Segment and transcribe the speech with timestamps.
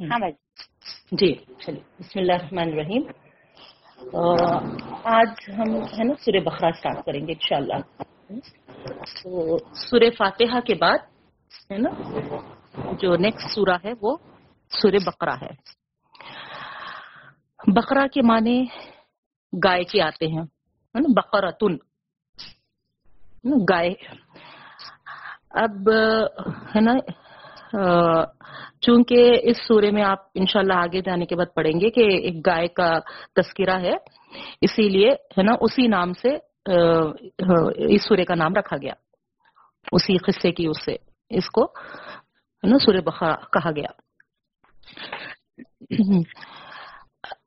[0.00, 0.32] ہاں بھائی۔
[1.18, 3.02] جی چلیے بسم اللہ الرحمن الرحیم۔
[5.04, 7.78] آج ہم ہے نا سورہ بخرا اسٹارٹ کریں گے انشاءاللہ۔
[9.22, 10.98] تو سورہ فاتحہ کے بعد
[11.70, 11.90] ہے نا
[13.00, 14.16] جو نیکسٹ سورہ ہے وہ
[14.82, 15.52] سورہ بقرہ ہے۔
[17.66, 18.64] بقرہ کے معنی
[19.64, 20.44] گائے کے آتے ہیں۔
[21.16, 21.74] بقرتن۔
[23.70, 23.92] گائے۔
[25.50, 25.90] اب
[26.74, 26.92] ہے نا
[28.80, 32.68] چونکہ اس سورے میں آپ انشاءاللہ آگے جانے کے بعد پڑھیں گے کہ ایک گائے
[32.68, 32.98] کا
[33.36, 33.94] تذکرہ ہے،
[34.60, 36.30] اسی لیے ہے نا اسی نام سے
[37.94, 38.94] اس سورے کا نام رکھا گیا۔
[39.92, 40.96] اسی قصے کی اس سے
[41.30, 43.90] اس کو ہے نا سورہ بخرا کہا گیا۔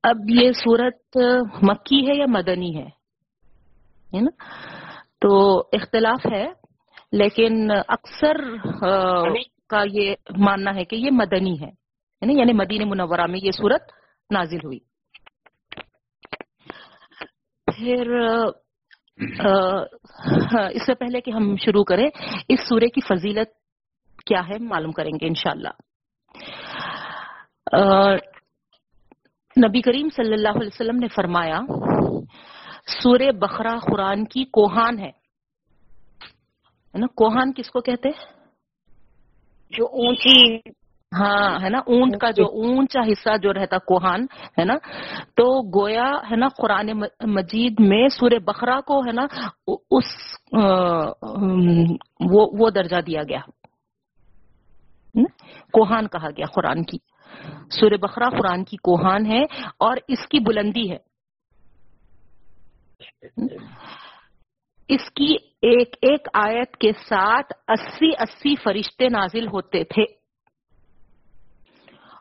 [0.04, 1.18] اب یہ سورت
[1.62, 2.88] مکی ہے یا مدنی ہے؟
[4.22, 4.32] نا؟
[5.22, 6.46] تو اختلاف ہے،
[7.12, 8.36] لیکن اکثر
[9.70, 11.70] کا یہ ماننا ہے کہ یہ مدنی ہے۔
[12.22, 13.82] یعنی, یعنی مدین منورہ میں یہ صورت
[14.32, 14.80] نازل ہوئی۔
[17.66, 18.12] پھر
[20.72, 22.10] اس سے پہلے کہ ہم شروع کریں،
[22.50, 23.48] اس سورے کی فضیلت
[24.26, 25.70] کیا ہے معلوم کریں گے انشاءاللہ۔
[29.66, 31.60] نبی کریم صلی اللہ علیہ وسلم نے فرمایا،
[33.04, 35.12] سورہ بخرا قرآن کی کوہان ہے۔
[36.94, 38.10] نا؟ کوہان کس کو کہتے
[39.78, 40.56] جو اونچی
[41.12, 44.26] ہاں ہے نا اونٹ کا جو اونچا حصہ جو رہتا کوہان
[44.58, 44.74] ہے نا
[45.34, 45.46] تو
[45.80, 46.90] گویا ہے نا قرآن
[47.26, 49.26] مجید میں سورہ بخرا کو ہے نا
[49.68, 50.10] اس
[52.32, 53.40] وہ درجہ دیا گیا۔
[55.74, 56.98] کوہان کہا گیا قرآن کی۔
[57.72, 59.44] سورہ بخرا قرآن کی کوہان ہے
[59.78, 60.98] اور اس کی بلندی ہے۔
[64.90, 70.04] اس کی ایک ایک آیت کے ساتھ اسی اسی فرشتے نازل ہوتے تھے۔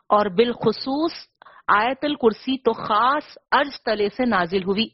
[0.09, 1.11] اور بالخصوص
[1.67, 4.87] آیت الکرسی تو خاص ارج تلے سے نازل ہوئی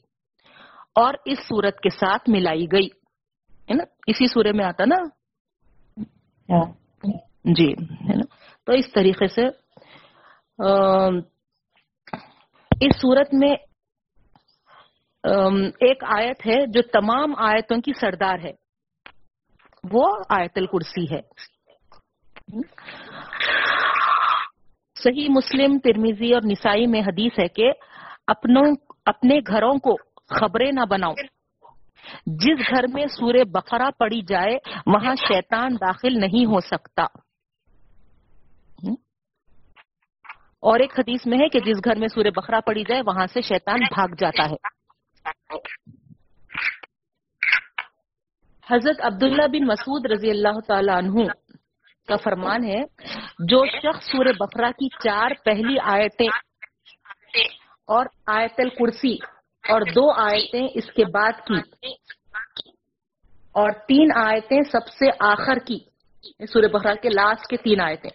[0.95, 2.87] اور اس صورت کے ساتھ ملائی گئی۔
[3.49, 4.95] ہے نا؟ اسی سورے میں آتا نا؟
[6.49, 6.73] ہاں۔
[7.43, 7.73] جی
[8.09, 9.47] ہے نا؟ تو اس طریقے سے
[12.81, 13.55] اس صورت میں
[15.79, 18.51] ایک آیت ہے جو تمام آیتوں کی سردار ہے۔
[19.91, 21.21] وہ آیت الکرسی ہے۔
[25.03, 27.71] صحیح مسلم ترمیزی اور نسائی میں حدیث ہے کہ
[28.27, 28.75] اپنوں،
[29.05, 29.97] اپنے گھروں کو
[30.39, 31.13] خبریں نہ بناؤ۔
[32.25, 37.03] جس گھر میں سورہ بقرہ پڑی جائے، وہاں شیطان داخل نہیں ہو سکتا۔
[40.59, 43.41] اور ایک حدیث میں ہے کہ جس گھر میں سورہ بقرہ پڑی جائے، وہاں سے
[43.41, 44.84] شیطان بھاگ جاتا ہے۔
[48.71, 51.27] حضرت عبداللہ بن مسعود رضی اللہ تعالی عنہ
[52.07, 52.81] کا فرمان ہے،
[53.39, 56.27] جو شخص سورہ بقرہ کی چار پہلی آیتیں
[57.87, 59.13] اور آیت الکرسی
[59.63, 61.59] اور دو آیتیں اس کے بعد کی
[63.51, 65.79] اور تین آیتیں سب سے آخر کی
[66.53, 68.09] سورہ بقرہ کے لاسٹ کے تین آیتیں۔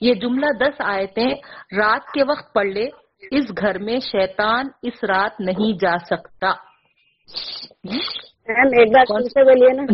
[0.00, 1.30] یہ جملہ دس آیتیں
[1.76, 2.88] رات کے وقت پڑھ لے
[3.30, 6.52] اس گھر میں شیطان اس رات نہیں جا سکتا۔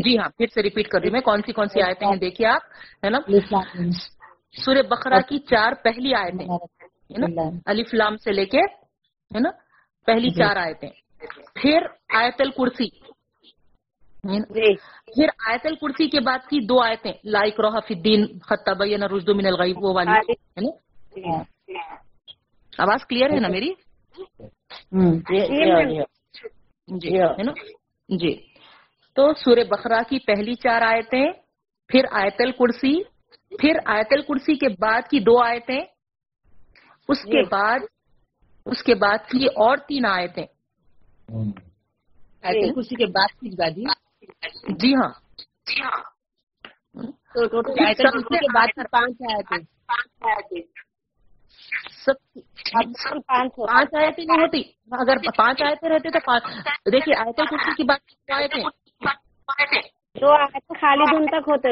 [0.05, 2.47] جی ہاں پھر سے ریپیٹ کر رہی میں۔ کون سی کون سی آیتیں ہیں؟ دیکھیے
[2.47, 2.61] آپ
[3.05, 3.19] ہے نا؟
[4.65, 6.47] سورہ بقرہ کی چار پہلی آیتیں
[7.67, 9.51] علی فلام سے لے کے ہے نا؟
[10.07, 10.91] پہلی چار آیتیں۔
[11.55, 11.79] پھر
[12.15, 12.89] آیت الکرسی
[14.25, 14.75] جی۔
[15.15, 18.27] پھر آیت الکرسی کے بعد کی دو آیتیں۔ لائک روح الدین
[19.01, 20.71] نہ رشد من الغیب وہ والی ہے نا؟
[21.17, 22.08] جی۔
[22.79, 23.73] آواز کلیئر ہے نا میری
[26.89, 27.53] جی ہے نا
[28.09, 28.33] جی
[29.17, 31.25] تو سورہ بخرا کی پہلی چار آیتیں
[31.91, 32.95] پھر آیت الکرسی
[33.53, 35.81] پھر آیت الکرسی کے بعد کی دو آیتیں
[37.09, 37.87] اس کے بعد
[38.67, 40.45] اس کے بعد کی اور تین آیتیں
[42.45, 43.85] آیت الکرسی کے بعد کی جی
[44.75, 45.13] جی ہاں
[45.67, 46.03] جی ہاں
[47.35, 50.63] تو کے بعد پانچ آیتیں
[52.05, 52.13] سب
[53.57, 54.61] پانچ آیتیں نہیں ہوتی۔
[54.93, 58.63] اگر پانچ آیتیں رہتے تو دیکھیے آیتیں کسی کی بات آیتیں۔
[60.21, 61.69] دو آیتیں خالی دن تک ہوتے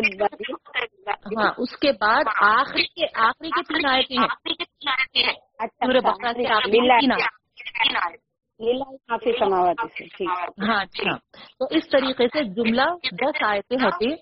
[1.11, 6.45] ہاں اس کے بعد آخری کے آخری کے تین آیتیں ہیں۔ پورے بکرا سے
[10.69, 11.17] ہاں اچھا۔
[11.59, 12.83] تو اس طریقے سے جملہ
[13.13, 14.15] دس آیتیں ہوتی۔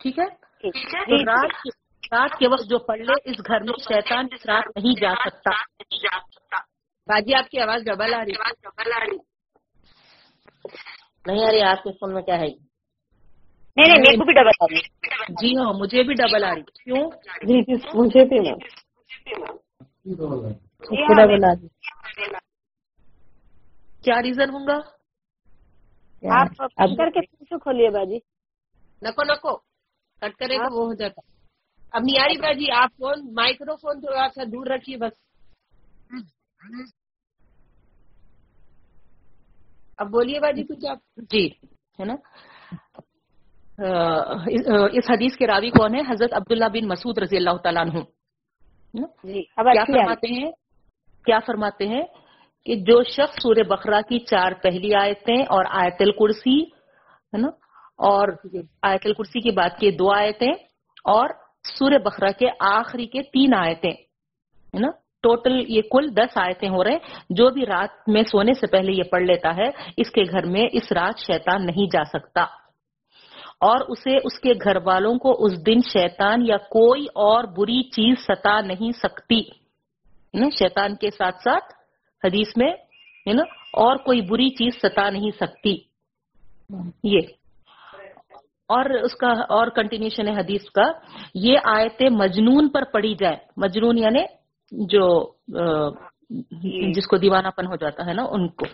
[0.00, 1.66] ٹھیک ہے؟ رات
[2.12, 5.50] رات کے وقت جو پڑھ لے اس گھر میں شیطان اس رات نہیں جا سکتا۔
[7.08, 8.32] باجی آپ کی آواز ڈبل آ رہی
[11.26, 12.46] نہیں آ رہی آپ کے فون میں کیا ہے؟
[13.76, 14.78] نہیں میرے کو بھی ڈبل آ رہی
[15.28, 17.10] جی ہاں مجھے بھی ڈبل آ رہی کیوں؟
[17.42, 18.38] جی جی مجھے بھی
[21.14, 21.66] ڈبل آ رہی
[24.04, 24.78] کیا ریزن ہوں گا؟
[26.40, 26.48] آپ
[26.96, 27.20] کر کے
[27.58, 28.18] کھولیے باجی۔
[29.02, 29.67] نکو نکو۔
[30.22, 31.20] کٹ کرے تو وہ ہو جاتا
[31.92, 35.12] اب آ رہی باجی آپ فون مائکرو فون تھوڑا سا دور رکھیے بس۔
[39.98, 40.98] اب بولیے باجی کچھ آپ۔
[41.30, 41.46] جی
[41.98, 42.14] ہے نا؟
[44.92, 48.00] اس حدیث کے راوی کون ہے؟ حضرت عبداللہ بن مسعود رضی اللہ تعالیٰ عنہ؟
[49.24, 50.50] جی کیا فرماتے ہیں؟
[51.26, 52.02] کیا فرماتے ہیں
[52.66, 57.48] کہ جو شخص سورہ بقرہ کی چار پہلی آیتیں اور آیت الکرسی ہے نا؟
[57.98, 58.28] اور
[58.82, 60.52] آیت الکرسی کی بات کی دو آیتیں
[61.04, 61.28] اور
[61.78, 64.88] سورہ بقرہ کے آخری کے تین آیتیں ہے نا؟
[65.22, 66.98] ٹوٹل یہ کل دس آیتیں ہو رہے ہیں۔
[67.30, 70.64] جو بھی رات میں سونے سے پہلے یہ پڑھ لیتا ہے اس کے گھر میں
[70.72, 72.42] اس رات شیطان نہیں جا سکتا۔
[73.60, 78.24] اور اسے اس کے گھر والوں کو اس دن شیطان یا کوئی اور بری چیز
[78.24, 79.40] ستا نہیں سکتی۔
[80.34, 81.64] نا؟ شیطان کے ساتھ ساتھ
[82.24, 82.72] حدیث میں
[83.26, 83.42] ہے نا؟
[83.72, 85.76] اور کوئی بری چیز ستا نہیں سکتی۔
[87.04, 87.20] یہ۔
[88.68, 90.84] اور اس کا اور کنٹینیوشن ہے حدیث کا
[91.34, 94.24] یہ آیتیں مجنون پر پڑی جائے۔ مجنون یعنی
[94.72, 95.88] جو آ،
[96.94, 98.66] جس کو دیوانہ پن ہو جاتا ہے نا ان کو۔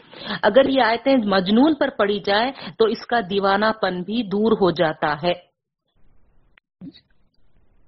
[0.43, 4.71] اگر یہ آیتیں مجنون پر پڑی جائے تو اس کا دیوانہ پن بھی دور ہو
[4.71, 5.35] جاتا ہے۔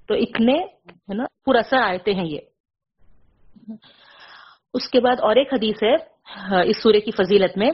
[0.08, 0.54] تو اتنے
[0.92, 2.38] ہے نا پورا اثر آیتیں ہیں یہ۔
[4.74, 5.94] اس کے بعد اور ایک حدیث ہے
[6.70, 7.70] اس سورے کی فضیلت میں۔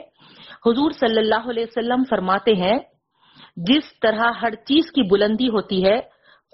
[0.66, 2.78] حضور صلی اللہ علیہ وسلم فرماتے ہیں
[3.56, 6.00] جس طرح ہر چیز کی بلندی ہوتی ہے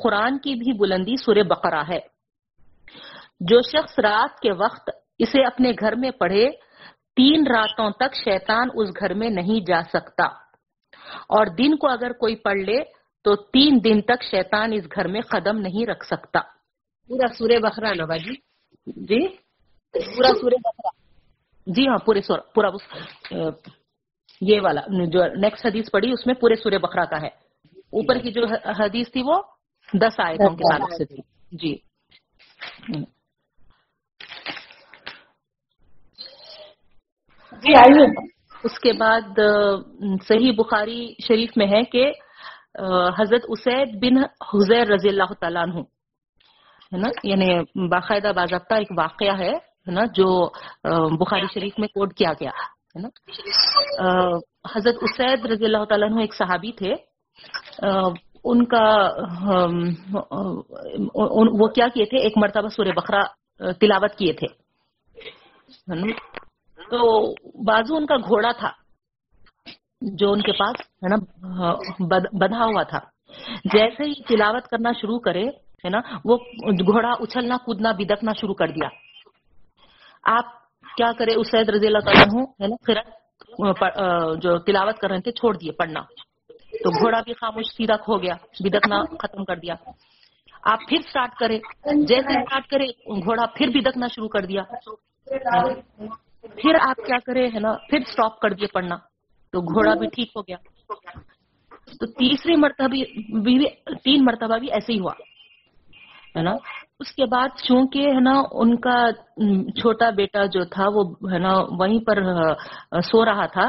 [0.02, 2.00] قرآن کی بھی بلندی سورہ بقرہ ہے۔
[3.40, 6.50] جو شخص رات کے وقت اسے اپنے گھر میں پڑھے
[7.16, 10.24] تین راتوں تک شیطان اس گھر میں نہیں جا سکتا۔
[11.28, 12.84] اور دن کو اگر کوئی پڑھ لے
[13.24, 16.40] تو تین دن تک شیطان اس گھر میں قدم نہیں رکھ سکتا۔
[17.08, 18.34] پورا سورہ بخرا نا باجی؟
[18.86, 19.28] جی؟
[19.92, 20.88] پورا سورہ بخرا
[21.66, 22.70] جی ہاں پورے سور پورا
[24.40, 28.32] یہ والا جو نیکسٹ حدیث پڑھی اس میں پورے سورہ بقرہ کا ہے۔ اوپر کی
[28.32, 28.46] جو
[28.78, 29.42] حدیث تھی وہ
[29.94, 31.76] دس آیتوں کے تعلق سے تھی۔ جی۔
[37.52, 38.28] جی آئیے۔
[38.64, 39.40] اس کے بعد
[40.28, 42.12] صحیح بخاری شریف میں ہے کہ
[43.18, 45.74] حضرت اسید بن حزیر رضی اللہ تعالیٰ عنہ
[46.92, 49.52] ہے نا؟ یعنی باقاعدہ باضابطہ ایک واقعہ ہے
[49.86, 50.48] نا؟ جو
[51.16, 52.50] بخاری شریف میں کوٹ کیا گیا۔
[52.98, 54.36] ہے نا؟
[54.74, 56.94] حضرت اسید رضی اللہ تعالیٰ عنہ ایک صحابی تھے۔
[58.44, 58.84] ان کا
[61.60, 63.22] وہ کیا کیے تھے؟ ایک مرتبہ سورہ بقرہ
[63.72, 64.46] تلاوت کیے تھے۔
[66.90, 67.00] تو
[67.64, 68.70] بازو ان کا گھوڑا تھا
[70.00, 71.16] جو ان کے پاس، ہے نا
[72.40, 72.98] بدھا ہوا تھا۔
[73.64, 75.44] جیسے ہی تلاوت کرنا شروع کرے،
[75.84, 76.36] ہے نا، وہ
[76.92, 78.88] گھوڑا اچھلنا، کودنا، بدکنا شروع کر دیا۔
[80.36, 80.46] آپ
[80.98, 85.32] کیا کرے اسید رضی اللہ تعالیٰ عنہ، ہے نا قرآن جو تلاوت کر رہے تھے،
[85.32, 86.00] چھوڑ دیے پڑھنا۔
[86.70, 88.34] تو گھوڑا بھی خاموش، سیدھا کھو گیا
[88.64, 89.74] بدکنا ختم کر دیا۔
[90.62, 91.58] آپ پھر سٹارٹ کرے
[92.04, 92.86] جیسے سٹارٹ کرے،
[93.24, 94.62] گھوڑا پھر بدکنا شروع کر دیا۔
[96.40, 98.96] پھر آپ کیا کرے ہے نا، پھر سٹاپ کر دیے پڑھنا۔
[99.52, 100.56] تو گھوڑا بھی ٹھیک ہو گیا۔
[102.00, 103.04] تو تیسری مرتبہ بھی-
[104.04, 105.12] تین مرتبہ بھی ایسے ہی ہوا۔
[106.38, 106.54] ہے نا؟
[107.00, 108.96] اس کے بعد چونکہ ہے نا ان کا
[109.80, 111.02] چھوٹا بیٹا جو تھا وہ
[111.32, 112.16] ہے نا وہیں پر
[113.00, 113.68] سو رہا تھا۔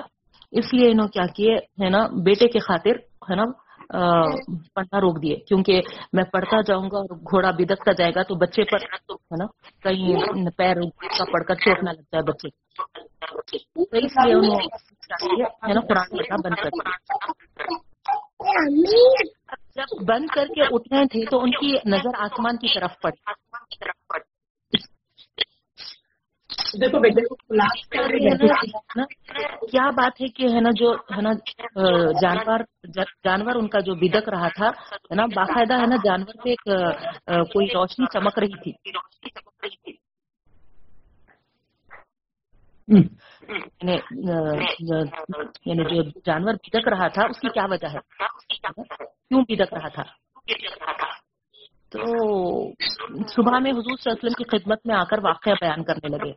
[0.52, 2.96] اس لیے انہوں کیا کیے ہے نا، بیٹے کے خاطر
[3.30, 3.46] ہے نا
[4.76, 5.82] پڑھنا روک دیے۔ کیونکہ
[6.14, 9.46] میں پڑھتا جاؤں گا اور گھوڑا بدکتا جائے گا تو بچے پر ہے نا
[9.84, 10.76] کہیں پیر
[11.18, 12.50] کا پڑ کر چوٹ نہ لگ جائے بچے۔
[13.76, 16.90] تو اس لیے انہوں کیا قرآن پڑھنا بند کر دیا۔
[19.80, 23.40] جب بند کر کے اٹھے تھے تو ان کی نظر آسمان کی طرف پڑی۔
[26.82, 27.00] دیکھو
[28.98, 29.06] نا
[29.72, 31.32] کیا بات ہے کہ ہے نا جو ہے نا
[32.22, 32.60] جانور
[33.24, 36.48] جانور ان کا جو بدک رہا تھا ہے نا باقاعدہ ہے نا جانور
[37.28, 38.72] آ، کوئی روشنی چمک رہی تھی۔
[42.90, 43.98] یعنی،,
[45.66, 48.00] یعنی جو جانور بدک رہا تھا اس کی کیا وجہ ہے؟
[49.30, 50.04] کیوں بدک رہا تھا؟
[51.90, 52.00] تو
[53.28, 56.08] صبح میں حضور صلی اللہ علیہ وسلم کی خدمت میں آ کر واقعہ بیان کرنے
[56.08, 56.34] لگے۔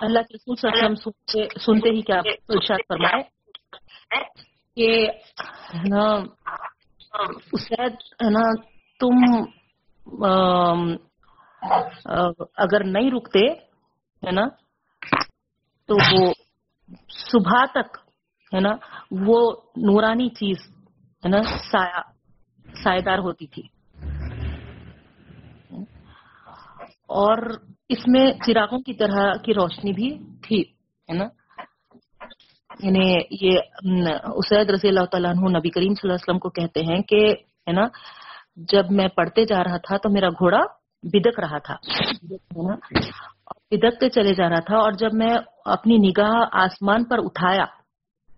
[0.00, 3.22] اللہ کے رسول صلی اللہ علیہ وسلم سنتے, ہی کیا ارشاد فرمائے
[4.76, 5.08] کہ
[5.90, 6.06] نا
[7.52, 7.94] اسید
[8.30, 8.54] نا
[9.00, 9.14] تم
[12.56, 13.52] اگر نہیں رکتے،
[14.26, 14.48] ہے نا،
[15.86, 16.32] تو وہ
[17.10, 17.98] صبح تک،
[18.54, 18.70] ہے نا،
[19.10, 20.56] وہ نورانی چیز،
[21.24, 22.00] ہے نا، سایہ
[22.84, 23.62] سائےدار ہوتی تھی۔
[27.08, 27.38] اور
[27.88, 30.60] اس میں چراغوں کی طرح کی روشنی بھی تھی،
[31.08, 31.24] ہے نا۔
[32.80, 33.58] یعنی یہ
[34.24, 37.30] اسید رضی اللہ تعالیٰ عنہ نبی کریم صلی اللہ علیہ وسلم کو کہتے ہیں کہ،
[37.68, 37.86] ہے نا،
[38.56, 40.60] جب میں پڑھتے جا رہا تھا تو میرا گھوڑا
[41.02, 41.76] بدک رہا تھا۔
[43.70, 47.64] بدکتے چلے جا رہا تھا اور جب میں اپنی نگاہ آسمان پر اٹھایا،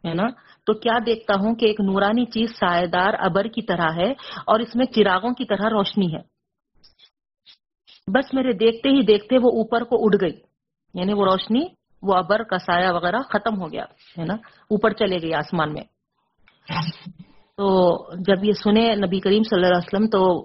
[0.04, 0.26] ہے نا،
[0.66, 4.10] تو کیا دیکھتا ہوں کہ ایک نورانی چیز سائے دار ابر کی طرح ہے
[4.46, 6.20] اور اس میں چراغوں کی طرح روشنی ہے۔
[8.06, 10.40] بس میرے دیکھتے ہی دیکھتے وہ اوپر کو اڑ گئی
[10.94, 11.66] یعنی وہ روشنی،
[12.02, 13.84] وہ ابر کا سایہ وغیرہ ختم ہو گیا،
[14.18, 14.34] ہے نا،
[14.70, 15.82] اوپر چلے گئی آسمان میں۔
[17.58, 17.68] تو
[18.14, 20.44] جب یہ سنے نبی کریم صلی اللہ علیہ وسلم تو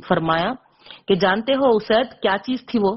[0.00, 0.52] فرمایا
[1.08, 2.96] کہ جانتے ہو اسید کیا چیز تھی وہ؟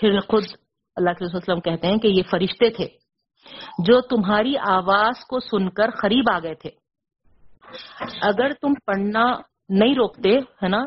[0.00, 0.44] پھر خود
[0.96, 2.88] اللہ کے وسلم کہتے ہیں کہ یہ فرشتے تھے
[3.78, 6.70] جو تمہاری آواز کو سن کر قریب آ گئے تھے۔
[8.22, 9.32] اگر تم پڑھنا
[9.68, 10.84] نہیں روکتے، ہے نا،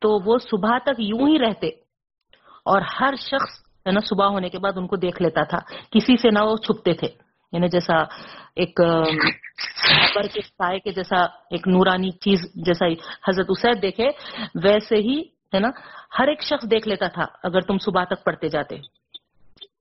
[0.00, 1.66] تو وہ صبح تک یوں ہی رہتے۔
[2.64, 5.58] اور ہر شخص، ہے نا، صبح ہونے کے بعد ان کو دیکھ لیتا تھا۔
[5.90, 7.96] کسی سے نہ وہ چھپتے تھے۔ یعنی جیسا
[8.56, 9.16] ایک ام،
[9.90, 12.86] ابر کے سائے کے جیسا ایک نورانی چیز جیسا
[13.28, 14.08] حضرت اسید دیکھے
[14.64, 15.20] ویسے ہی
[15.54, 15.68] ہے نا
[16.18, 18.76] ہر ایک شخص دیکھ لیتا تھا اگر تم صبح تک پڑھتے جاتے۔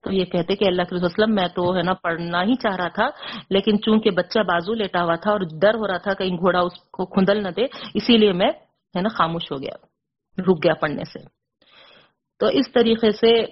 [0.03, 2.75] تو یہ کہتے کہ اللہ کے علیہ وسلم میں تو ہے نا پڑھنا ہی چاہ
[2.75, 3.09] رہا تھا
[3.49, 6.79] لیکن چونکہ بچہ بازو لیٹا ہوا تھا اور ڈر ہو رہا تھا کہیں گھوڑا اس
[6.91, 8.49] کو کھندل نہ دے اسی لیے میں
[8.95, 9.75] ہے نا خاموش ہو گیا
[10.37, 11.19] رک گیا پڑھنے سے۔
[12.39, 13.45] تو اس طریقے سے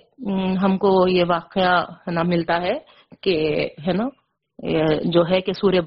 [0.64, 4.08] ہم کو یہ واقعہ ہے نا ملتا ہے۔ کہ ہے نا
[5.06, 5.82] جو ہے کہ سوریہ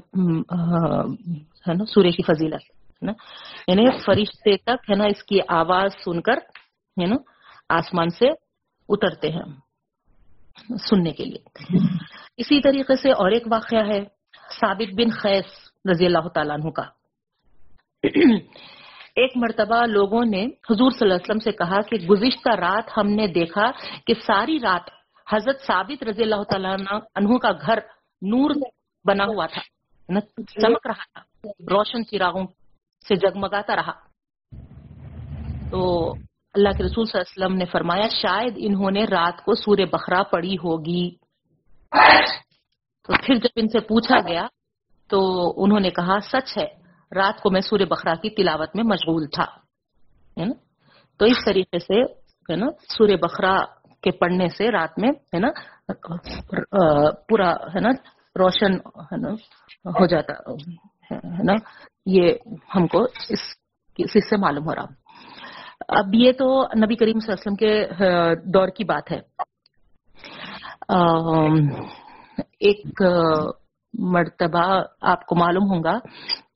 [1.69, 3.12] ہے نا سوریہ کی فضیلت، ہے نا؟
[3.69, 6.37] یعنی فرشتے تک، ہے نا، اس کی آواز سن کر،
[7.00, 7.17] ہے نا،
[7.69, 8.29] آسمان سے
[8.89, 11.77] اترتے ہیں سننے کے لیے۔
[12.37, 14.00] اسی طریقے سے اور ایک واقعہ ہے،
[14.61, 15.45] ثابت بن خیس
[15.91, 16.83] رضی اللہ تعالیٰ عنہ کا۔
[19.17, 23.07] ایک مرتبہ لوگوں نے حضور صلی اللہ علیہ وسلم سے کہا کہ گزشتہ رات ہم
[23.07, 23.71] نے دیکھا
[24.07, 25.00] کہ ساری رات
[25.32, 26.76] حضرت ثابت رضی اللہ تعالیٰ
[27.14, 27.78] عنہ کا گھر
[28.22, 28.50] نور
[29.04, 29.60] بنا ہوا تھا۔
[30.37, 31.20] چمک رہا تھا۔
[31.70, 32.46] روشن چراغوں
[33.08, 33.92] سے جگمگاتا رہا۔
[35.70, 36.12] تو
[36.54, 39.84] اللہ کے رسول صلی اللہ علیہ وسلم نے فرمایا، شاید انہوں نے رات کو سورہ
[39.92, 41.10] بخرا پڑھی ہوگی۔
[43.02, 44.46] تو پھر جب ان سے پوچھا گیا،
[45.08, 46.66] تو انہوں نے کہا، سچ ہے،
[47.14, 49.44] رات کو میں سورہ بخرا کی تلاوت میں مشغول تھا۔
[51.18, 52.02] تو اس طریقے سے،
[52.52, 53.56] ہے نا، سورہ بخرا
[54.02, 55.49] کے پڑھنے سے رات میں ہے نا
[57.28, 57.90] پورا ہے نا
[58.38, 58.73] روشن
[59.12, 59.30] ہے نا
[60.00, 60.33] ہو جاتا
[61.11, 61.54] ہے نا
[62.07, 62.33] یہ
[62.76, 63.42] ہم کو اس
[63.99, 64.85] اس سے معلوم ہو رہا۔
[65.88, 67.85] اب یہ تو نبی کریم صلی اللہ علیہ وسلم کے
[68.50, 69.21] دور کی بات ہے۔
[72.61, 73.02] ایک
[73.99, 75.99] مرتبہ آپ کو معلوم ہوگا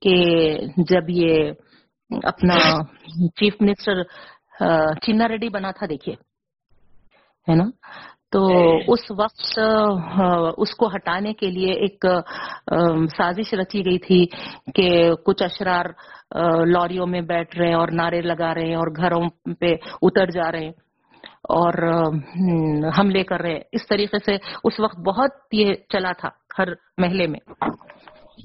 [0.01, 0.15] کہ
[0.77, 1.53] جب یہ
[2.23, 2.55] اپنا
[3.37, 4.03] چیف منسٹر
[4.61, 6.15] آ، چینا ریڈی بنا تھا دیکھیے۔
[7.49, 7.65] ہے نا؟
[8.31, 8.49] تو
[8.89, 12.05] اس وقت آ، اس کو ہٹانے کے لیے ایک
[13.17, 14.27] سازش رچی گئی تھی
[14.75, 15.85] کہ کچھ اشرار
[16.67, 20.53] لاریوں میں بیٹھ رہے ہیں اور نعرے لگا رہے ہیں اور گھروں پہ اتر جا
[20.53, 20.73] رہے ہیں
[21.43, 22.05] اور
[22.99, 27.27] حملے کر رہے ہیں۔ اس طریقے سے اس وقت بہت یہ چلا تھا ہر محلے
[27.27, 27.41] میں۔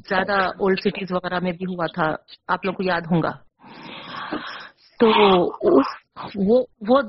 [0.10, 2.16] زیادہ اولڈ سٹیز وغیرہ میں بھی ہوا تھا۔
[2.48, 3.32] آپ لوگ کو یاد ہوگا
[5.00, 5.10] تو
[5.62, 5.99] اس-
[6.36, 7.02] وہ وہ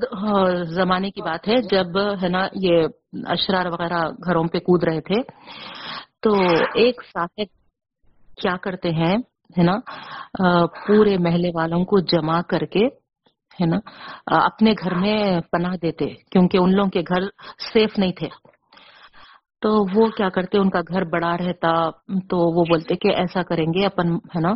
[0.75, 2.85] زمانے کی بات ہے، جب، ہے نا، یہ
[3.27, 5.21] اشرار وغیرہ گھروں پہ کود رہے تھے،
[6.23, 6.33] تو
[6.75, 7.39] ایک ساتھ
[8.41, 9.15] کیا کرتے ہیں،
[9.57, 9.75] ہے نا
[10.85, 12.85] پورے محلے والوں کو جمع کر کے،
[13.59, 13.77] ہے نا
[14.45, 15.17] اپنے گھر میں
[15.51, 17.23] پناہ دیتے، کیونکہ ان لوگوں کے گھر
[17.73, 18.27] سیف نہیں تھے۔
[19.61, 21.89] تو وہ کیا کرتے، ان کا گھر بڑا رہتا،
[22.29, 24.53] تو وہ بولتے کہ ایسا کریں گے، اپن، ہے نا،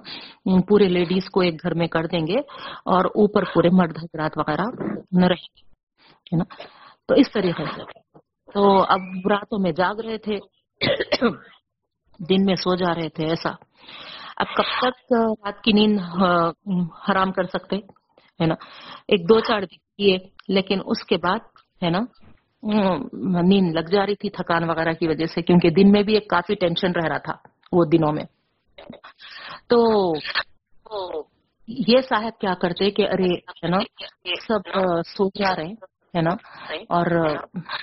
[0.68, 2.40] پورے لیڈیز کو ایک گھر میں کر دیں گے
[2.86, 4.66] اور اوپر پورے مرد حضرات وغیرہ
[5.12, 6.44] نہ رہیں گے نا؟
[7.08, 7.82] تو اس طریقے سے۔
[8.54, 10.38] تو اب راتوں میں جاگ رہے تھے،
[12.30, 13.50] دن میں سو جا رہے تھے، ایسا۔
[14.38, 16.00] اب کب تک رات کی نیند
[17.10, 17.76] حرام کر سکتے،
[18.42, 18.56] ہے نا؟
[19.08, 21.40] ایک دو چار دن کیے لیکن اس کے بعد،
[21.84, 22.00] ہے نا
[22.66, 26.28] نیند لگ جا رہی تھی تھکان وغیرہ کی وجہ سے، کیونکہ دن میں بھی ایک
[26.30, 27.34] کافی ٹینشن رہ رہا تھا
[27.72, 28.24] وہ دنوں میں۔
[29.70, 29.78] تو
[31.68, 33.78] یہ صاحب کیا کرتے کہ ارے، ہے نا،
[34.48, 35.72] سب سو جا رہے
[36.14, 36.34] ہے نا،
[36.90, 37.06] اور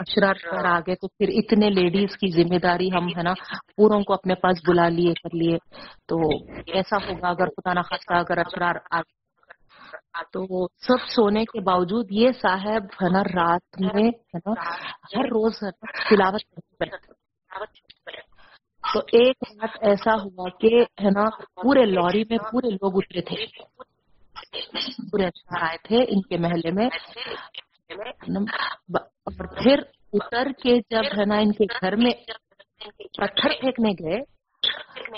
[0.01, 3.33] اشرار پر آ گئے تو پھر اتنے لیڈیز کی ذمہ داری ہم، ہے نا،
[3.77, 5.57] پوروں کو اپنے پاس بلا لیے، کر لیے۔
[6.09, 6.21] تو
[6.75, 9.01] ایسا ہوگا، اگر خدا نہ خاصہ اگر اشرار آ
[10.33, 14.11] تو سب سونے کے باوجود یہ صاحب ہے نا رات میں
[15.17, 15.59] ہر روز
[16.11, 16.41] تلاوت
[18.95, 21.25] تو ایک رات ایسا ہوا کہ ہے نا،
[21.63, 23.47] پورے لوری میں پورے لوگ اترے تھے۔
[25.11, 26.87] پورے اچھا آئے تھے ان کے محلے میں۔
[28.91, 29.79] اور پھر
[30.13, 32.11] اتر کے جب ہے نا ان کے گھر میں
[33.17, 34.21] پتھر پھینکنے گئے،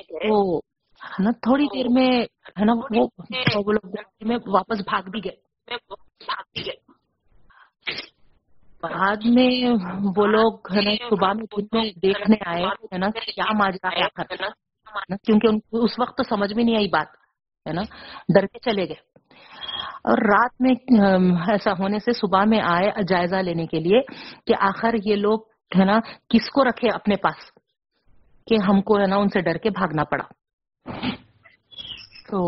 [0.03, 0.61] تو
[1.05, 2.23] ہے نا تھوڑی دیر میں
[2.61, 3.09] ہے نا وہ
[4.21, 5.37] میں واپس بھاگ بھی گئے۔
[8.83, 9.73] بعد میں
[10.17, 14.25] وہ لوگ ہے نا صبح میں دن میں دیکھنے آئے ہے نا کیا ماجرا ہے
[15.23, 17.07] کیونکہ ان کو اس وقت تو سمجھ میں نہیں آئی بات
[17.69, 17.83] ہے نا
[18.35, 19.15] ڈر کے چلے گئے۔
[20.05, 20.75] اور رات میں
[21.53, 24.01] ایسا ہونے سے صبح میں آئے جائزہ لینے کے لیے
[24.47, 25.41] کہ آخر یہ لوگ
[25.79, 27.51] ہے نا کس کو رکھے اپنے پاس؟
[28.47, 30.25] کہ ہم کو ہے نا ان سے ڈر کے بھاگنا پڑا۔
[32.31, 32.41] تو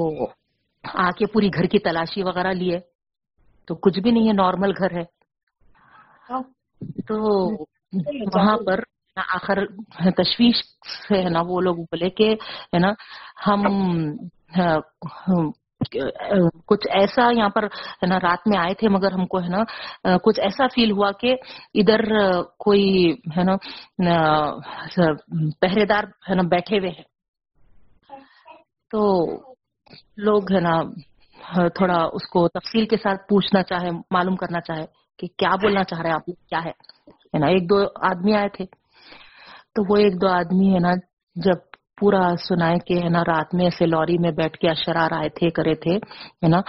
[0.85, 2.79] آ کے پوری گھر کی تلاشی وغیرہ لیے
[3.69, 5.05] تو کچھ بھی نہیں ہے نارمل گھر ہے۔
[7.07, 7.17] تو
[8.35, 8.81] وہاں پر
[9.17, 9.67] آخر
[10.17, 10.57] تشویش
[11.09, 12.35] سے ہے نا وہ لوگ بولے کہ
[12.73, 12.93] ہے نا
[13.47, 13.67] ہم
[14.59, 14.77] ہاں،
[15.29, 15.51] ہم،
[16.67, 17.65] کچھ ایسا یہاں پر
[18.03, 21.13] ہے نا رات میں آئے تھے مگر ہم کو ہے نا کچھ ایسا فیل ہوا
[21.13, 21.35] کہ
[21.75, 22.01] ادھر
[22.59, 23.57] کوئی ہے نا
[25.61, 27.16] پہرے دار ہے نا بیٹھے ہوئے ہیں۔
[28.97, 29.27] تو
[30.17, 30.83] لوگ ہے نا،
[31.69, 34.85] تھوڑا اس کو تفصیل کے ساتھ پوچھنا چاہے، معلوم کرنا چاہے
[35.19, 36.71] کہ کیا بولنا چاہ رہے ہیں آپ لوگ، کیا ہے؟
[37.35, 38.65] ہے نا، ایک دو آدمی آئے تھے۔
[39.75, 40.93] تو وہ ایک دو آدمی ہے نا،
[41.37, 41.59] جب
[42.01, 45.51] پورا سنائے کہ ہے نا، رات میں ایسے لوری میں بیٹھ کے اشرار آئے تھے،
[45.51, 45.97] کرے تھے،
[46.43, 46.61] ہے نا،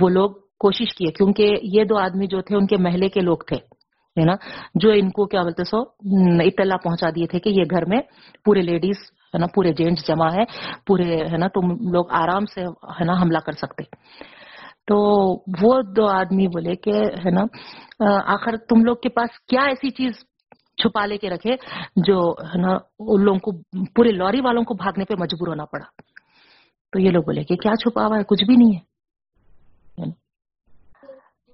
[0.00, 3.36] وہ لوگ کوشش کیے۔ کیونکہ یہ دو آدمی جو تھے، ان کے محلے کے لوگ
[3.36, 3.56] تھے،
[4.20, 4.34] ہے نا،
[4.74, 5.80] جو ان کو کیا بولتے سو
[6.44, 8.00] اطلاع پہنچا دیے تھے کہ یہ گھر میں
[8.44, 10.44] پورے لیڈیز ہے نا، پورے جینٹس جمع ہے،
[10.86, 13.82] پورے ہے نا تم لوگ آرام سے ہے نا حملہ کر سکتے
[14.86, 14.96] تو
[15.62, 17.42] وہ دو آدمی بولے کہ ہے نا
[18.26, 20.12] آخر تم لوگ کے پاس کیا ایسی چیز
[20.76, 21.56] چھپا لے کے رکھے
[21.96, 23.52] جو ہے نا ان لوگوں کو
[23.96, 26.02] پورے لوری والوں کو بھاگنے پہ مجبور ہونا پڑا۔
[26.92, 28.96] تو یہ لوگ بولے کہ کیا چھپا ہوا ہے؟ کچھ بھی نہیں ہے۔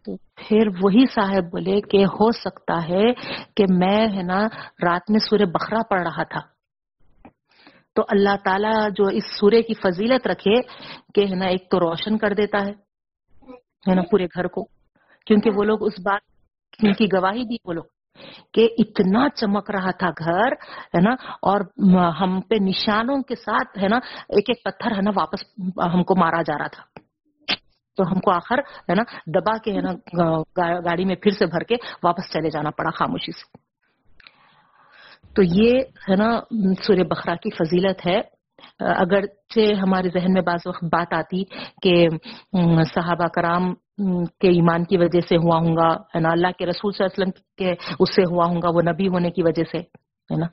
[0.04, 3.12] تو پھر وہی صاحب بولے کہ ہو سکتا ہے
[3.56, 4.44] کہ میں ہے نا
[4.82, 6.51] رات میں سورہ بخرا پڑھ رہا تھا۔
[7.96, 10.61] تو اللہ تعالیٰ جو اس سورے کی فضیلت رکھے
[11.14, 12.72] کہ ہے نا، ایک تو روشن کر دیتا ہے
[13.88, 14.64] ہے نا، پورے گھر کو۔
[15.26, 16.22] کیونکہ وہ لوگ اس بات
[16.98, 17.85] کی گواہی دی وہ لوگ
[18.55, 20.52] کہ اتنا چمک رہا تھا گھر،
[20.94, 21.12] ہے نا،
[21.48, 21.61] اور
[22.20, 23.96] ہم پہ نشانوں کے ساتھ، ہے نا،
[24.28, 25.44] ایک ایک پتھر، ہے نا، واپس
[25.94, 26.85] ہم کو مارا جا رہا تھا۔
[27.98, 29.02] تو ہم کو آخر، ہے نا،
[29.35, 29.92] دبا کے، ہے نا
[30.85, 33.62] گاڑی میں پھر سے بھر کے واپس چلے جانا پڑا خاموشی سے۔
[35.36, 35.72] تو یہ
[36.10, 36.40] ہے نا،
[36.86, 38.20] سورہ بخرا کی فضیلت ہے۔
[38.78, 41.44] اگرچہ ہمارے ذہن میں بعض وقت بات آتی
[41.82, 42.08] کہ
[42.94, 43.74] صحابہ کرام
[44.40, 47.22] کے ایمان کی وجہ سے ہوا ہوں گا، ہے نا، اللہ کے رسول صلی اللہ
[47.22, 50.36] علیہ وسلم کے اس سے ہوا ہوں گا، وہ نبی ہونے کی وجہ سے، ہے
[50.36, 50.46] نا۔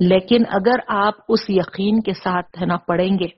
[0.00, 3.28] لیکن اگر آپ اس یقین کے ساتھ، ہے نا، پڑھیں گے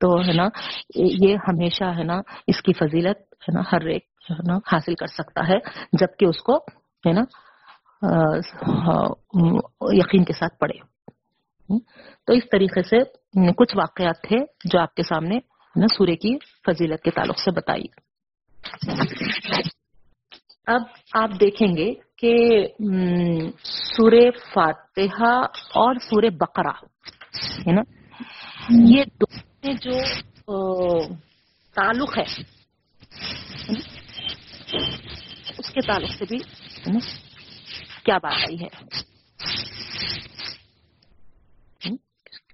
[0.00, 0.48] تو، ہے نا،
[0.94, 5.06] یہ ہمیشہ، ہے نا، اس کی فضیلت، ہے نا، ہر ایک، ہے نا، حاصل کر
[5.06, 5.58] سکتا ہے،
[5.92, 6.56] جبکہ اس کو،
[7.06, 7.22] ہے نا
[9.92, 10.78] یقین کے ساتھ پڑھے۔
[12.24, 12.98] تو اس طریقے سے
[13.56, 15.38] کچھ واقعات تھے جو آپ کے سامنے
[15.86, 17.88] سورے کی فضیلت کے تعلق سے بتائیے
[20.66, 22.32] اب آپ دیکھیں گے کہ
[23.64, 24.12] سور
[24.54, 25.34] فاتحہ
[25.74, 26.74] اور سور بقرہ
[27.66, 27.82] ہے نا،
[28.70, 29.98] یہ دونوں جو
[31.76, 32.24] تعلق ہے،
[35.58, 36.38] اس کے تعلق سے بھی
[38.06, 38.68] کیا بات آئی ہے؟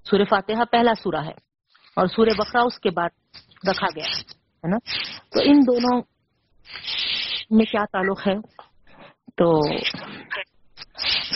[0.04, 1.34] سور فاتحہ پہلا سورہ ہے
[1.96, 3.08] اور سور بقرہ اس کے بعد
[3.68, 4.78] رکھا گیا ہے نا؟
[5.30, 6.02] تو ان دونوں
[7.50, 8.34] میں کیا تعلق ہے؟
[9.36, 9.60] تو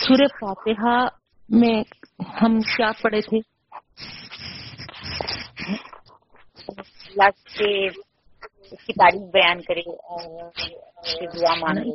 [0.05, 1.07] سور فاتحہ
[1.49, 1.83] میں
[2.41, 3.39] ہم کیا پڑھے تھے؟
[8.71, 9.81] اس کی تعریف بیان کرے
[11.25, 11.89] دعا مانگے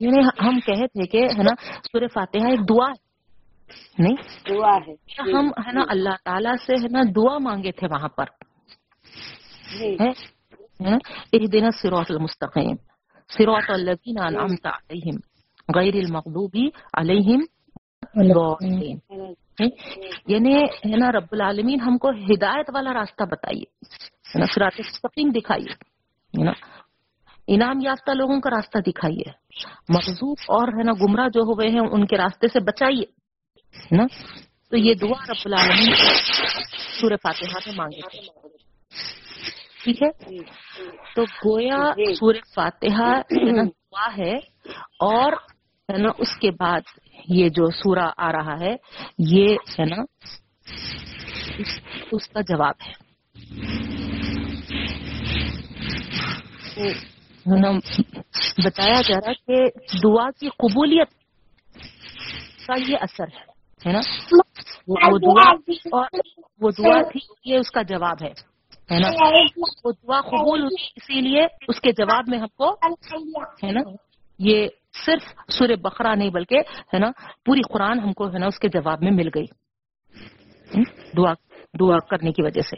[0.00, 3.14] یعنی ہم کہے تھے کہ ہے نا سور فاتحہ ایک دعا ہے۔
[3.98, 8.08] نہیں؟ دعا ہے۔ ہم ہے نا اللہ تعالیٰ سے ہے نا دعا مانگے تھے وہاں
[8.08, 8.24] پر۔
[11.32, 12.76] اهدنا الصراط المستقيم
[13.38, 15.16] صراط الذين انعمت عليهم
[15.74, 16.56] غير المغضوب
[16.92, 17.40] عليهم
[18.14, 18.98] الضالين
[20.26, 23.64] یعنی ہے نا رب العالمین ہم کو ہدایت والا راستہ بتائیے۔
[24.54, 25.93] صراط مستقیم دکھائیے۔
[26.40, 26.52] ہے نا؟
[27.46, 29.30] انعام یافتہ لوگوں کا راستہ دکھائیے۔
[29.88, 33.04] مغضوب اور ہے نا گمراہ جو ہوئے ہیں، ان کے راستے سے بچائیے
[33.96, 34.06] نا؟
[34.70, 35.94] تو یہ دعا رب العالمین
[37.00, 38.48] سورہ فاتحہ میں مانگے تھے۔
[39.84, 40.36] ٹھیک ہے؟
[41.14, 44.36] تو گویا سورہ فاتحہ ہے نا دعا ہے،
[44.98, 45.32] اور
[45.92, 46.80] ہے نا اس کے بعد
[47.28, 48.76] یہ جو سورہ آ رہا ہے،
[49.18, 49.96] یہ ہے نا
[52.12, 53.04] اس- کا جواب ہے۔
[58.66, 59.64] بتایا جا رہا کہ
[60.02, 61.08] دعا کی قبولیت
[62.66, 63.54] کا یہ اثر ہے
[63.86, 64.00] ہے نا؟
[64.88, 65.52] وہ دعا
[65.92, 66.06] اور
[66.60, 68.30] وہ دعا تھی، یہ اس کا جواب ہے
[68.90, 69.08] ہے نا؟
[69.84, 70.64] وہ دعا قبول
[70.96, 72.70] اسی لیے اس کے جواب میں ہم کو،
[73.66, 73.80] ہے نا؟
[74.38, 74.68] یہ
[75.06, 76.58] صرف سورہ بقرہ نہیں، بلکہ،
[76.94, 77.10] ہے نا،
[77.46, 79.44] پوری قرآن ہم کو، ہے نا، اس کے جواب میں مل گئی۔
[81.16, 81.32] دعا
[81.80, 82.76] دعا کرنے کی وجہ سے۔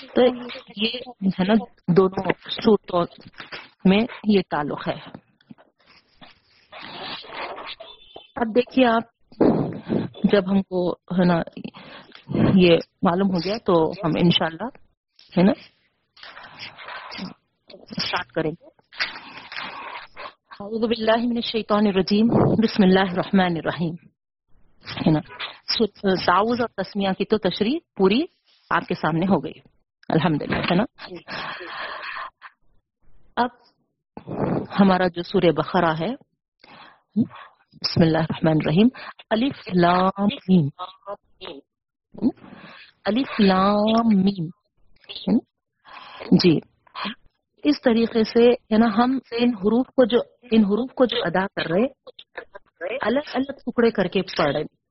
[0.00, 0.22] تو
[0.76, 0.90] یہ
[1.24, 1.52] ہے نا،
[1.88, 3.04] دونوں صورتوں
[3.84, 4.94] میں یہ تعلق ہے۔
[8.36, 9.28] اب دیکھیے آپ،
[10.24, 11.42] جب ہم کو ہے نا،
[12.54, 14.66] یہ معلوم ہو گیا تو ہم انشاءاللہ
[15.38, 15.52] ہے نا
[17.96, 18.64] اسٹارٹ کریں گے۔
[20.60, 22.26] اعوذ باللہ من الشیطان الرجیم،
[22.62, 23.94] بسم اللہ الرحمن الرحیم۔
[25.06, 25.20] ہے نا
[25.78, 26.14] سو-
[26.60, 28.22] اور تسمیہ کی تو تشریح پوری
[28.70, 29.73] آپ کے سامنے ہو گئی۔
[30.14, 30.84] الحمدللہ ہے نا؟
[33.36, 33.48] اب
[34.80, 36.14] ہمارا جو سورہ بقرہ ہے
[37.74, 38.88] بسم اللہ الرحمن الرحیم۔
[39.30, 40.68] الف لام میم۔
[43.04, 44.48] الف لام میم؟
[46.30, 46.58] جی۔
[47.62, 51.46] اس طریقے سے ہے نا ہم ان حروف کو جو ان حروف کو جو ادا
[51.46, 51.86] کر رہے
[53.02, 54.83] الگ الگ ٹکڑے کر کے پڑھ رہے۔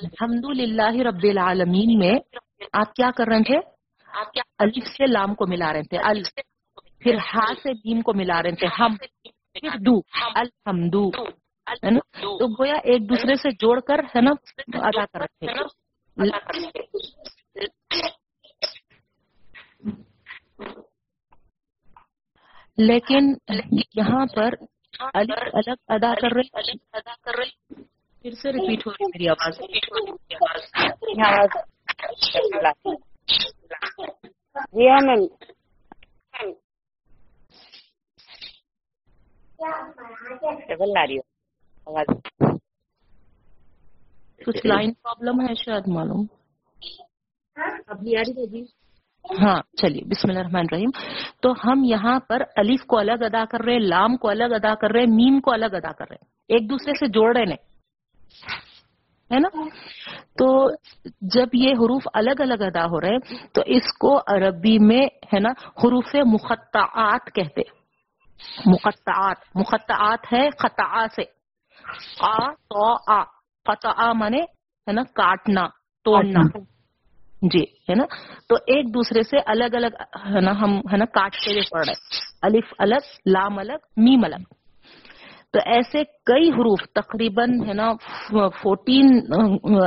[0.00, 2.14] الحمد للہ رب العالمین میں
[2.72, 3.58] آپ کیا کر رہے تھے؟
[4.58, 6.22] الف سے لام کو ملا رہے تھے ال
[6.98, 8.96] پھر ہا سے میم کو ملا رہے تھے، ہم
[9.52, 10.00] پھر دو،
[10.34, 11.08] الحمدو،
[11.66, 14.30] ہے نا؟ تو گویا ایک دوسرے سے جوڑ کر، ہے نا،
[14.74, 15.52] ادا کر رہے تھے۔
[22.76, 23.34] لیکن
[23.96, 24.54] یہاں پر
[25.00, 27.50] الگ الگ ادا کر رہے ادا کر رہے
[28.22, 29.58] پھر سے ریپیٹ ہو رہی ہے میری آواز۔
[34.72, 35.26] جی ہاں میم۔
[40.68, 41.24] ڈبل آ رہی ہو۔
[41.86, 42.06] آواز۔
[44.46, 46.26] کچھ لائن پرابلم ہے شاید معلوم۔
[47.86, 48.64] اب نہیں آ رہی ہے جی
[49.30, 50.90] ہاں چلیے، بسم اللہ الرحمن الرحیم۔
[51.42, 54.74] تو ہم یہاں پر الف کو الگ ادا کر رہے ہیں، لام کو الگ ادا
[54.74, 57.44] کر رہے ہیں، میم کو الگ ادا کر رہے ہیں۔ ایک دوسرے سے جوڑ رہے
[57.44, 57.56] ہیں۔
[59.34, 59.64] ہے نا؟
[60.38, 60.70] تو
[61.20, 65.40] جب یہ حروف الگ الگ ادا ہو رہے ہیں، تو اس کو عربی میں، ہے
[65.40, 67.60] نا، حروف مقطعات کہتے
[68.66, 71.22] مقطعات مقطعات ہے خطا سے۔
[72.20, 73.22] آ تو آ۔
[73.64, 74.38] قطع مانے
[74.86, 75.66] ہے نا، کاٹنا،
[76.04, 76.75] توڑنا۔
[77.42, 78.04] جی ہے نا؟
[78.48, 79.94] تو ایک دوسرے سے الگ الگ،
[80.34, 81.94] ہے نا، ہم، ہے نا، کاٹتے ہوئے پڑھ رہے
[82.42, 84.54] الف الگ لام الگ میم الگ
[85.52, 87.92] تو ایسے کئی حروف، تقریباً، ہے نا،
[88.62, 89.20] فورٹین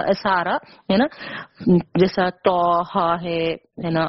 [0.05, 0.55] ایسا آ رہا
[0.89, 1.05] ہے نا،
[1.95, 4.05] جیسا تو، ہا ہے نا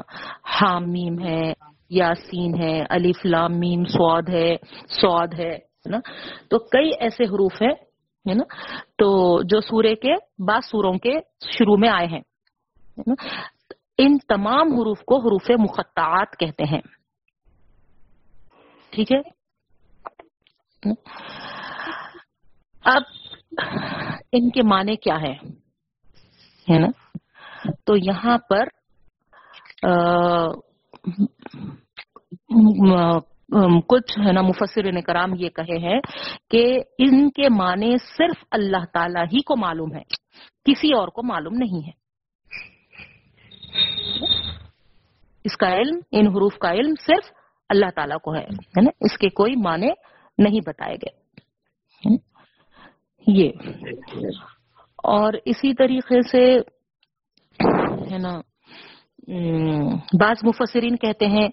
[0.60, 1.52] حامیم ہے،
[1.90, 4.56] یاسین ہے، الف، لام، میم، سواد ہے
[5.00, 5.98] سواد ہے نا؟
[6.50, 7.74] تو کئی ایسے حروف ہیں،
[8.28, 8.44] ہے نا؟
[8.98, 10.14] تو جو سورے کے
[10.46, 11.18] بعض سوروں کے
[11.58, 12.29] شروع میں آئے ہیں۔
[13.98, 16.80] ان تمام حروف کو حروف مقطعات کہتے ہیں۔
[18.90, 19.20] ٹھیک ہے؟
[22.84, 23.02] اب
[24.32, 25.32] ان کے معنی کیا ہے
[26.68, 26.88] ہے نا؟
[27.86, 28.68] تو یہاں پر
[33.88, 36.00] کچھ ہے نا مفسرین کرام یہ کہے ہیں
[36.50, 36.64] کہ
[36.98, 40.02] ان کے معنی صرف اللہ تعالی ہی کو معلوم ہے
[40.64, 41.99] کسی اور کو معلوم نہیں ہے۔
[45.44, 47.30] اس کا علم، ان حروف کا علم صرف
[47.68, 48.46] اللہ تعالیٰ کو ہے
[48.82, 49.90] نا؟ اس کے کوئی معنی
[50.38, 52.16] نہیں بتائے گئے
[53.26, 53.50] یہ۔
[55.04, 56.44] اور اسی طریقے سے،
[58.10, 58.40] ہے نا
[60.20, 61.48] بعض مفسرین کہتے ہیں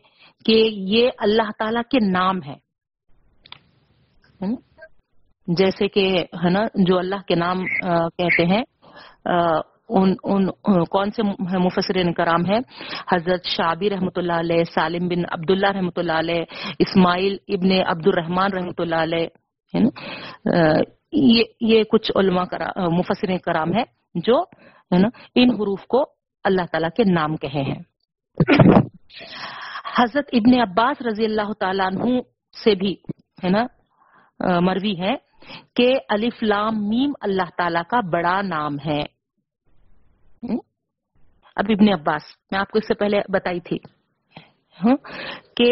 [0.45, 0.55] کہ
[0.93, 2.55] یہ اللہ تعالیٰ کے نام ہے
[5.47, 6.07] جیسے کہ،
[6.43, 7.65] ہے نا، جو اللہ کے نام
[8.17, 8.63] کہتے ہیں
[9.89, 10.15] آ، ان
[10.63, 11.23] ان کون سے
[11.57, 12.59] مفسرین کرام ہیں؟
[13.11, 16.43] حضرت شابی رحمۃ اللہ علیہ سالم بن عبداللہ رحمۃ اللہ علیہ
[16.79, 19.27] اسماعیل ابن عبد الرحمان رحمۃ اللہ علیہ
[19.73, 19.89] ہے نا؟
[21.11, 22.43] یہ یہ کچھ علماء
[22.91, 23.83] مفسرین کرام ہیں
[24.15, 24.43] جو
[24.91, 26.05] ہے نا ان حروف کو
[26.43, 27.81] اللہ تعالیٰ کے نام کہے ہیں۔
[29.97, 32.19] حضرت ابن عباس رضی اللہ تعالیٰ عنہ
[32.63, 32.95] سے بھی
[33.43, 33.65] ہے نا
[34.59, 35.15] مروی ہے
[35.75, 39.16] کہ الف لام میم اللہ تعالیٰ کا بڑا نام ہے۔
[40.43, 43.77] اب ابن عباس، میں آپ کو اس سے پہلے بتائی تھی
[45.57, 45.71] کہ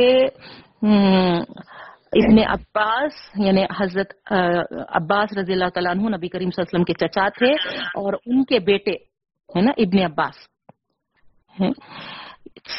[2.14, 3.14] ابن عباس
[3.46, 7.28] یعنی حضرت عباس رضی اللہ تعالیٰ عنہ، نبی کریم صلی اللہ علیہ وسلم کے چچا
[7.38, 7.52] تھے
[8.02, 8.92] اور ان کے بیٹے،
[9.50, 10.36] ہے نا، ابن عباس۔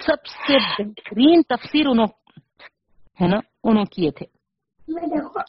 [0.07, 2.07] سب سے بہترین تفسیر انہوں،
[3.21, 4.27] ہے نا، انہوں کیے تھے۔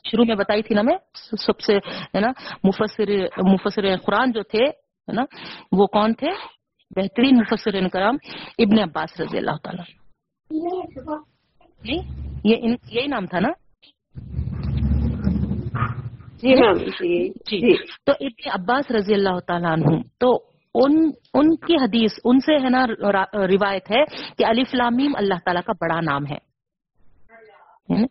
[0.10, 0.98] شروع میں بتائی تھی نا میں،
[1.38, 1.78] سب سے،
[2.14, 2.32] ہے نا،
[2.64, 3.10] مفسر
[3.44, 4.66] مفسر قرآن جو تھے
[5.10, 5.24] ہے نا؟
[5.72, 6.28] وہ کون تھے؟
[6.96, 8.16] بہترین مفسر کرام
[8.60, 9.86] ابن عباس رضی اللہ تعالیٰ۔
[12.44, 13.50] ان- یہی نام تھا نا؟
[16.36, 20.44] جی میم جی جی۔ جی۔ تو ابن عباس رضی اللہ تعالیٰ عنہ تو
[20.76, 22.86] ان ان کی حدیث ان سے ہے نا
[23.34, 24.04] روایت ہے
[24.38, 26.38] کہ الف لامیم اللہ تعالیٰ کا بڑا نام ہے۔
[27.90, 28.06] نا؟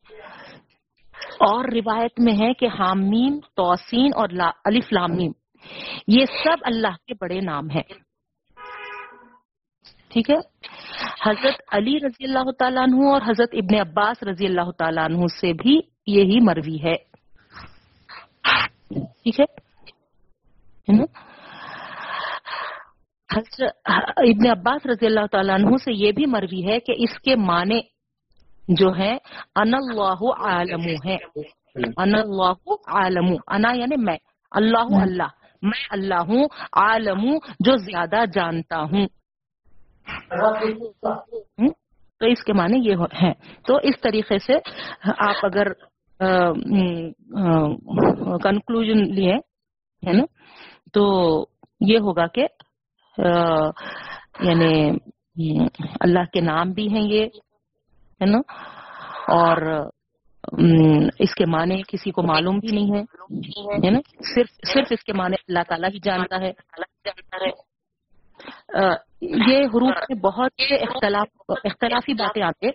[1.31, 5.33] اور روایت میں ہے کہ حامیم توسین اور لا الف لامیم
[6.09, 7.83] یہ سب اللہ کے بڑے نام ہیں۔
[10.09, 10.37] ٹھیک ہے؟
[11.31, 15.53] حضرت علی رضی اللہ تعالیٰ عنہ اور حضرت ابن عباس رضی اللہ تعالیٰ عنہ سے
[15.53, 16.97] بھی یہی مروی ہے۔
[19.23, 19.45] ٹھیک ہے؟
[23.37, 23.71] حضرت
[24.17, 27.81] ابن عباس رضی اللہ تعالیٰ عنہ سے یہ بھی مروی ہے کہ اس کے معنی
[28.69, 29.13] جو ہے
[29.57, 31.17] ان اللہ عالم ہے۔
[31.97, 34.17] ان اللہ عالم، انا یعنی میں،
[34.51, 39.07] اللہ اللہ۔ میں اللہ ہوں، عالم جو زیادہ جانتا ہوں۔
[42.19, 43.35] تو اس کے معنی یہ ہو- ہیں۔
[43.67, 44.53] تو اس طریقے سے
[45.19, 45.73] آپ اگر
[48.39, 49.35] کنکلوژن لیے
[50.07, 50.25] ہے نا؟
[50.93, 51.45] تو
[51.81, 52.47] یہ ہوگا کہ
[54.41, 54.99] یعنی
[56.01, 57.25] اللہ کے نام بھی ہیں یہ،
[58.21, 58.39] ہے نا؟
[59.29, 59.89] اور
[61.19, 62.91] اس کے معنی کسی کو معلوم بھی نہیں
[63.85, 64.01] ہے نا؟
[64.35, 66.51] صرف صرف اس کے معنی اللہ تعالیٰ ہی جانتا ہے۔
[69.23, 71.29] یہ حروف میں بہت سے اختلاف،
[71.65, 72.71] اختلافی باتیں آتے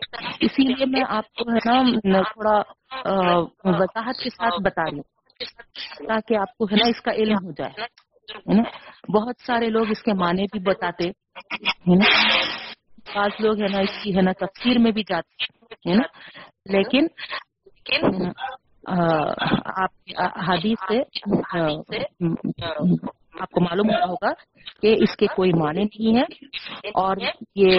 [0.45, 1.59] اسی لیے میں آپ کو ہے
[2.05, 2.55] نا تھوڑا
[3.63, 5.09] وضاحت کے ساتھ بتا رہی ہوں۔
[6.07, 8.63] تاکہ آپ کو ہے نا اس کا علم ہو جائے، ہے نا؟
[9.13, 12.09] بہت سارے لوگ اس کے معنی بھی بتاتے، ہے نا؟
[13.15, 15.31] بعض لوگ ہے نا اس کی، ہے نا، تفسیر میں بھی جاتے،
[15.89, 16.07] ہے نا؟
[16.73, 17.07] لیکن
[19.81, 19.91] آپ
[20.47, 20.97] حدیث سے
[23.41, 24.31] آپ کو معلوم ہوا ہوگا
[24.81, 26.25] کہ اس کے کوئی معنی نہیں ہے
[26.95, 27.17] اور
[27.55, 27.71] یہ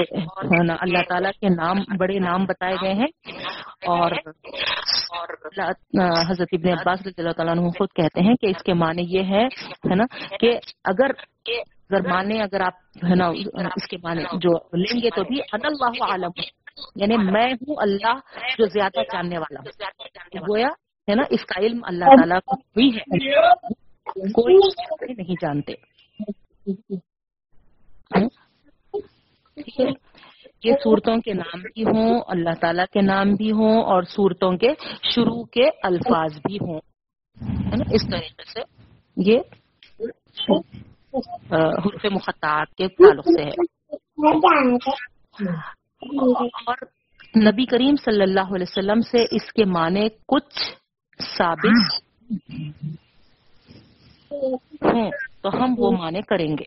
[0.81, 3.11] اللہ تعالیٰ کے نام، بڑے نام بتائے گئے ہیں
[3.87, 4.13] اور
[6.29, 9.35] حضرت ابن عباس رضی اللہ تعالیٰ عنہ خود کہتے ہیں کہ اس کے معنی یہ
[9.35, 9.45] ہے
[9.95, 10.05] نا،
[10.41, 10.59] کہ
[10.93, 11.11] اگر
[11.49, 13.27] اگر مانے اگر آپ، ہے نا،
[13.77, 16.33] اس کے معنی جو لیں گے تو بھی، ان اللہ عالم
[16.97, 18.19] یعنی میں ہوں اللہ
[18.59, 19.93] جو زیادہ جاننے والا ہوں۔
[20.51, 20.69] گویا
[21.11, 23.01] ہے نا اس کا علم اللہ تعالیٰ کو بھی ہے۔
[24.33, 25.73] کوئی نہیں جانتے۔
[30.65, 34.69] یہ صورتوں کے نام بھی ہوں اللہ تعالیٰ کے نام بھی ہوں اور صورتوں کے
[35.15, 36.81] شروع کے الفاظ بھی ہوں۔
[37.51, 38.61] ہے نا اس طریقے سے
[39.17, 39.39] یہ
[41.53, 43.51] آ، حروف مخطعات کے تعلق سے ہے۔
[46.03, 46.77] اور
[47.43, 50.75] نبی کریم صلی اللہ علیہ وسلم سے اس کے معنی کچھ
[51.39, 52.03] ثابت
[54.83, 55.11] ہوں
[55.43, 56.65] تو ہم وہ معنی کریں گے۔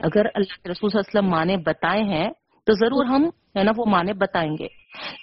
[0.00, 2.30] اگر اللہ کے رسول صلی اللہ علیہ وسلم معنی بتائے ہیں،
[2.64, 3.24] تو ضرور ہم
[3.56, 4.66] ہے نا وہ معنی بتائیں گے۔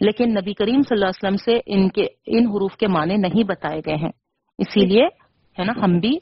[0.02, 3.44] لیکن نبی کریم صلی اللہ علیہ وسلم سے ان کے، ان حروف کے معنی نہیں
[3.44, 4.12] بتائے گئے ہیں۔
[4.58, 5.06] اسی لیے
[5.60, 6.20] ہے نا ہم بھی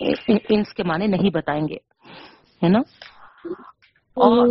[0.00, 1.76] ان ان کے معنی نہیں بتائیں گے۔
[2.62, 2.78] ہے نا؟
[4.16, 4.48] اور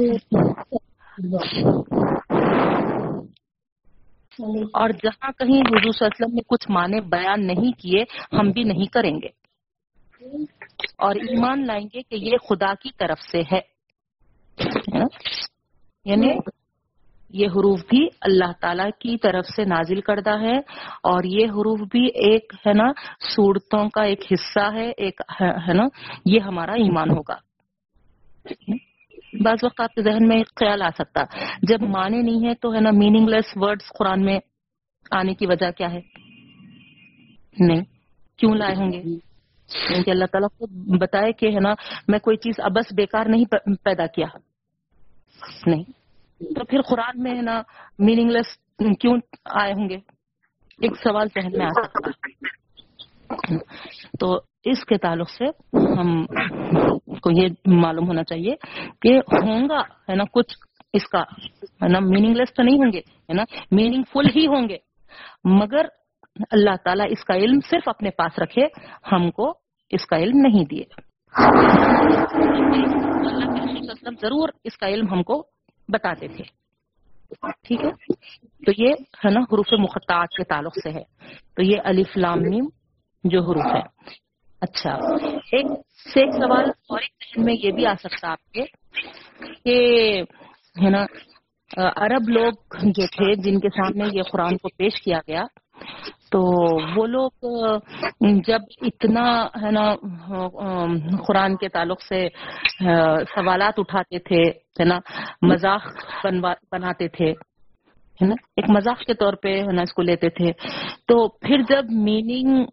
[4.74, 8.04] اور جہاں کہیں حضور صلی اللہ علیہ وسلم نے کچھ معنی بیان نہیں کیے،
[8.36, 9.28] ہم بھی نہیں کریں گے۔
[10.98, 13.60] اور ایمان لائیں گے کہ یہ خدا کی طرف سے ہے۔
[16.06, 16.28] یعنی
[17.30, 20.58] یہ حروف بھی اللہ تعالی کی طرف سے نازل کردہ ہے،
[21.04, 22.92] اور یہ حروف بھی ایک، ہے نا،
[23.36, 25.84] صورتوں کا ایک حصہ ہے، ایک، ہے نا،
[26.26, 27.36] یہ ہمارا ایمان ہوگا۔
[29.42, 31.24] بعض وقت آپ کے ذہن میں ایک خیال آ سکتا۔
[31.62, 34.40] جب معنی نہیں ہے تو ہے نا میننگ لیس ورڈز قرآن میں
[35.12, 36.02] آنے کی وجہ کیا ہے؟
[37.60, 37.84] نہیں۔
[38.38, 39.02] کیوں لائے ہوں گے؟
[39.88, 40.66] کیونکہ اللہ تعالیٰ کو
[40.98, 41.74] بتائے کہ ہے نا
[42.08, 43.46] میں کوئی چیز ابس بیکار نہیں
[43.84, 44.28] پیدا کیا۔
[45.66, 45.84] نہیں۔
[46.40, 47.62] تو پھر قرآن میں ہے نا
[48.00, 48.58] میننگ لیس
[49.00, 49.96] کیوں آئے ہوں گے؟
[50.82, 52.13] ایک سوال ذہن میں آ سکتا۔ ہے
[54.20, 55.46] تو اس کے تعلق سے
[56.00, 56.26] ہم
[57.22, 58.56] کو یہ معلوم ہونا چاہیے
[59.02, 60.56] کہ ہوں گا، ہے نا، کچھ
[60.94, 61.22] اس کا،
[61.64, 64.78] ہے نا میننگ لیس تو نہیں ہوں گے، ہے نا میننگ فل ہی ہوں گے۔
[65.44, 65.86] مگر
[66.52, 68.62] اللہ تعالیٰ اس کا علم صرف اپنے پاس رکھے،
[69.12, 69.54] ہم کو
[69.90, 70.84] اس کا علم نہیں دیے۔
[74.22, 75.46] ضرور اس کا علم ہم کو
[75.88, 76.44] بتاتے تھے۔
[77.64, 77.92] ٹھیک ہے؟
[78.66, 78.90] تو یہ،
[79.26, 81.04] ہے نا، حروف مخطعات کے تعلق سے ہے۔
[81.56, 82.66] تو یہ الف لام میم
[83.24, 83.82] جو حروف ہے
[84.62, 84.92] اچھا۔
[85.52, 85.66] ایک
[86.14, 88.66] سے ایک سوال اور ایک ذہن میں یہ بھی آ سکتا آپ کے
[89.64, 89.78] کہ،
[90.84, 91.06] ہے نا،
[91.96, 95.46] عرب لوگ جو تھے جن کے سامنے یہ قرآن کو پیش کیا گیا۔
[96.32, 96.42] تو
[96.96, 97.32] وہ لوگ،
[98.48, 99.96] جب اتنا، ہے نا،
[101.28, 102.28] قرآن کے تعلق سے،
[103.36, 104.42] سوالات اٹھاتے تھے،
[104.80, 105.00] ہے نا،
[105.42, 105.84] مذاق
[106.72, 107.34] بناتے تھے
[108.24, 110.52] ہے نا؟ ایک مذاق کے طور پہ ہے نا اس کو لیتے تھے۔
[111.08, 112.66] تو پھر جب میننگ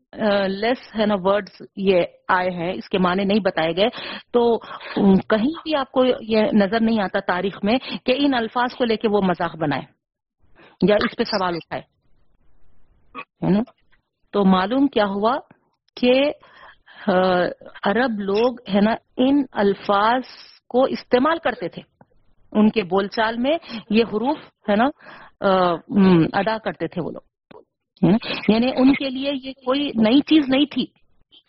[0.48, 3.88] لیس uh, ہے نا ورڈز یہ آئے ہیں، اس کے معنی نہیں بتائے گئے،
[4.32, 4.58] تو
[5.28, 8.96] کہیں بھی آپ کو یہ نظر نہیں آتا تاریخ میں کہ ان الفاظ کو لے
[8.96, 9.82] کے وہ مذاق بنائے
[10.88, 11.82] یا اس پہ سوال اٹھائے۔
[13.46, 13.60] ہے نا؟
[14.32, 15.36] تو معلوم کیا ہوا
[15.96, 16.12] کہ
[17.10, 17.48] uh,
[17.82, 20.22] عرب لوگ ہے نا ان الفاظ
[20.68, 21.82] کو استعمال کرتے تھے۔
[22.52, 23.58] ان کے بول چال میں
[23.90, 24.36] یہ حروف
[24.68, 24.84] ہے نا
[26.32, 27.20] ادا کرتے تھے وہ لوگ؟
[28.48, 30.82] یعنی ان کے لیے یہ کوئی نئی چیز نہیں تھی۔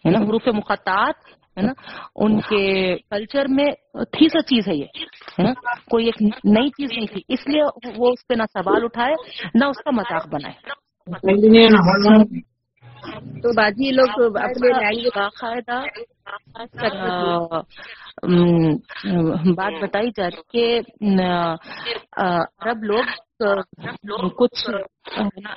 [0.06, 1.13] ہے نا؟ حروف مخطعات
[1.58, 1.73] ہے نا؟
[2.15, 4.86] ان کے کلچر میں تھی سا چیز ہے یہ۔
[5.39, 5.54] ہے نا؟
[5.89, 7.63] کوئی ایک نئی چیز نہیں تھی۔ اس لیے
[7.97, 9.13] وہ اس پہ نہ سوال اٹھائے
[9.56, 10.54] نہ اس کا مذاق بنائے۔
[13.41, 15.82] تو باجی یہ لوگ اپنے باقاعدہ
[19.56, 20.80] بات بتائی جا رہی کہ
[22.62, 23.04] عرب لوگ
[24.38, 24.69] کچھ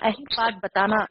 [0.02, 1.04] اہم بات بتانا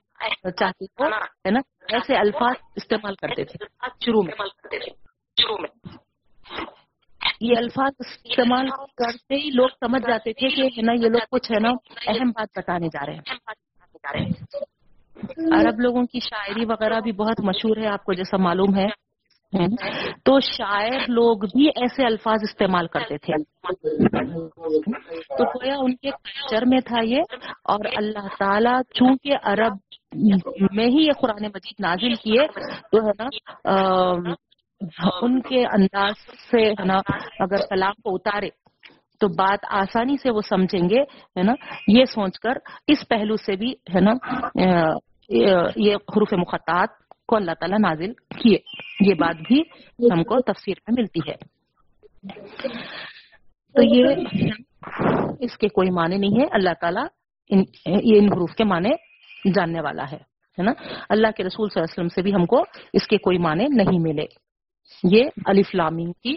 [0.52, 1.60] چاہتے ہو ہے نا؟
[1.92, 3.66] ایسے الفاظ استعمال کرتے تھے،
[4.06, 4.46] شروع میں۔
[7.42, 11.52] یہ الفاظ استعمال کرتے ہی لوگ سمجھ جاتے تھے کہ، ہے نا، یہ لوگ کچھ،
[11.52, 11.70] ہے نا،
[12.08, 13.36] اہم بات بتانے جا رہے ہیں۔
[15.54, 18.88] عرب لوگوں کی شاعری وغیرہ بھی بہت مشہور ہے، آپ کو جیسا معلوم ہے۔
[20.26, 23.34] تو شاعر لوگ بھی ایسے الفاظ استعمال کرتے تھے۔
[25.38, 27.22] تو گویا ان کے کلچر میں تھا یہ
[27.74, 29.74] اور اللہ تعالیٰ چونکہ عرب
[30.74, 32.48] میں ہی یہ قرآن مجید نازل کیے،
[32.92, 33.28] تو ہے نا
[35.22, 36.16] ان کے انداز
[36.52, 37.00] سے ہے نا،
[37.40, 38.50] اگر کلام کو اتارے
[39.22, 41.02] تو بات آسانی سے وہ سمجھیں گے،
[41.38, 41.54] ہے نا،
[41.88, 44.14] یہ سوچ کر اس پہلو سے بھی، ہے نا
[45.30, 46.90] یہ حروف مخطعات
[47.28, 48.58] کو اللہ تعالیٰ نازل کیے۔
[49.10, 49.62] یہ بات بھی
[50.14, 51.36] ہم کو تفسیر میں ملتی ہے۔
[53.74, 54.06] تو یہ
[55.40, 57.06] اس کے کوئی معنی نہیں ہے۔ اللہ تعالیٰ
[57.50, 58.90] ان یہ ان حروف کے معنی
[59.56, 60.18] جاننے والا ہے
[60.60, 60.72] ہے نا؟
[61.10, 63.64] اللہ کے رسول صلی اللہ علیہ وسلم سے بھی ہم کو اس کے کوئی معنی
[63.64, 64.26] نہیں ملے۔
[65.04, 66.36] یہ الف لامین کی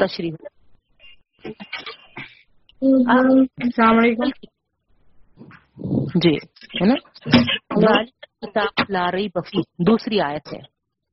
[0.00, 0.32] تشریح۔
[2.82, 4.57] السلام علیکم۔
[6.14, 6.34] جی
[6.82, 6.94] ہے نا؟
[8.88, 10.60] لا ریب فیہ دوسری آیت ہے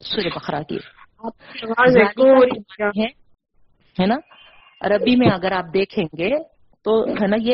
[0.01, 0.77] سورہ بقرہ کی۔
[2.79, 3.05] رہی
[3.95, 4.15] ہے نا؟
[4.81, 6.31] عربی میں اگر آپ دیکھیں گے
[6.85, 7.53] تو ہے نا یہ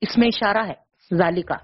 [0.00, 0.74] اس میں اشارہ ہے
[1.16, 1.54] ذالی کا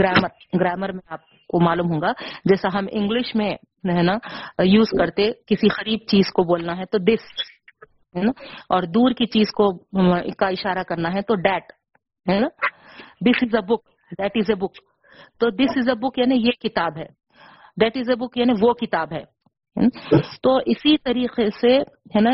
[0.00, 0.28] گرامر
[0.60, 2.12] گرامر میں آپ کو معلوم ہوگا
[2.44, 3.50] جیسا ہم انگلش میں
[3.96, 4.16] ہے نا
[4.62, 7.24] یوز کرتے کسی قریب چیز کو بولنا ہے تو دس
[8.16, 8.32] ہے نا؟
[8.68, 9.72] اور دور کی چیز کو
[10.38, 11.72] کا اشارہ کرنا ہے تو ڈیٹ
[12.26, 12.48] ہے نا؟
[13.20, 13.82] دس از اے بک
[14.18, 14.78] دیٹ از اے بک
[15.40, 17.06] تو دس از اے بک یعنی یہ کتاب ہے.
[17.80, 19.24] دیٹ از اے بک یعنی وہ کتاب ہے.
[20.42, 21.76] تو اسی طریقے سے
[22.14, 22.30] ہے نا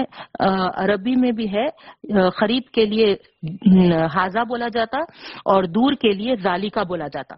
[0.85, 3.13] عربی میں بھی ہے آ، قریب کے لیے
[4.15, 4.99] حاضہ بولا جاتا
[5.45, 7.35] اور دور کے لیے ذالکا بولا جاتا.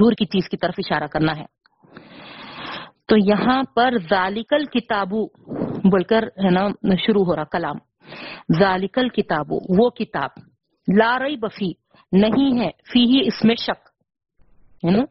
[0.00, 1.44] دور کی چیز کی طرف اشارہ کرنا ہے.
[3.08, 5.26] تو یہاں پر ذالکل کتابو
[5.90, 7.76] بول کر ہے نا شروع ہو رہا کلام.
[8.58, 10.30] ذالکل کتابو وہ کتاب.
[10.88, 11.72] لا رئی بفی
[12.12, 13.88] نہیں ہے فی ہی اس میں شک
[14.86, 15.04] ہے نا؟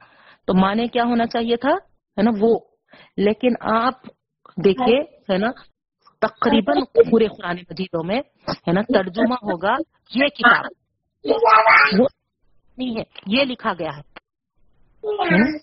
[0.45, 1.71] تو معنی کیا ہونا چاہیے تھا؟
[2.17, 2.59] ہے نا وہ۔
[3.17, 4.03] لیکن آپ
[4.65, 5.47] دیکھیے ہے نا
[6.21, 6.77] تقریباً
[7.11, 8.21] پورے قرآن مجیدوں میں
[8.67, 9.73] ہے نا ترجمہ ہوگا
[10.15, 10.65] یہ کتاب۔
[11.99, 12.07] وہ
[12.77, 14.01] نہیں ہے یہ لکھا گیا ہے۔
[15.03, 15.55] ہے؟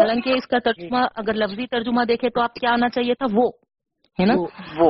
[0.00, 3.50] حالانکہ اس کا ترجمہ اگر لفظی ترجمہ دیکھے تو آپ کیا آنا چاہیے تھا؟ وہ
[4.20, 4.34] ہے نا؟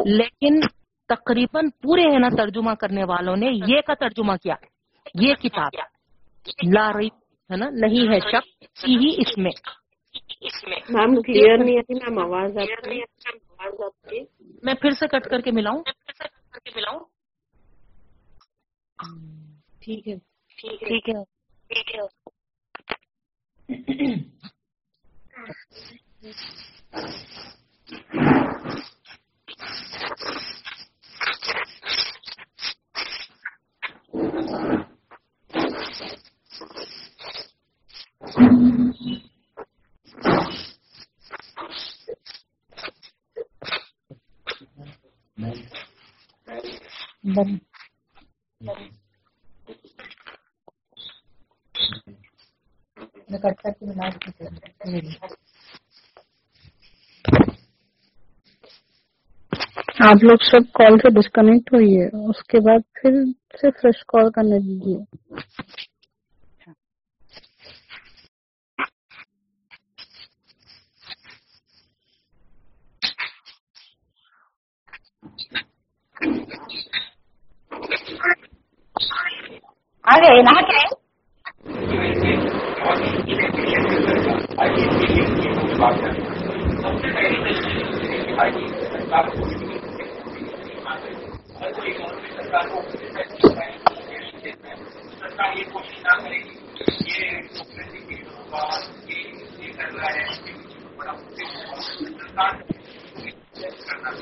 [0.07, 0.61] لیکن
[1.09, 4.55] تقریباً پورے ہے نا ترجمہ کرنے والوں نے یہ کا ترجمہ کیا۔
[5.15, 5.79] یہ کتاب
[6.75, 9.51] لا رہی ہے نا؟ نہیں ہے شک فی ہی اس میں۔
[10.89, 14.21] میم کلیئر نہیں آتی میم آواز آپ کی
[14.63, 15.83] میں پھر سے کٹ کر کے ملاؤں۔
[19.81, 20.17] ٹھیک ہے۔
[20.57, 21.23] ٹھیک ہے۔
[35.99, 36.05] آپ
[60.25, 63.11] لوگ سب کال سے ڈسکنیکٹ ہوئیے، اس کے بعد پھر
[63.61, 64.99] سے فریش کال کرنے دیجیے۔
[80.17, 80.87] گئے نہا کے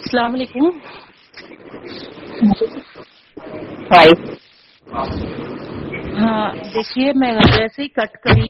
[0.07, 0.69] السلام علیکم.
[6.19, 8.47] ہاں دیکھیے میں جیسے ہی کٹ کری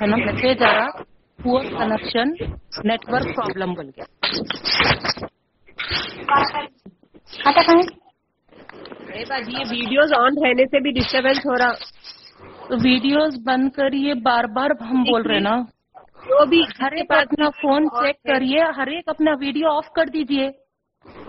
[0.00, 1.02] ہے نا؟ میسج آ رہا
[1.38, 2.28] پور کنیکشن
[2.84, 4.04] نیٹورک پرابلم بن گیا۔
[9.48, 11.72] یہ ویڈیوز آن رہنے سے بھی ڈسٹربینس ہو رہا۔
[12.68, 15.56] تو ویڈیوز بند کریے بار بار ہم بول رہے نا۔
[16.26, 20.48] جو بھی ہر ایک اپنا فون چیک کریے ہر ایک اپنا ویڈیو آف کر دیجیے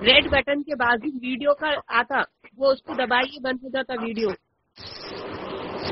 [0.02, 1.70] ریڈ بٹن کے بعد ہی ویڈیو کا
[2.00, 2.22] آتا
[2.58, 4.30] وہ اس کو دبائیے بند ہو جاتا ویڈیو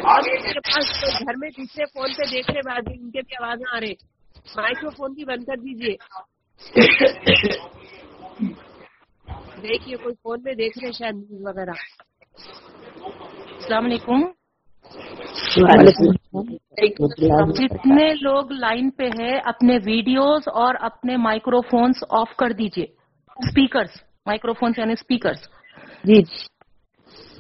[0.04, 3.44] اور اس کے پاس گھر میں دوسرے فون پہ دیکھ رہے بعد ان کے بھی
[3.44, 3.94] آوازیں آ رہے۔
[4.56, 5.96] مائکرو فون بھی بند کر دیجیے
[9.62, 11.72] دیکھیے کوئی فون پہ دیکھ رہے شاید نیوز وغیرہ۔
[13.54, 14.26] السلام علیکم۔
[17.58, 22.86] جتنے لوگ لائن پہ ہے اپنے ویڈیوز اور اپنے مائکرو فونس آف کر دیجیے
[23.38, 25.48] اسپیکرس مائکرو فونس یعنی اسپیکرس
[26.04, 26.22] جی۔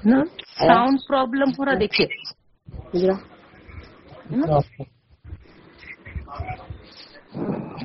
[0.05, 0.23] نا
[0.59, 1.73] ساؤنڈ پرابلم ہو رہا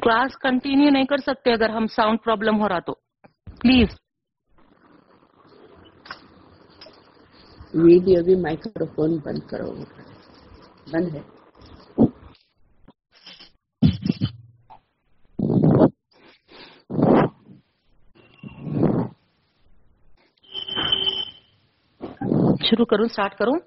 [0.00, 2.94] کلاس کنٹینیو نہیں کر سکتے اگر ہم ساؤنڈ پرابلم ہو رہا تو
[3.60, 3.88] پلیز
[7.74, 9.70] ویڈیو بھی مائکرو فون بند کرو
[10.92, 11.22] بند ہے
[22.64, 23.58] شروع کروں اسٹارٹ کروں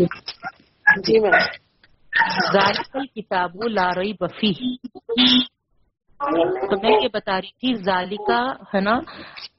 [0.00, 9.00] جی میم کتاب لا رئی بفی تو میں یہ بتا رہی تھی ذالکا ہے نا؟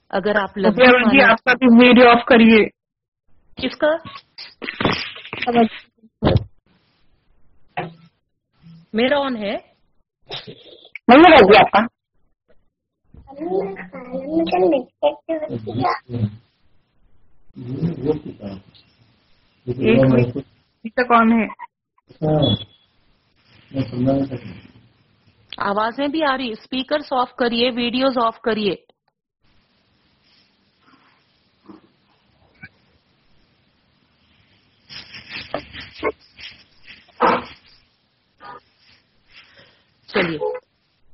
[0.09, 2.65] اگر آپ جی مانا- آپ کا بھی ویڈیو آف کریے۔
[3.55, 3.87] کس کا؟
[8.93, 9.55] میرا آن ہے۔
[11.59, 11.79] آپ کا۔
[19.65, 21.45] ایک ابھی تک آن ہے؟
[25.57, 28.75] آوازیں بھی آ رہی اسپیکرس آف کریے ویڈیوز آف کریے۔
[40.07, 40.37] چلیے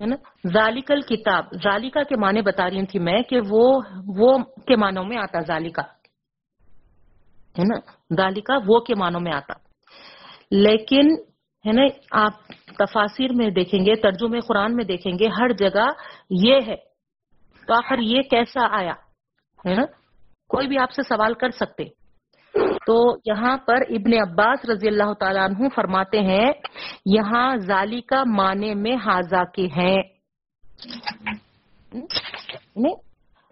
[0.02, 0.16] ہے نا؟
[0.54, 3.82] ذالکل کتاب ذالکا کے معنی بتا رہی تھی میں کہ وہ
[4.18, 4.38] وہ
[4.68, 5.97] کے معنوں میں آتا ذالکا۔
[7.60, 7.80] ہے نا؟
[8.16, 9.54] ذالکا، وہ کے معنوں میں آتا۔
[10.52, 11.14] لیکن،
[11.66, 11.82] ہے نا،
[12.12, 12.34] آپ
[12.78, 15.90] تفاصر میں دیکھیں گے، ترجمے قرآن میں دیکھیں گے، ہر جگہ
[16.30, 16.76] یہ ہے۔
[17.68, 18.94] تو آخر یہ کیسا آیا؟
[19.68, 19.86] ہے نا؟
[20.50, 21.84] کوئی بھی آپ سے سوال کر سکتے۔
[22.86, 26.54] تو یہاں پر ابن عباس رضی اللہ تعالیٰ عنہ فرماتے ہیں،
[27.06, 30.04] یہاں ذالی کا معنی میں حاضا کے ہیں۔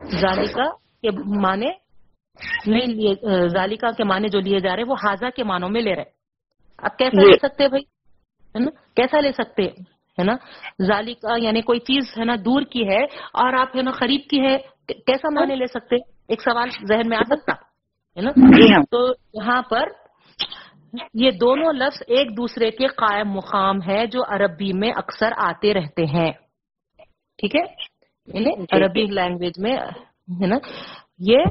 [0.05, 1.84] ذالکا کے معنی
[2.67, 3.13] نہیں لیے
[3.47, 6.03] ذالکا کے معنی جو لیے جا رہے وہ حاضا کے معنوں میں لے رہے
[6.77, 7.83] اب کیسا لے سکتے بھائی؟
[8.55, 9.63] ہے نا؟ کیسا لے سکتے؟
[10.17, 10.35] ہے نا؟
[10.81, 14.39] ذالکا یعنی کوئی چیز ہے نا دور کی ہے اور آپ ہے نا قریب کی
[14.39, 14.57] ہے
[14.87, 15.95] کیسا معنی لے سکتے؟
[16.27, 17.53] ایک سوال ذہن میں آ سکتا
[18.17, 19.89] ہے نا؟ جی ہاں۔ تو یہاں پر
[21.13, 26.05] یہ دونوں لفظ ایک دوسرے کے قائم مقام ہے جو عربی میں اکثر آتے رہتے
[26.05, 26.31] ہیں۔
[27.39, 27.63] ٹھیک ہے؟
[28.27, 29.73] یعنی عربی لینگویج میں
[30.41, 30.57] ہے نا؟
[31.19, 31.43] یہ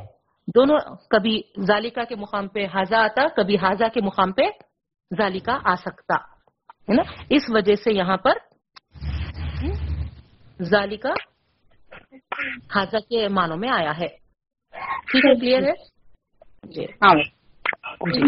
[0.47, 0.79] دونوں
[1.11, 4.43] کبھی ذالکا کے مقام پہ حاضہ آتا کبھی حاضہ کے مقام پہ
[5.19, 6.15] ذالکا آ سکتا
[6.89, 8.33] ہے نا؟ اس وجہ سے یہاں پر
[10.63, 11.11] ذالکا
[12.75, 14.09] حاضہ کے معنوں میں آیا ہے۔
[15.11, 15.73] ٹھیک ہے کلیئر ہے؟
[16.63, 17.15] جی۔ ہاں۔
[18.13, 18.21] جی۔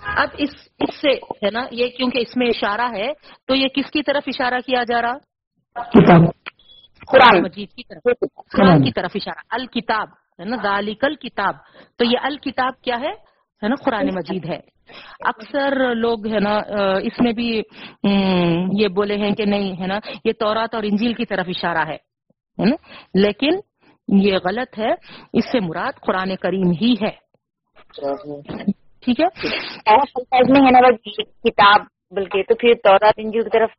[0.00, 3.12] اب اس اس سے ہے نا یہ کیونکہ اس میں اشارہ ہے
[3.46, 5.16] تو یہ کس کی طرف اشارہ کیا جا رہا؟
[7.06, 8.02] قرآن مجید کی طرف۔
[8.52, 10.08] قرآن کی طرف اشارہ۔ الکتاب۔
[10.38, 11.54] ہے نا ذالکل کتاب.
[11.98, 13.12] تو یہ الکتاب کیا ہے؟
[13.62, 14.58] ہے نا قرآن مجید ہے.
[15.24, 16.56] اکثر لوگ ہے نا
[17.02, 17.48] اس میں بھی
[18.80, 21.96] یہ بولے ہیں کہ نہیں ہے نا یہ تورات اور انجیل کی طرف اشارہ ہے
[22.58, 22.76] نا
[23.14, 23.58] لیکن
[24.08, 24.92] یہ غلط ہے
[25.32, 27.10] اس سے مراد قرآن کریم ہی ہے۔
[29.04, 29.28] ٹھیک ہے؟
[31.44, 31.80] کتاب
[32.16, 33.70] بلکہ تو پھر تورات انجیل کی طرف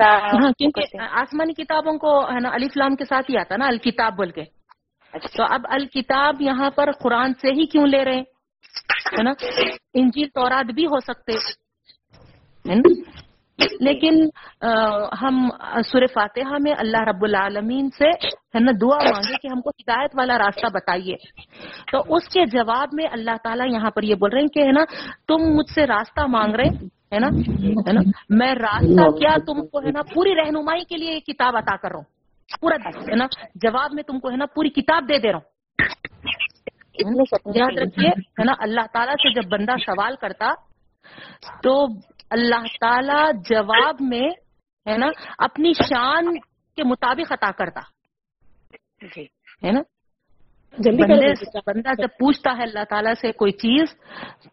[0.00, 4.16] ہاں کیونکہ آسمانی کتابوں کو ہے نا علی فلام کے ساتھ ہی آتا نا الکتاب
[4.16, 4.44] بول کے۔
[5.16, 8.24] اچھا۔ تو اب الکتاب یہاں پر قرآن سے ہی کیوں لے رہے ہیں؟
[9.18, 9.32] ہے نا؟
[9.94, 11.32] انجیل تورات بھی ہو سکتے
[13.80, 14.14] لیکن
[15.22, 15.48] ہم
[15.84, 18.08] سور فاتحہ میں اللہ رب العالمین سے
[18.54, 21.16] ہے نا دعا مانگے کہ ہم کو ہدایت والا راستہ بتائیے۔
[21.92, 24.72] تو اس کے جواب میں اللہ تعالیٰ یہاں پر یہ بول رہے ہیں کہ ہے
[24.72, 24.84] نا
[25.28, 27.28] تم مجھ سے راستہ مانگ رہے ہے نا؟
[27.88, 31.56] ہے نا؟ میں راستہ کیا تم کو ہے نا پوری رہنمائی کے لیے یہ کتاب
[31.56, 32.15] عطا کر رہا ہوں؟
[32.60, 35.46] پورا ہے نا؟ جواب میں تم کو ہے نا پوری کتاب دے دے رہا ہوں۔
[37.54, 40.54] یاد رکھیے ہے نا اللہ تعالیٰ سے جب بندہ سوال کرتا
[41.62, 41.86] تو
[42.30, 44.28] اللہ تعالیٰ جواب میں
[44.90, 45.06] ہے نا
[45.38, 46.38] اپنی شان
[46.76, 47.80] کے مطابق عطا کرتا۔
[49.16, 49.24] جی۔
[49.66, 49.80] ہے نا؟
[50.78, 53.94] بندے بندہ جب پوچھتا ہے اللہ تعالیٰ سے کوئی چیز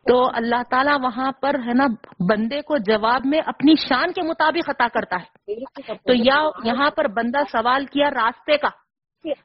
[0.07, 1.85] تو اللہ تعالیٰ وہاں پر ہے نا
[2.29, 5.53] بندے کو جواب میں اپنی شان کے مطابق عطا کرتا ہے۔
[5.95, 8.69] تو یا یہاں پر بندہ سوال کیا راستے کا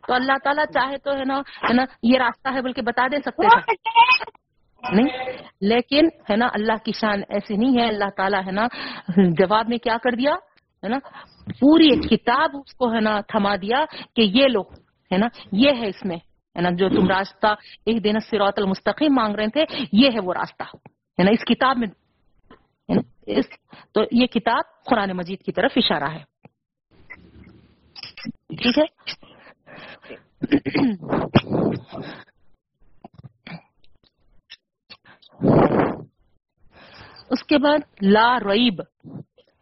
[0.06, 3.16] تو اللہ تعالیٰ چاہے تو ہے نا ہے نا یہ راستہ ہے بلکہ بتا دے
[3.16, 3.74] سکتے تھے
[4.92, 8.66] نہیں لیکن ہے نا اللہ کی شان ایسی نہیں ہے۔ اللہ تعالیٰ ہے نا
[9.16, 10.34] جواب میں کیا کر دیا؟
[10.84, 10.98] ہے نا
[11.60, 13.84] پوری ایک کتاب اس کو ہے نا تھما دیا
[14.16, 14.60] کہ یہ لو
[15.12, 16.16] ہے نا یہ ہے اس میں۔
[16.56, 17.46] ہے نا جو تم راستہ
[17.86, 20.62] ایک دن سروت المستقیم مانگ رہے تھے، یہ ہے وہ راستہ۔
[21.18, 21.88] ہے نا، اس کتاب میں
[23.26, 23.44] اس
[23.92, 26.24] تو یہ کتاب قرآن مجید کی طرف اشارہ ہے۔
[28.56, 28.84] ٹھیک ہے؟
[37.30, 38.82] اس کے بعد لا ریب،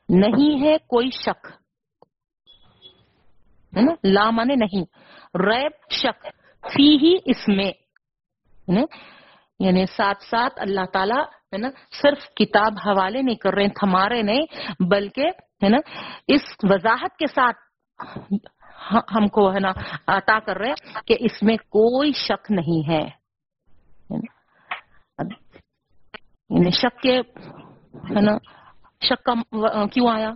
[0.09, 1.47] نہیں ہے کوئی شک۔
[3.76, 4.84] ہے نا، لا مانے نہیں۔
[5.34, 6.26] ریب، شک۔
[6.73, 7.73] فی ہی اس میں
[8.69, 8.85] یعنی-,
[9.59, 11.69] یعنی ساتھ ساتھ اللہ تعالیٰ ہے نا
[12.03, 14.47] صرف کتاب حوالے نہیں کر رہے ہیں تھما رہے نہیں،
[14.81, 15.27] بلکہ
[15.62, 15.79] ہے نا
[16.29, 17.57] اس وضاحت کے ساتھ
[19.17, 19.73] ہم کو، ہے نا،
[20.07, 23.01] عطا کر رہے ہیں کہ اس میں کوئی شک نہیں ہے۔
[26.51, 27.19] یعنی شک کے
[28.11, 28.37] ہے نا،
[29.09, 30.33] شک کا کیوں آیا؟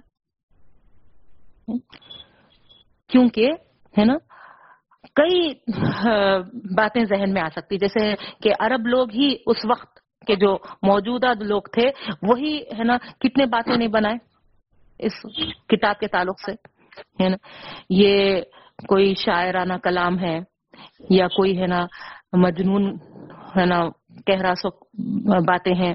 [3.08, 3.50] کیونکہ
[3.98, 4.14] ہے نا
[5.16, 5.52] کئی
[6.76, 11.32] باتیں ذہن میں آ سکتی، جیسے کہ عرب لوگ ہی اس وقت کے جو موجودہ
[11.40, 11.90] لوگ تھے،
[12.22, 14.16] وہی ہے نا، کتنے باتیں نہیں بنائے
[15.00, 15.14] اس
[15.68, 16.52] کتاب کے تعلق سے،
[17.20, 17.36] ہے نا؟
[17.90, 18.42] یہ
[18.88, 20.38] کوئی شاعرانہ کلام ہے
[21.10, 21.80] یا کوئی ہے نا،
[22.36, 22.84] مجنون
[23.56, 23.80] ہے نا
[24.26, 24.68] کہہ رہا سو
[25.46, 25.94] باتیں ہیں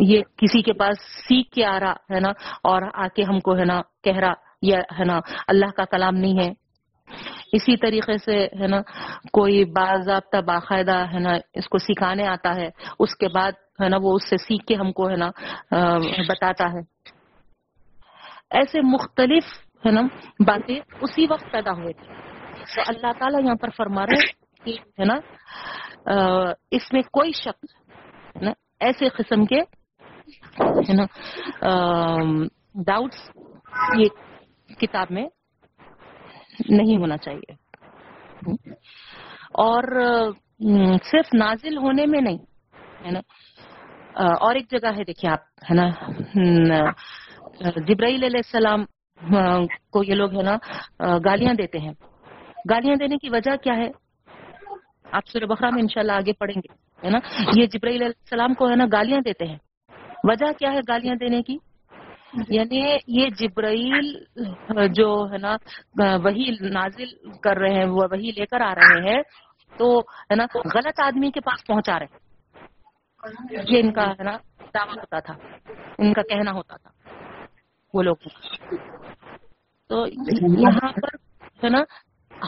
[0.00, 2.30] یہ کسی کے پاس سیکھ کے آ رہا ہے نا،
[2.62, 5.18] اور آ کے ہم کو ہے نا کہہ رہا یہ ہے نا،
[5.48, 6.50] اللہ کا کلام نہیں ہے۔
[7.52, 8.80] اسی طریقے سے ہے نا،
[9.32, 12.68] کوئی باضابطہ باقاعدہ ہے نا اس کو سکھانے آتا ہے،
[12.98, 15.30] اس کے بعد ہے نا وہ اس سے سیکھ کے ہم کو ہے نا
[16.28, 16.80] بتاتا ہے۔
[18.58, 19.44] ایسے مختلف
[19.86, 20.02] ہے نا
[20.46, 22.06] باتیں اسی وقت پیدا ہوئے تھے
[22.74, 24.26] تو اللہ تعالیٰ یہاں پر فرما رہے
[24.64, 25.16] کہ ہے نا
[26.70, 27.74] اس میں کوئی شخص
[28.36, 29.60] ہے نا، ایسے قسم کے
[30.58, 31.04] ہے نا
[32.86, 33.20] ڈاؤٹس
[33.98, 34.08] یہ
[34.80, 35.26] کتاب میں
[36.70, 37.52] نہیں ہونا چاہیے۔
[39.52, 39.82] اور
[41.04, 42.38] صرف نازل ہونے میں نہیں،
[43.04, 43.20] ہے نا؟
[44.40, 45.38] اور ایک جگہ ہے، دیکھیے آپ،
[45.70, 45.88] ہے نا؟
[47.76, 48.84] جبرائیل علیہ السلام
[49.92, 50.56] کو یہ لوگ، ہے نا
[51.24, 51.92] گالیاں دیتے ہیں۔
[52.70, 53.88] گالیاں دینے کی وجہ کیا ہے؟
[55.12, 57.18] آپ سورہ بقرہ میں انشاءاللہ آگے پڑھیں گے، ہے نا؟
[57.54, 59.58] یہ جبرائیل علیہ السلام کو، ہے نا، گالیاں دیتے ہیں۔
[60.24, 61.56] وجہ کیا ہے گالیاں دینے کی؟
[62.48, 64.06] یعنی یہ جبرائیل،
[64.92, 65.56] جو ہے نا،
[66.24, 67.10] وہی نازل
[67.42, 69.22] کر رہے ہیں وہی لے کر آ رہے ہیں،
[69.78, 72.18] تو ہے نا غلط آدمی کے پاس پہنچا رہے ہیں۔
[73.70, 74.36] یہ ان کا ہے نا
[74.74, 75.34] دعویٰ ہوتا تھا،
[75.98, 76.90] ان کا کہنا ہوتا تھا،
[77.94, 78.28] وہ لوگ۔
[79.90, 81.16] تو یہاں پر
[81.64, 81.82] ہے نا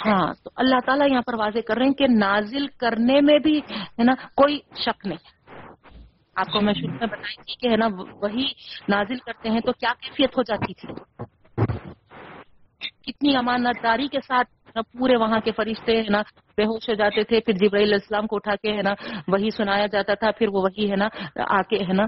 [0.04, 3.58] ہاں تو اللہ تعالیٰ یہاں پر واضح کر رہے ہیں کہ نازل کرنے میں بھی
[3.98, 5.18] ہے نا، کوئی شک نہیں۔
[6.36, 7.88] آپ کو میں شروع میں بتائی تھی کہ ہے نا
[8.22, 8.46] وہی
[8.88, 10.88] نازل کرتے ہیں تو کیا کیفیت ہو جاتی تھی؟
[13.06, 14.48] کتنی امانت داری کے ساتھ
[14.98, 16.22] پورے وہاں کے فرشتے ہے نا
[16.56, 18.94] بے ہوش ہو جاتے تھے پھر جبرائیل علیہ السلام کو اٹھا کے ہے نا
[19.28, 21.08] وہی سنایا جاتا تھا پھر وہ وہی ہے نا
[21.48, 22.06] آ کے ہے نا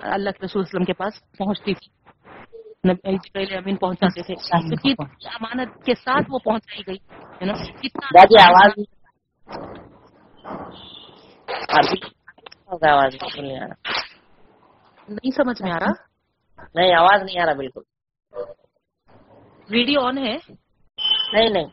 [0.00, 1.98] اللہ کے رسول وسلم کے پاس پہنچتی تھی۔
[2.84, 4.94] جبرائیل امین پہنچاتے تھے۔ کتنی
[5.24, 6.98] امانت کے ساتھ وہ پہنچائی گئی
[7.40, 8.82] ہے نا کتنا دادی
[12.68, 13.92] آواز بالکل نہیں آ رہا
[15.08, 15.92] نہیں سمجھ میں آ رہا
[16.74, 17.82] نہیں آواز نہیں آ رہا بالکل
[19.68, 20.36] ویڈیو آن ہے
[21.32, 21.68] نہیں نہیں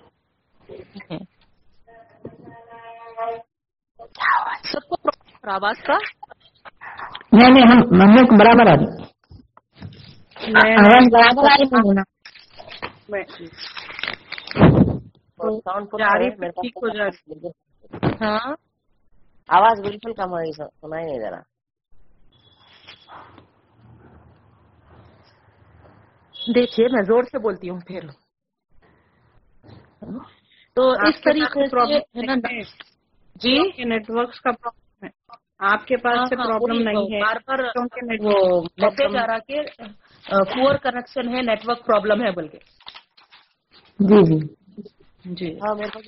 [4.64, 5.10] سب کو
[5.50, 5.98] آواز کا
[7.32, 9.04] نہیں نہیں ہم ہم لوگ برابر آ رہی
[18.22, 18.56] ہاں
[19.50, 21.41] آواز بالکل کم ہو رہی سنا ہی نہیں دے رہا۔
[26.56, 28.00] دیکھیے میں زور سے بولتی ہوں پھر۔
[30.74, 32.62] تو اس طریقے
[33.36, 35.10] جی؟ نیٹ ورکس کا پرابلم ہے۔
[35.60, 37.60] آپ کے پاس ہاں، سے ہاں، پرابلم نہیں ہے۔ بار بار
[38.78, 39.62] میسج آ رہا کہ
[40.56, 42.58] پور کنیکشن ہے نیٹ ورک پرابلم ہے کے
[44.00, 44.39] جی جی۔
[45.26, 46.06] جی۔ ہاں میرے پاس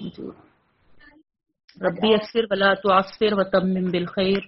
[0.00, 0.47] جی۔
[1.80, 4.38] ربی اکثر ولا تعصر وتمم بالخير.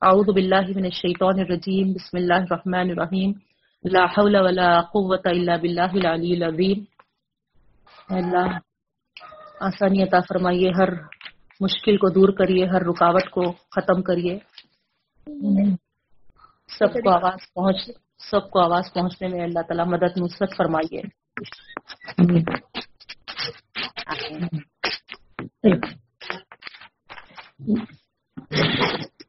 [0.00, 1.92] اعوذ باللہ من الشیطان الرجیم.
[1.92, 3.32] بسم اللہ الرحمن الرحیم.
[3.84, 6.84] لا حول ولا قوت الا باللہ العلی العظیم.
[8.08, 8.58] اللہ
[9.60, 10.88] آسانی عطا فرمائیے ہر
[11.60, 14.38] مشکل کو دور کریے ہر رکاوٹ کو ختم کریے۔
[16.78, 17.76] سب کو آواز پہنچ
[18.30, 21.02] سب کو آواز پہنچنے میں اللہ تعالیٰ مدد نصرت فرمائیے۔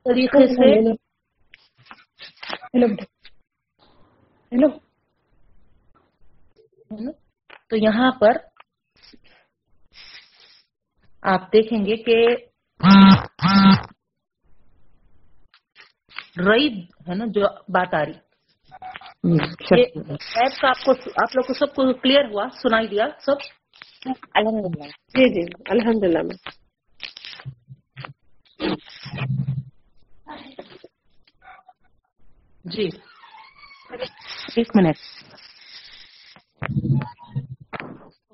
[0.05, 0.67] طریقے سے
[7.69, 8.37] تو یہاں پر
[11.23, 12.15] آپ دیکھیں گے کہ
[16.47, 16.67] رئی
[17.07, 18.19] ہے نا جو بات آ رہی۔
[19.73, 20.91] ایپ کا آپ کو
[21.23, 23.37] آپ لوگ کو سب کو کلیئر ہوا سنائی دیا سب؟
[24.33, 26.21] الحمد للہ جی جی الحمد للہ
[32.71, 32.89] جی۔
[34.55, 34.95] ایک منٹ۔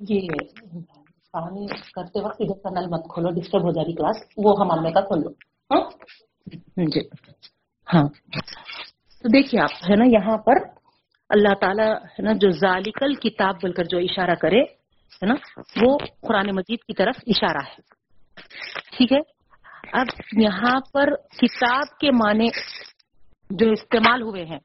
[0.10, 0.28] یہ
[1.32, 4.92] پانی کرتے وقت ادھر کا نل مت کھولو ڈسٹرب ہو جا رہی کلاس وہ ہمارے
[4.94, 5.30] کا کھول لو
[5.76, 5.90] ہاں؟
[6.78, 7.00] جی۔
[7.94, 8.08] ہاں۔
[9.24, 10.54] تو دیکھیے آپ، ہے نا، یہاں پر
[11.30, 14.62] اللہ تعالیٰ، ہے نا، جو ذالکل کتاب بول کر جو اشارہ کرے،
[15.22, 15.34] ہے نا،
[15.82, 17.82] وہ قرآن مجید کی طرف اشارہ ہے۔
[18.98, 19.20] ٹھیک ہے؟
[19.94, 20.08] اب
[20.38, 22.50] یہاں پر کتاب کے معنی
[23.50, 24.60] جو استعمال ہوئے ہیں۔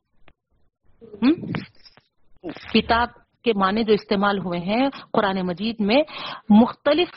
[2.75, 3.09] کتاب
[3.43, 6.03] کے معنی جو استعمال ہوئے ہیں قرآن مجید میں
[6.49, 7.09] مختلف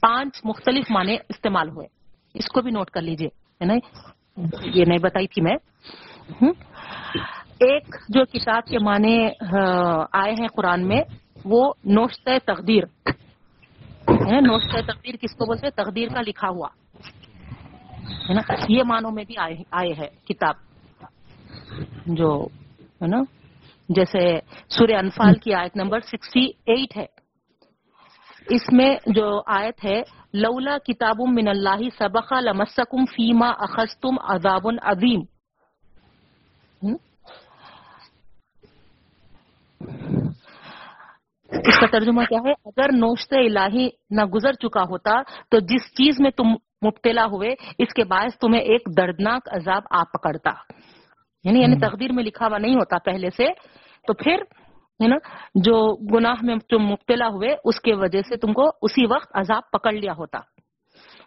[0.00, 1.86] پانچ مختلف معنی استعمال ہوئے۔
[2.34, 3.28] اس کو بھی نوٹ کر لیجیے
[4.64, 5.56] یہ نہیں بتائی تھی میں۔
[7.60, 9.28] ایک جو کتاب کے معنی
[10.12, 11.02] آئے ہیں قرآن میں،
[11.44, 12.84] وہ نوشت تقدیر۔
[14.40, 16.68] نوشت تقدیر کس کو بولتے تقدیر کا لکھا ہوا۔
[18.10, 20.54] ہے نا؟ یہ معنوں میں بھی آئے, ہے کتاب۔
[22.06, 22.46] جو
[23.02, 23.22] ہے نا؟
[23.88, 27.06] جیسے سورہ انفال کی آیت نمبر سکسٹی ایٹ ہے۔
[28.50, 30.02] اس میں جو آیت ہے
[30.32, 35.20] لولا کتاب من اللہ سبق لمسکم فیما اخستم عذاب عظیم۔
[41.50, 46.20] اس کا ترجمہ کیا ہے؟ اگر نوشتے الہی نہ گزر چکا ہوتا تو جس چیز
[46.20, 46.54] میں تم
[46.84, 50.50] مبتلا ہوئے اس کے باعث تمہیں ایک دردناک عذاب آ پکڑتا۔
[51.44, 53.46] یعنی یعنی تقدیر میں لکھا ہوا نہیں ہوتا پہلے سے۔
[54.06, 54.36] تو پھر
[55.02, 55.16] ہے نا
[55.54, 59.62] جو گناہ میں تم مبتلا ہوئے اس کے وجہ سے تم کو اسی وقت عذاب
[59.72, 60.38] پکڑ لیا ہوتا۔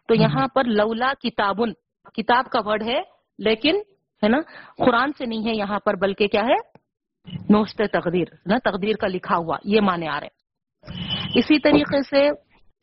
[0.08, 1.74] تو یہاں پر لولا کتابن
[2.14, 3.02] کتاب کا ورڈ ہے
[3.40, 3.76] لیکن
[4.24, 4.38] ہے نا
[4.78, 6.80] قرآن سے نہیں ہے یہاں پر بلکہ کیا ہے؟
[7.50, 10.28] نوشت تقدیر نا تقدیر کا لکھا ہوا یہ مانے آ رہے۔
[11.36, 12.30] اسی طریقے سے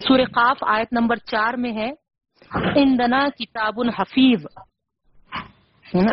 [0.09, 2.06] سورہ قاف آیت نمبر چار میں ہے۔
[2.77, 4.47] اندنا کتاب الحفیظ
[5.87, 6.13] ہے نا؟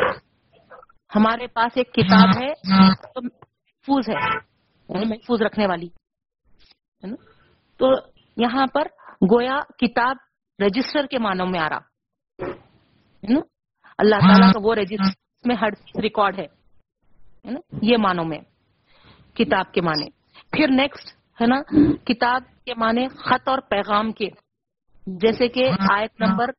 [1.16, 2.54] ہمارے پاس ایک کتاب ہے،
[3.14, 4.16] تو محفوظ ہے
[4.90, 7.16] یعنی محفوظ رکھنے والی، ہے نا؟
[7.80, 7.92] تو
[8.38, 8.88] یہاں پر
[9.22, 10.16] گویا کتاب
[10.60, 11.82] رجسٹر کے معنوں میں آ رہا،
[13.24, 13.40] ہے نا؟
[13.98, 16.48] اللہ تعالیٰ کا وہ رجسٹر میں ہر ریکارڈ ہے
[17.52, 18.40] نا؟ یہ معنوں میں،
[19.36, 20.10] کتاب کے معنی۔
[20.52, 21.08] پھر نیکسٹ
[21.42, 21.62] ہے نا؟
[22.06, 24.30] کتاب کے معنی خط اور پیغام کے۔
[25.08, 26.52] جیسے کہ ہاں، ہاں۔ آیت نمبر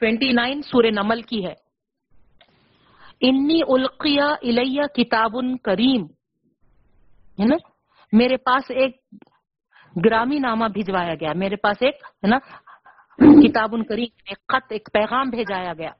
[0.00, 1.54] ٹوینٹی نائن سور نمل کی ہے۔
[3.20, 5.32] انی القیہ الیہ کتاب
[5.64, 6.04] کریم
[7.38, 7.56] ہے نا؟
[8.12, 8.96] میرے پاس ایک
[10.04, 11.94] گرامی نامہ بھجوایا گیا۔ میرے پاس ایک
[12.24, 12.38] ہے نا
[13.18, 15.90] کتاب ان کریم ایک خط ایک پیغام بھیجایا گیا۔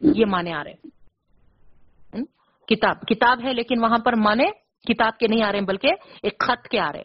[0.00, 0.74] یہ مانے آ رہے
[2.68, 4.44] کتاب کتاب ہے لیکن وہاں پر مانے
[4.88, 5.88] کتاب کے نہیں آ رہے ہیں بلکہ
[6.22, 7.04] ایک خط کے آ رہے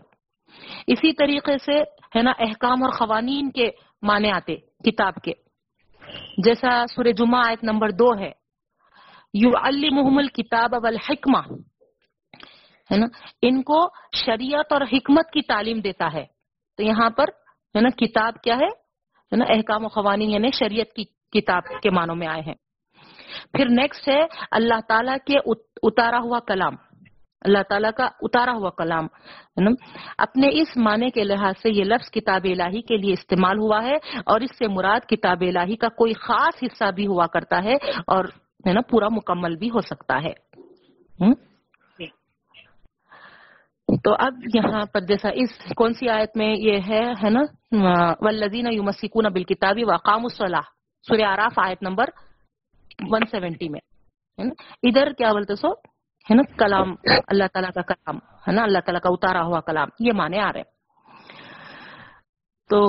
[0.88, 1.84] اسی طریقے سے
[2.16, 3.70] ہے نا احکام اور قوانین کے
[4.02, 5.32] معنی آتے، کتاب کے۔
[6.38, 8.32] جیسا سورہ جمعہ آیت نمبر دو ہے
[9.34, 11.38] یو المحم الکتاب والحکمہ۔
[12.92, 13.06] ہے نا،
[13.42, 13.90] ان کو
[14.26, 16.26] شریعت اور حکمت کی تعلیم دیتا ہے۔
[16.78, 17.24] تو یہاں پر
[17.76, 18.88] ہے نا کتاب کیا ہے؟
[19.32, 21.04] نا احکام و قوانین یعنی شریعت کی
[21.42, 22.54] کتاب کے معنوں میں آئے ہیں۔
[23.54, 24.20] پھر نیکسٹ ہے،
[24.52, 25.38] اللہ تعالیٰ کے
[25.84, 26.74] اتارا ہوا کلام۔
[27.42, 29.08] اللہ تعالیٰ کا اتارا ہوا کلام۔
[30.18, 33.96] اپنے اس معنی کے لحاظ سے یہ لفظ کتاب الہی کے لیے استعمال ہوا ہے
[34.26, 37.74] اور اس سے مراد کتاب الہی کا کوئی خاص حصہ بھی ہوا کرتا ہے
[38.08, 38.26] اور
[38.68, 40.34] ہے نا، پورا مکمل بھی ہو سکتا ہے۔
[44.04, 47.42] تو اب یہاں پر جیسا اس کون سی آیت میں یہ ہے ہے نا
[48.22, 50.66] ولزین یومسکون بال کتابی وقام الصلاح
[51.08, 52.10] سورہ آراف آیت نمبر
[53.12, 53.80] 170 میں
[54.84, 55.70] ادھر کیا بولتے سو؟
[56.30, 56.96] ہے نا، کلام،
[57.28, 58.18] اللہ تعالیٰ کا کلام،
[58.48, 60.64] ہے نا، اللہ تعالیٰ کا اتارا ہوا کلام، یہ معنی آ رہے
[62.70, 62.80] تو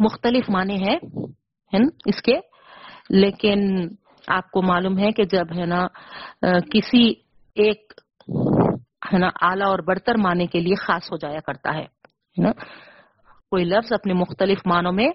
[0.00, 0.96] مختلف معنی ہے
[2.06, 2.40] اس کے۔
[3.10, 3.88] لیکن
[4.28, 5.86] آپ کو معلوم ہے کہ جب ہے نا
[6.72, 7.10] کسی
[7.54, 7.92] ایک،
[9.12, 11.86] ہے نا، اعلیٰ اور برتر معنی کے لیے خاص ہو جایا کرتا ہے
[12.36, 12.52] نا۔
[13.50, 15.08] کوئی لفظ اپنے مختلف معنوں میں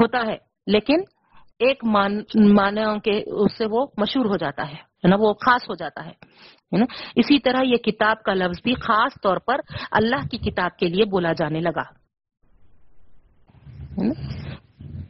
[0.00, 0.98] ہوتا ہے، لیکن
[1.58, 6.04] ایک معنی کے، اس سے وہ مشہور ہو جاتا ہے۔ نا، وہ خاص ہو جاتا
[6.04, 6.12] ہے
[6.72, 6.84] نا؟
[7.16, 9.60] اسی طرح یہ کتاب کا لفظ بھی خاص طور پر
[9.92, 11.82] اللہ کی کتاب کے لیے بولا جانے لگا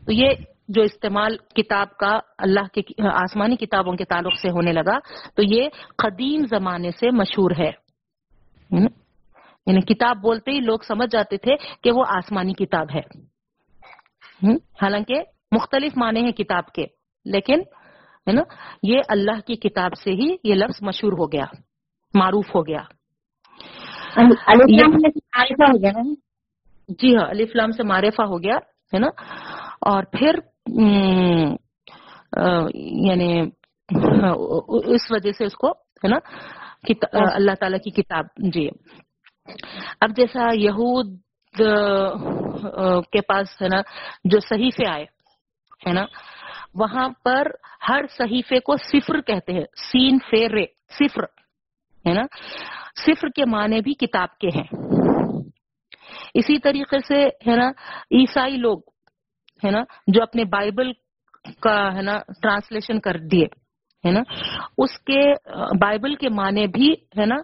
[0.04, 0.34] تو یہ
[0.68, 2.80] جو استعمال کتاب کا اللہ کے،
[3.12, 4.98] آسمانی کتابوں کے تعلق سے ہونے لگا،
[5.36, 5.68] تو یہ
[5.98, 7.70] قدیم زمانے سے مشہور ہے
[8.70, 13.00] یعنی کتاب بولتے ہی لوگ سمجھ جاتے تھے کہ وہ آسمانی کتاب ہے
[14.80, 15.22] حالانکہ
[15.52, 16.86] مختلف معنی ہیں کتاب کے،
[17.26, 17.62] لیکن
[18.26, 18.42] ہے نا؟
[18.82, 21.44] یہ اللہ کی کتاب سے ہی یہ لفظ مشہور ہو گیا
[22.14, 22.82] معروف ہو گیا۔
[26.88, 28.56] جی ہاں علی فلام سے معرفہ ہو گیا
[28.92, 29.08] ہے نا؟
[29.80, 30.38] اور پھر
[33.08, 33.30] یعنی
[34.94, 36.18] اس وجہ سے اس کو ہے نا؟
[37.34, 38.68] اللہ تعالی کی کتاب جی۔
[40.00, 41.16] اب جیسا یہود
[43.12, 43.80] کے پاس ہے نا
[44.24, 45.04] جو صحیفے آئے
[45.86, 46.04] ہے نا؟
[46.74, 47.50] وہاں پر
[47.88, 50.50] ہر صحیفے کو صفر کہتے ہیں، سین فیر
[50.98, 51.24] صفر،
[52.04, 52.22] ہے نا؟
[53.04, 54.68] صفر کے معنی بھی کتاب کے ہیں۔
[56.34, 57.68] اسی طریقے سے، ہے نا،
[58.18, 58.78] عیسائی لوگ،
[59.62, 60.92] ہے نا، جو اپنے بائبل
[61.62, 63.46] کا، ہے نا، ٹرانسلیشن کر دیے،
[64.04, 64.22] ہے نا،
[64.78, 65.20] اس کے،
[65.80, 67.36] بائبل کے معنی بھی، ہے نا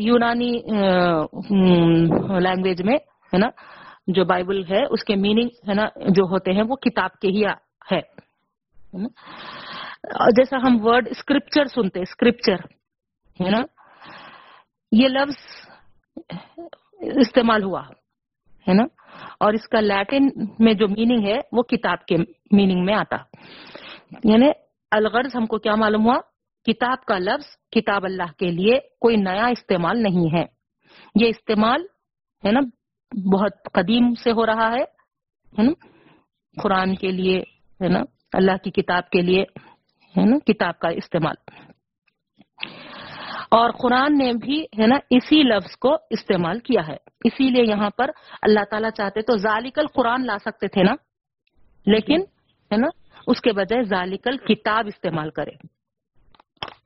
[0.00, 0.52] یونانی
[2.40, 2.96] لینگویج میں،
[3.32, 3.48] ہے نا،
[4.06, 7.44] جو بائبل ہے، اس کے میننگ، ہے نا، جو ہوتے ہیں، وہ کتاب کے ہی
[7.92, 8.00] ہے۔
[10.36, 12.54] جیسا ہم ورڈ اسکرپچر سنتے اسکرپچر
[13.44, 13.58] ہے نا؟
[14.92, 15.36] یہ لفظ
[17.00, 17.82] استعمال ہوا،
[18.68, 18.82] ہے نا؟
[19.40, 20.28] اور اس کا لیٹن
[20.58, 22.16] میں جو میننگ ہے، وہ کتاب کے
[22.52, 23.16] میننگ میں آتا۔
[24.24, 24.48] یعنی
[24.90, 26.20] الغرض ہم کو کیا معلوم ہوا؟
[26.64, 30.44] کتاب کا لفظ کتاب اللہ کے لیے کوئی نیا استعمال نہیں ہے۔
[31.14, 31.82] یہ استعمال،
[32.46, 32.60] ہے نا،
[33.32, 34.84] بہت قدیم سے ہو رہا ہے
[35.62, 35.86] نا؟
[36.62, 37.38] قرآن کے لیے،
[37.82, 38.00] ہے نا؟
[38.32, 39.42] اللہ کی کتاب کے لیے،
[40.16, 41.34] ہے نا، کتاب کا استعمال۔
[43.50, 47.90] اور قرآن نے بھی، ہے نا، اسی لفظ کو استعمال کیا ہے۔ اسی لیے یہاں
[47.90, 48.10] پر
[48.42, 50.94] اللہ تعالیٰ چاہتے تو ذالکل قرآن لا سکتے تھے نا۔
[51.86, 52.20] لیکن،
[52.72, 52.88] ہے نا،
[53.26, 55.50] اس کے بجائے ذالکل کتاب استعمال کرے۔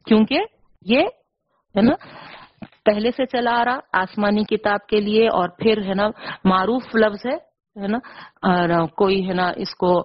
[0.05, 0.41] کیونکہ
[0.83, 1.01] یہ،
[1.77, 1.95] ہے نا،
[2.85, 6.09] پہلے سے چلا آ رہا، آسمانی کتاب کے لیے اور پھر، ہے نا،
[6.45, 7.46] معروف لفظ ہے۔
[7.83, 7.99] ہے نا؟
[8.43, 10.05] اور کوئی ہے نا، اس کو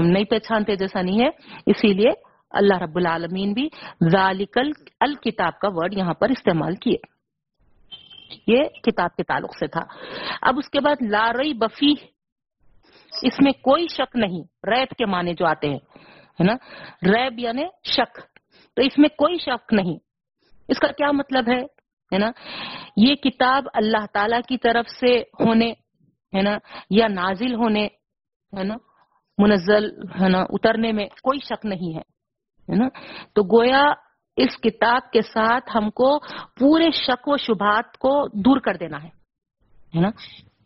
[0.00, 1.28] نہیں پہچانتے جیسا نہیں ہے۔
[1.66, 2.10] اسی لیے
[2.50, 3.68] اللہ رب العالمین بھی
[4.08, 7.20] ذالکل الکتاب کا ورڈ یہاں پر استعمال کیے۔
[8.46, 9.80] یہ کتاب کے تعلق سے تھا۔
[10.42, 11.92] اب اس کے بعد لارئی بفی
[13.22, 15.78] اس میں کوئی شک نہیں۔ ریت کے معنی جو آتے ہیں،
[16.40, 16.54] ہے نا؟
[17.02, 18.20] ریب یعنی شک۔
[18.76, 19.94] تو اس میں کوئی شک نہیں۔
[20.68, 21.60] اس کا کیا مطلب ہے؟
[22.12, 22.30] ہے نا؟
[22.96, 25.72] یہ کتاب اللہ تعالی کی طرف سے ہونے
[26.36, 26.58] ہے نا،
[26.90, 27.86] یا نازل ہونے،
[28.58, 28.74] ہے نا،
[29.38, 29.84] منزل،
[30.20, 32.88] ہے نا، اترنے میں کوئی شک نہیں ہے نا۔
[33.34, 33.92] تو گویا
[34.36, 36.18] اس کتاب کے ساتھ ہم کو
[36.58, 40.10] پورے شک و شبہات کو دور کر دینا ہے نا۔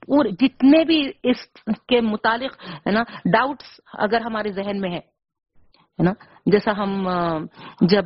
[0.07, 1.47] پورے جتنے بھی اس
[1.89, 2.57] کے متعلق،
[2.87, 5.01] ہے نا ڈاؤٹس اگر ہمارے ذہن میں ہے
[5.99, 6.13] نا۔
[6.47, 7.09] جیسا ہم
[7.81, 8.05] جب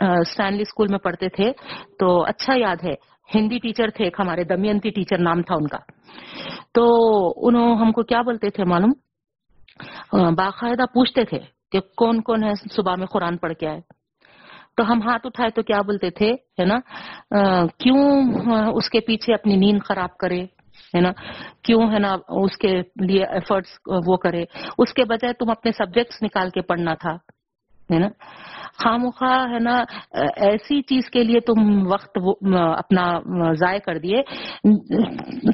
[0.00, 1.52] اسٹینلی اسکول میں پڑھتے تھے،
[1.98, 2.94] تو اچھا یاد ہے
[3.34, 5.78] ہندی ٹیچر تھے ایک ہمارے دمینتی ٹیچر، نام تھا ان کا۔
[6.74, 6.84] تو
[7.36, 8.92] انہوں، ہم کو کیا بولتے تھے معلوم؟
[10.12, 11.38] باقاعدہ پوچھتے تھے
[11.72, 13.80] کہ کون کون ہے صبح میں قرآن پڑھ کے آئے۔
[14.76, 16.76] تو ہم ہاتھ اٹھائے تو کیا بولتے تھے؟ ہے نا؟
[17.78, 18.22] کیوں
[18.74, 20.42] اس کے پیچھے اپنی نیند خراب کرے؟
[20.94, 21.12] ہے نا؟
[21.62, 23.68] کیوں ہے نا اس کے لیے ایفرٹس
[24.06, 24.44] وہ کرے؟
[24.78, 27.16] اس کے بجائے تم اپنے سبجیکٹس نکال کے پڑھنا تھا۔
[27.92, 28.08] ہے نا؟
[28.78, 29.74] خواہ ہے نا،
[30.36, 31.60] ایسی چیز کے لیے تم
[31.90, 32.18] وقت
[32.52, 34.22] اپنا ضائع کر دیے۔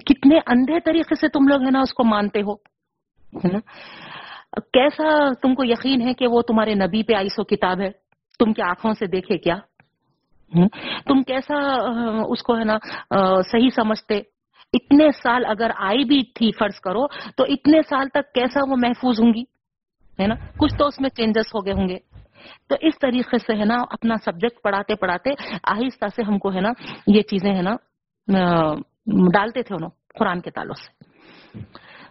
[0.06, 2.54] کتنے اندھے طریقے سے تم لوگ ہے نا اس کو مانتے ہو،
[3.34, 3.58] ہے نا؟
[4.72, 5.08] کیسا
[5.42, 7.90] تم کو یقین ہے کہ وہ تمہارے نبی پہ آئی سو کتاب ہے؟
[8.38, 9.56] تم کیا آنکھوں سے دیکھے کیا؟
[11.06, 11.56] تم کیسا،
[12.28, 12.76] اس کو ہے نا،
[13.42, 14.20] صحیح سمجھتے؟
[14.72, 17.06] اتنے سال اگر آئی بھی تھی فرض کرو،
[17.36, 19.42] تو اتنے سال تک کیسا وہ محفوظ ہوں گی؟
[20.18, 21.98] ہے نا؟ کچھ تو اس میں چینجز ہو گئے ہوں گے۔
[22.68, 25.30] تو اس طریقے سے ہے نا اپنا سبجیکٹ پڑھاتے پڑھاتے
[25.64, 26.70] آہستہ سے ہم کو ہے نا
[27.06, 27.76] یہ چیزیں ہے نا
[29.34, 31.04] ڈالتے تھے انہوں قرآن کے تعلق سے۔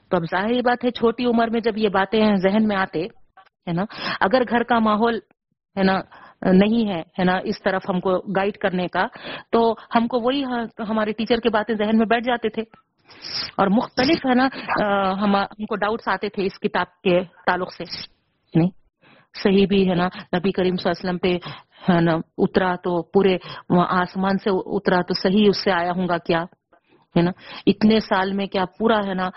[0.10, 3.02] تو اب ظاہر بات ہے چھوٹی عمر میں جب یہ باتیں ذہن میں آتے
[3.68, 3.84] ہے نا،
[4.20, 5.16] اگر گھر کا ماحول
[5.78, 6.02] ہے نا
[6.52, 9.08] نہیں ہے ہے نا، اس طرف ہم کو گائیڈ کرنے کا،
[9.52, 12.62] تو ہم کو وہی ہاں، ہمارے ٹیچر کے باتیں ذہن میں بیٹھ جاتے تھے۔
[13.58, 14.48] اور مختلف ہے نا
[15.22, 17.84] ہم کو ڈاؤٹس آتے تھے اس کتاب کے تعلق سے۔
[18.56, 18.70] نہیں؟
[19.34, 21.38] صحیح بھی ہے نا؟ نبی کریم صلی اللہ علیہ وسلم پہ
[21.90, 23.38] ہے نا، اترا تو پورے
[24.02, 26.44] آسمان سے اترا تو صحیح اس سے آیا ہوں گا کیا؟
[27.16, 27.32] ہے نا؟
[27.68, 29.30] اتنے سال میں کیا پورا ہے نا،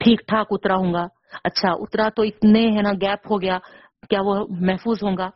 [0.00, 1.06] ٹھیک ٹھاک اترا ہوں گا؟
[1.44, 3.58] اچھا اترا تو اتنے ہے نا گیپ ہو گیا،
[4.10, 5.28] کیا وہ محفوظ ہوں گا؟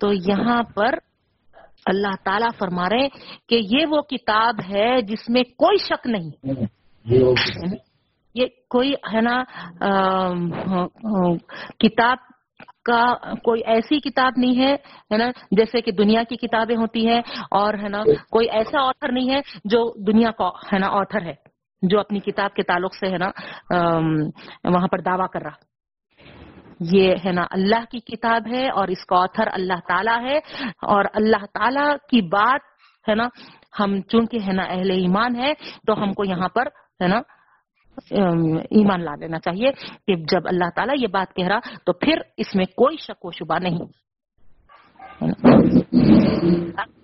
[0.00, 0.94] تو یہاں پر
[1.86, 3.08] اللہ تعالیٰ فرما رہے
[3.48, 6.30] کہ یہ وہ کتاب ہے جس میں کوئی شک نہیں۔
[8.34, 9.36] یہ کوئی ہے نا
[9.80, 11.34] ہاں، ہاں،
[11.78, 12.16] کتاب
[12.84, 13.02] کا
[13.44, 17.20] کوئی ایسی کتاب نہیں ہے نا، جیسے کہ دنیا کی کتابیں ہوتی ہیں
[17.50, 21.34] اور ہے نا، کوئی ایسا آتھر نہیں ہے جو دنیا کا، ہے نا، آتھر ہے،
[21.82, 23.30] جو اپنی کتاب کے تعلق سے، ہے نا
[24.64, 25.68] وہاں پر دعویٰ کر رہا۔
[26.92, 30.36] یہ ہے نا، اللہ کی کتاب ہے اور اس کا آتھر اللہ تعالیٰ ہے
[30.88, 32.60] اور اللہ تعالیٰ کی بات،
[33.08, 33.28] ہے نا،
[33.80, 35.52] ہم چونکہ ہے نا اہل ایمان ہے
[35.86, 36.68] تو ہم کو یہاں پر،
[37.02, 37.20] ہے نا
[38.70, 39.72] ایمان لا لینا چاہیے
[40.06, 43.30] کہ جب اللہ تعالیٰ یہ بات کہہ رہا تو پھر اس میں کوئی شک و
[43.30, 43.78] شبہ نہیں۔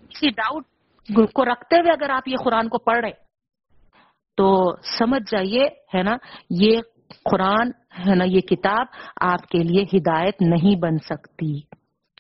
[0.09, 0.65] کسی ڈاؤٹ
[1.33, 3.27] کو رکھتے ہوئے اگر آپ یہ قرآن کو پڑھ رہے
[4.37, 6.17] تو سمجھ جائیے، ہے نا،
[6.51, 6.81] یہ
[7.31, 7.71] قرآن،
[8.09, 8.87] ہے نا، یہ کتاب
[9.21, 11.61] آپ کے لیے ہدایت نہیں بن سکتی۔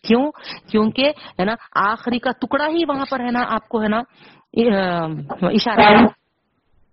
[0.02, 0.30] کیوں؟
[0.70, 4.00] کیونکہ، ہے نا، آخری کا ٹکڑا ہی وہاں پر، ہے نا، آپ کو، ہے نا
[5.42, 6.06] اشارہ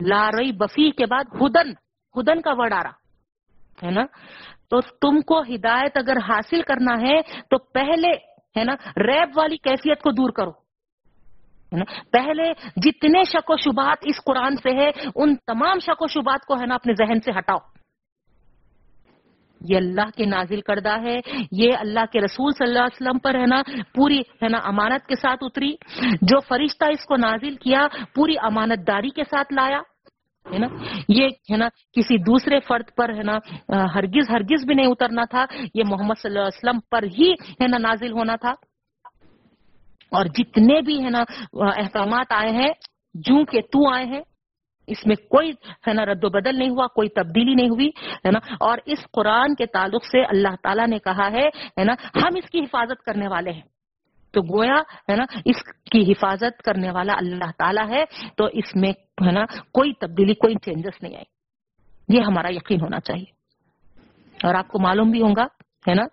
[0.08, 1.70] لارئی بفی کے بعد ہدن
[2.20, 2.92] ہدن کا ورڈ آ رہا،
[3.86, 4.06] ہے نا؟
[4.70, 8.12] تو تم کو ہدایت اگر حاصل کرنا ہے تو پہلے،
[8.60, 10.64] ہے نا، ریب والی کیفیت کو دور کرو
[12.12, 16.54] پہلے جتنے شک و شبات اس قرآن سے ہے، ان تمام شک و شبات کو،
[16.56, 17.58] ہے نا، اپنے ذہن سے ہٹاؤ۔
[19.62, 21.20] یہ اللہ کے نازل کردہ ہے،
[21.52, 23.62] یہ اللہ کے رسول صلی اللہ علیہ وسلم پر، ہے نا،
[23.96, 25.76] پوری، ہے نا، امانت کے ساتھ اتری۔
[26.22, 29.82] جو فرشتہ اس کو نازل کیا، پوری امانت داری کے ساتھ لایا۔
[30.52, 30.68] ہے نا؟
[31.10, 33.38] یہ ہے نا کسی دوسرے فرد پر ہے نا
[33.96, 37.68] ہرگز ہرگز بھی نہیں اترنا تھا۔ یہ محمد صلی اللہ علیہ وسلم پر ہی ہے
[37.68, 38.54] نا نازل ہونا تھا۔
[40.12, 41.24] اور جتنے بھی ہے نا
[41.54, 42.70] احکامات آئے ہیں،
[43.14, 44.22] جو کہ تو آئے ہیں،
[44.88, 45.52] اس میں کوئی
[45.88, 47.88] ہے نا رد و بدل نہیں ہوا، کوئی تبدیلی نہیں ہوئی،
[48.26, 51.50] ہے نا؟ اور اس قرآن کے تعلق سے اللہ تعالیٰ نے کہا ہے
[51.84, 53.73] نا، ہم اس کی حفاظت کرنے والے ہیں۔
[54.34, 54.76] تو گویا
[55.12, 58.04] ہے نا اس کی حفاظت کرنے والا اللہ تعالیٰ ہے
[58.38, 58.92] تو اس میں
[59.26, 61.34] ہے نا کوئی تبدیلی کوئی چینجز نہیں آئی۔
[62.18, 63.44] یہ ہمارا یقین ہونا چاہیے۔
[64.48, 65.44] اور آپ کو معلوم بھی ہوگا
[65.88, 66.04] ہے نا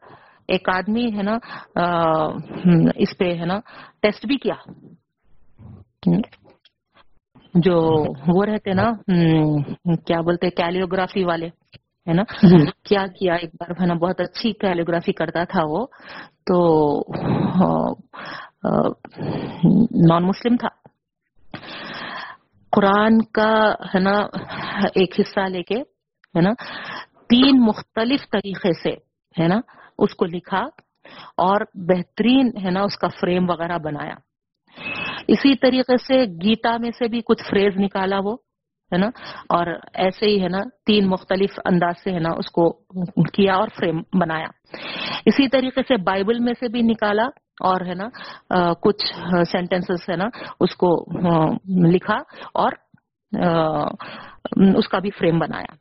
[0.48, 1.38] ایک آدمی ہے نا
[2.96, 3.60] اس پہ ہے نا
[4.02, 4.54] ٹیسٹ بھی کیا۔
[7.54, 8.92] جو وہ رہتے نا
[10.06, 11.46] کیا بولتے کیلیوگرافی والے
[12.08, 12.22] ہے نا۔
[12.84, 15.86] کیا کیا ایک بار ہے نا بہت اچھی کیلیوگرافی کرتا تھا وہ۔
[16.46, 17.00] تو
[20.08, 20.68] نان مسلم تھا۔
[22.72, 24.12] قرآن کا، ہے نا،
[24.94, 25.76] ایک حصہ لے کے،
[26.36, 26.50] ہے نا،
[27.28, 28.90] تین مختلف طریقے سے،
[29.42, 29.60] ہے نا،
[29.98, 30.62] اس کو لکھا
[31.36, 34.14] اور بہترین، ہے نا، اس کا فریم وغیرہ بنایا۔
[35.28, 38.36] اسی طریقے سے گیتا میں سے بھی کچھ فریز نکالا وہ۔
[38.92, 39.08] ہے نا؟
[39.48, 42.70] اور ایسے ہی ہے نا، تین مختلف انداز سے ہے نا اس کو
[43.34, 44.48] کیا اور فریم بنایا۔
[45.26, 47.26] اسی طریقے سے بائبل میں سے بھی نکالا
[47.60, 48.08] اور ہے نا
[48.82, 49.04] کچھ
[49.50, 50.28] سینٹینسز ہے نا،
[50.60, 50.90] اس کو
[51.92, 52.18] لکھا
[52.54, 52.72] اور
[54.76, 55.72] اس کا بھی فریم بنایا۔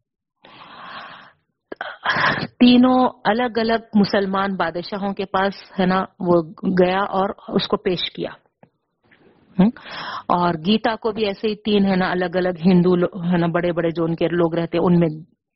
[2.60, 6.42] تینوں الگ الگ مسلمان بادشاہوں کے پاس ہے نا، وہ
[6.80, 8.30] گیا اور اس کو پیش کیا۔
[10.28, 12.96] اور گیتا کو بھی ایسے ہی تین ہے نا الگ الگ ہندو
[13.34, 15.10] ہے نا بڑے بڑے جو ان کے لوگ رہتے ان میں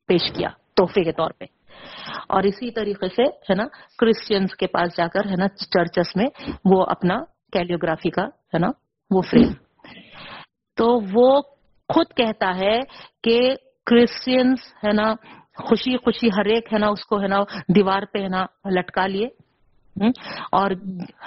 [0.07, 1.45] پیش کیا، تحفے کے طور پہ۔
[2.29, 3.63] اور اسی طریقے سے، ہے نا
[3.99, 6.25] کرسچنس کے پاس جا کر، ہے نا چرچس میں
[6.65, 7.17] وہ اپنا
[7.51, 8.67] کیلیوگرافی کا، ہے نا،
[9.11, 9.51] وہ فریم
[10.77, 11.41] تو وہ
[11.93, 12.79] خود کہتا ہے
[13.23, 15.13] کہ کرسچنس ہے نا
[15.57, 17.39] خوشی خوشی ہر ایک، ہے نا، اس کو، ہے نا،
[17.75, 19.27] دیوار پہ، ہے نا، لٹکا لیے۔
[20.51, 20.71] اور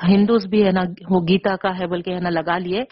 [0.09, 2.83] ہندوز بھی ہے نا، وہ گیتا کا ہے، بلکہ ہے نا، لگا لیے۔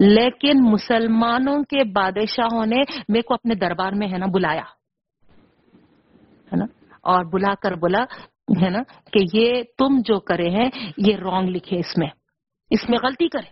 [0.00, 2.76] لیکن مسلمانوں کے بادشاہوں نے
[3.08, 4.62] میرے کو اپنے دربار میں ہے نا بلایا۔
[6.52, 6.64] ہے نا؟
[7.02, 8.02] اور بلا کر بولا
[8.62, 12.08] ہے نا کہ یہ تم جو کرے ہیں، یہ رانگ لکھے اس میں۔
[12.70, 13.48] اس میں غلطی کرے۔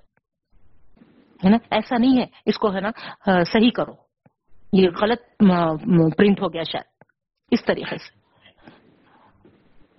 [1.44, 2.90] ہے نا؟ ایسا نہیں ہے۔ اس کو ہے نا
[3.26, 3.92] صحیح کرو۔
[4.72, 5.42] یہ غلط
[6.16, 7.04] پرنٹ ہو گیا شاید۔
[7.50, 8.21] اس طریقے سے۔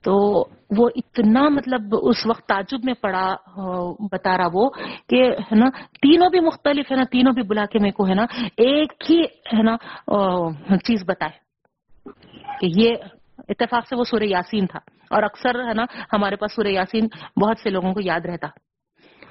[0.04, 0.44] تو
[0.78, 3.36] وہ اتنا مطلب اس وقت تعجب میں پڑا
[4.12, 4.70] بتا رہا وہ
[5.10, 5.70] کہ ہے نا
[6.02, 8.26] تینوں بھی مختلف ہے نا تینوں بھی بلا کے میرے کو ہے نا
[8.58, 9.78] ایک ہی ہے نا
[10.78, 11.32] چیز بتائے
[12.60, 12.92] کہ یہ
[13.50, 14.80] اتفاق سے وہ سورہ یاسین تھا۔
[15.10, 17.08] اور اکثر ہے نا ہمارے پاس سورہ یاسین
[17.42, 18.48] بہت سے لوگوں کو یاد رہتا۔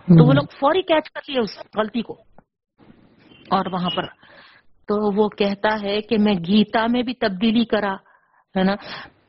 [0.09, 2.13] تو وہ لوگ فوری کیچ کر لیے اس غلطی کو۔
[3.51, 4.03] اور وہاں پر
[4.89, 7.95] تو وہ کہتا ہے کہ میں گیتا میں بھی تبدیلی کرا
[8.57, 8.75] ہے نا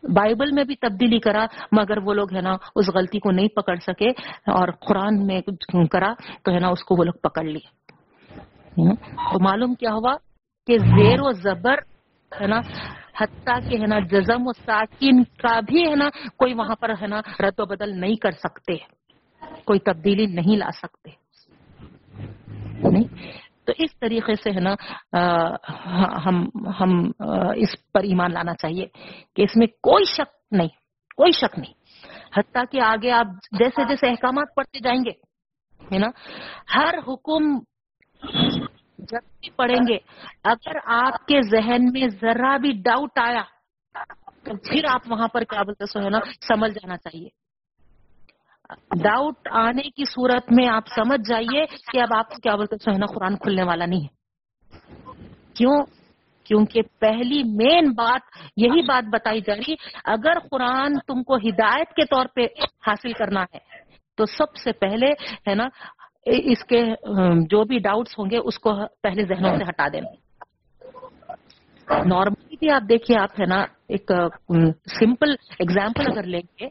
[0.03, 3.75] بائبل میں بھی تبدیلی کرا، مگر وہ لوگ ہے نا اس غلطی کو نہیں پکڑ
[3.75, 4.09] سکے
[4.51, 5.41] اور قرآن میں
[5.91, 7.67] کرا تو ہے نا اس کو وہ لوگ پکڑ لیے۔
[9.31, 10.15] تو معلوم کیا ہوا
[10.67, 11.77] کہ زیر و زبر
[12.41, 12.59] ہے نا،
[13.17, 17.07] حتیٰ کہ ہے نا جزم و ساکین کا بھی ہے نا کوئی وہاں پر ہے
[17.07, 18.77] نا رد و بدل نہیں کر سکتے،
[19.65, 21.09] کوئی تبدیلی نہیں لا سکتے۔
[22.89, 23.03] نہیں؟
[23.67, 24.73] تو اس طریقے سے ہے نا
[26.25, 26.43] ہم
[26.79, 26.91] ہم
[27.55, 28.85] اس پر ایمان لانا چاہیے
[29.35, 30.73] کہ اس میں کوئی شک نہیں،
[31.17, 31.73] کوئی شک نہیں۔
[32.37, 33.27] حتیٰ کہ آگے آپ
[33.59, 35.11] جیسے جیسے احکامات پڑھتے جائیں گے،
[35.81, 36.09] ہے نا،
[36.75, 37.43] ہر حکم
[39.11, 39.97] جب بھی پڑھیں گے،
[40.45, 43.43] اگر آپ کے ذہن میں ذرا بھی ڈاؤٹ آیا،
[44.45, 47.29] تو پھر آپ وہاں پر کیا بولتے سو ہے نا سمجھ جانا چاہیے۔
[49.03, 52.91] ڈاؤٹ آنے کی صورت میں آپ سمجھ جائیے کہ اب آپ کو کیا بولتے سو
[52.91, 54.23] ہے نا، قرآن کھلنے والا نہیں ہے۔
[55.53, 55.85] کیوں؟
[56.43, 58.21] کیونکہ پہلی مین بات
[58.57, 62.41] یہی بات بتائی جا رہی، اگر قرآن تم کو ہدایت کے طور پہ
[62.87, 63.59] حاصل کرنا ہے،
[64.17, 65.11] تو سب سے پہلے،
[65.49, 65.63] ہے نا،
[66.25, 66.81] اس کے
[67.49, 70.09] جو بھی ڈاؤٹس ہوں گے، اس کو پہلے ذہنوں سے ہٹا دینا۔
[72.05, 74.11] نارملی بھی آپ دیکھیے، آپ، ہے نا، ایک
[74.99, 76.67] سمپل اگزامپل اگر لیں گے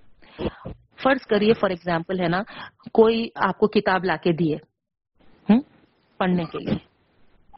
[1.02, 2.42] فرض کریے فار ایگزامپل ہے نا
[2.92, 4.56] کوئی آپ کو کتاب لا کے دیے
[5.48, 5.58] ہم،
[6.18, 6.74] پڑھنے کے لیے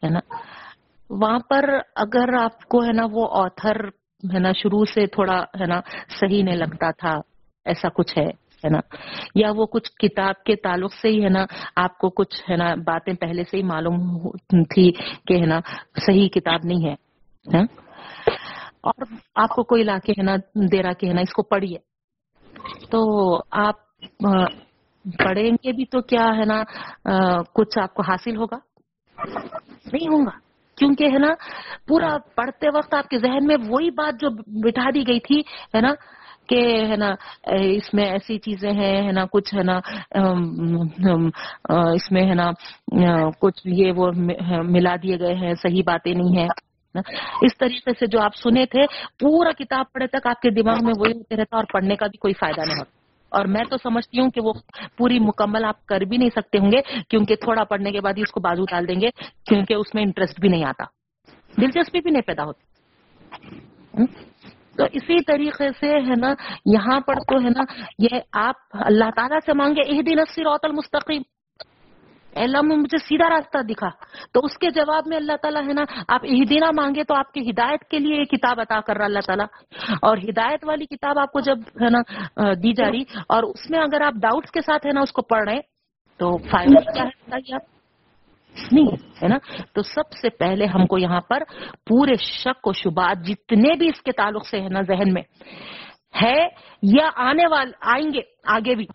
[0.03, 0.19] ہے نا؟
[1.09, 3.75] وہاں پر اگر آپ کو ہے نا وہ آتھر
[4.23, 5.81] ہے نا شروع سے تھوڑا ہے نا
[6.19, 7.19] صحیح نہیں لگتا تھا
[7.65, 8.27] ایسا کچھ ہے
[8.63, 8.79] ہے نا؟
[9.35, 12.73] یا وہ کچھ کتاب کے تعلق سے ہی ہے نا آپ کو کچھ ہے نا
[12.75, 14.29] باتیں پہلے سے ہی معلوم
[14.63, 14.91] تھی
[15.27, 15.59] کہ ہے نا
[16.05, 16.93] صحیح کتاب نہیں ہے
[17.57, 17.65] ہاں؟
[18.81, 19.03] اور
[19.35, 20.35] آپ کو کوئی لا کے ہے نا
[20.71, 21.77] دے رہا کہ ہے نا اس کو پڑھیے۔
[22.91, 22.99] تو
[23.51, 23.75] آپ
[25.23, 26.61] پڑھیں گے بھی تو کیا ہے نا
[27.55, 28.57] کچھ آپ کو حاصل ہوگا؟
[29.93, 30.31] نہیں ہوگا،
[30.77, 31.33] کیونکہ ہے نا،
[31.87, 34.29] پورا پڑھتے وقت آپ کے ذہن میں وہی بات جو
[34.63, 35.39] بٹھا دی گئی تھی،
[35.75, 35.93] ہے نا،
[36.49, 37.09] کہ ہے نا
[37.47, 39.77] اس میں ایسی چیزیں ہیں، ہے نا، کچھ ہے نا
[41.93, 42.51] اس میں ہے نا
[43.41, 44.11] کچھ یہ وہ
[44.73, 46.47] ملا دیے گئے ہیں، صحیح باتیں نہیں ہیں۔
[47.41, 48.81] اس طریقے سے جو آپ سنے تھے،
[49.19, 52.17] پورا کتاب پڑھے تک آپ کے دماغ میں وہی ہوتے رہتا اور پڑھنے کا بھی
[52.17, 54.53] کوئی فائدہ نہیں ہوتا۔ اور میں تو سمجھتی ہوں کہ وہ
[54.97, 58.21] پوری مکمل آپ کر بھی نہیں سکتے ہوں گے، کیونکہ تھوڑا پڑھنے کے بعد ہی
[58.21, 59.09] اس کو بازو ڈال دیں گے،
[59.45, 60.83] کیونکہ اس میں انٹرسٹ بھی نہیں آتا۔
[61.61, 62.63] دلچسپی بھی نہیں پیدا ہوتی۔
[64.77, 66.33] تو اسی طریقے سے ہے نا،
[66.65, 67.61] یہاں پر تو ہے نا،
[67.99, 71.21] یہ آپ اللہ تعالیٰ سے مانگے اہ دن الصراط المستقیم۔
[72.35, 73.89] اے اللہ میں مجھے سیدھا راستہ دکھا۔
[74.33, 77.49] تو اس کے جواب میں اللہ تعالیٰ ہے نا، آپ اہدینہ مانگے تو آپ کی
[77.49, 79.45] ہدایت کے لیے یہ کتاب عطا کر رہا اللہ تعالیٰ۔
[80.01, 82.01] اور ہدایت والی کتاب آپ کو جب ہے نا
[82.63, 85.21] دی جا رہی، اور اس میں اگر آپ ڈاؤٹس کے ساتھ ہے نا، اس کو
[85.21, 85.61] پڑھ رہے ہیں،
[86.19, 87.61] تو فائدہ کیا ہے بتائیے آپ؟
[88.71, 88.87] نہیں
[89.21, 89.37] ہے نا۔
[89.73, 91.43] تو سب سے پہلے ہم کو یہاں پر
[91.87, 95.21] پورے شک و شبات جتنے بھی اس کے تعلق سے ہے نا ذہن میں،
[96.23, 96.47] ہے
[96.81, 98.85] یا آنے والے آئیں گے، آگے بھی۔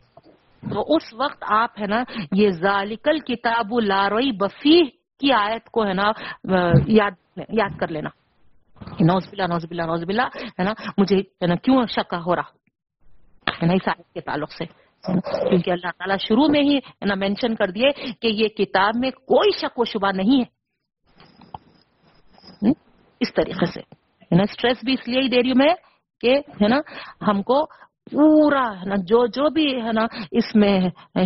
[0.62, 5.92] تو اس وقت آپ ہے نا، یہ ذالکل کتاب لاروئی بفی کی آیت کو ہے
[5.92, 6.12] نا
[6.86, 8.08] یاد یاد کر لینا۔
[9.00, 12.42] نوز بلا نوز بلا نوز بلا ہے نا، مجھے ہے نا کیوں شک ہو رہا؟
[13.62, 14.64] ہے نا، اس آیت کے تعلق سے۔
[15.48, 19.10] کیونکہ اللہ تعالیٰ شروع میں ہی ہے نا مینشن کر دیے کہ یہ کتاب میں
[19.10, 20.60] کوئی شک و شبہ نہیں ہے۔
[23.20, 25.74] اس طریقے سے۔ ہے نا اسٹریس بھی اس لیے ہی دے رہی ہوں میں
[26.20, 26.76] کہ ہے نا،
[27.26, 27.64] ہم کو
[28.10, 30.78] پورا ہے نا، جو جو بھی ہے نا، اس میں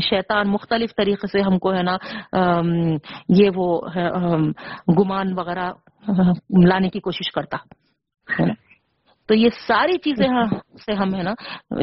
[0.09, 1.97] شیطان مختلف طریقے سے ہم کو ہے نا
[3.39, 3.68] یہ وہ
[4.99, 5.70] گمان وغیرہ
[6.68, 7.57] لانے کی کوشش کرتا
[8.28, 8.55] ہے نا۔
[9.28, 10.45] تو یہ ساری چیزیں ہاں،
[10.85, 11.32] سے ہم ہے نا،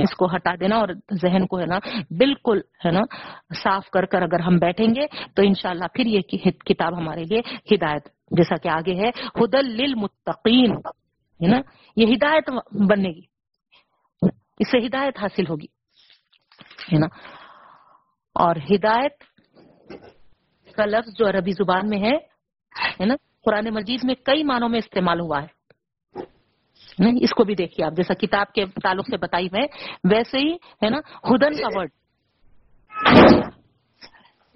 [0.02, 0.90] اس کو ہٹا دینا اور
[1.22, 1.80] ذہن کو ہے نا،
[2.20, 3.02] بالکل ہے نا،
[3.64, 6.22] صاف کر کر اگر ہم بیٹھیں گے تو انشاءاللہ پھر یہ
[6.66, 7.42] کتاب ہمارے لیے
[7.74, 9.10] ہدایت، جیسا کہ آگے ہے،
[9.42, 10.72] ہدل للمتقین،
[11.40, 11.60] ہے نا،
[11.98, 12.50] یہ ہدایت
[12.90, 13.31] بننے گی۔
[14.62, 15.66] اس سے ہدایت حاصل ہوگی
[16.94, 17.08] ہے نا؟
[18.34, 19.24] اور ہدایت
[20.76, 22.18] کا لفظ جو عربی زبان میں ہے
[23.00, 25.62] ہے نا؟ قرآن مجید میں کئی معنوں میں استعمال ہوا ہے۔
[27.00, 29.68] نہیں اس کو بھی دیکھیے آپ جیسا کتاب کے تعلق سے بتائی میں
[30.12, 31.90] ویسے ہی ہے نا؟ ہدن کا ورڈ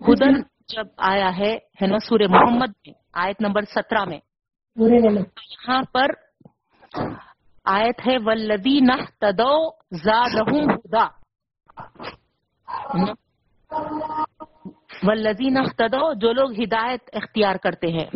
[0.10, 4.20] ہدن جب آیا ہے ہے نا؟ سورہ محمد میں آیت نمبر سترہ میں۔
[5.52, 6.08] یہاں پر
[7.66, 11.06] آیت ہے ولدی نہ تدو زادہم ہدا
[15.04, 18.08] ولدی نہ تدو جو لوگ ہدایت اختیار کرتے ہیں،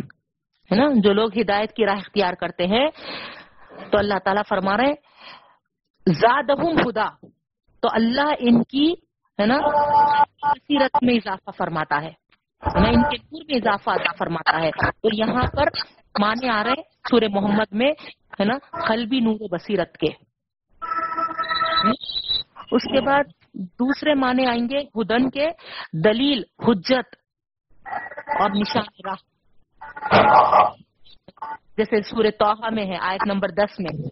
[0.70, 2.88] ہے نا؟ جو لوگ ہدایت کی راہ اختیار کرتے ہیں،
[3.90, 4.94] تو اللہ تعالیٰ فرما رہے
[6.06, 7.08] زادہم ہدا
[7.82, 8.92] تو اللہ ان کی،
[9.38, 9.58] ہے نا،
[10.42, 12.12] بصیرت میں اضافہ فرماتا ہے
[12.62, 15.68] ہے نا؟ ان کے نور میں اضافہ عطا فرماتا ہے۔ تو یہاں پر
[16.18, 17.90] مانے آ رہے سورہ محمد میں،
[18.40, 20.06] ہے نا؟ قلبی نور بصیرت کے۔
[22.72, 25.46] اس کے بعد دوسرے معنی آئیں گے ہدن کے،
[26.04, 27.14] دلیل، حجت
[28.40, 29.16] اور نشان راہ۔
[31.76, 34.08] جیسے سورہ توحہ میں ہے، آیت نمبر دس میں۔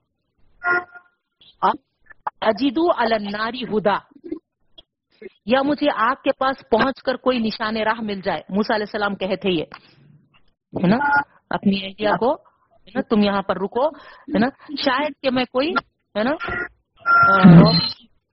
[2.41, 3.95] اجیدو الناری ہدا۔
[5.47, 9.15] یا مجھے آگ کے پاس پہنچ کر کوئی نشان راہ مل جائے۔ موسیٰ علیہ السلام
[9.15, 9.65] کہے تھے یہ،
[10.83, 14.49] ہے نا؟ اپنی اہلیہ کو، ہے نا، تم یہاں پر رکو، ہے نا،
[14.85, 15.71] شاید کہ میں کوئی،
[16.15, 16.33] ہے نا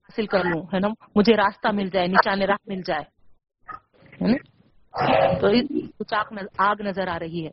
[0.05, 3.03] حاصل کر لوں، ہے نا، مجھے راستہ مل جائے، نشان راہ مل جائے،
[4.21, 4.37] ہے نا،
[5.39, 5.47] تو
[5.99, 6.13] کچھ
[6.57, 7.51] آگ نظر آ رہی ہے۔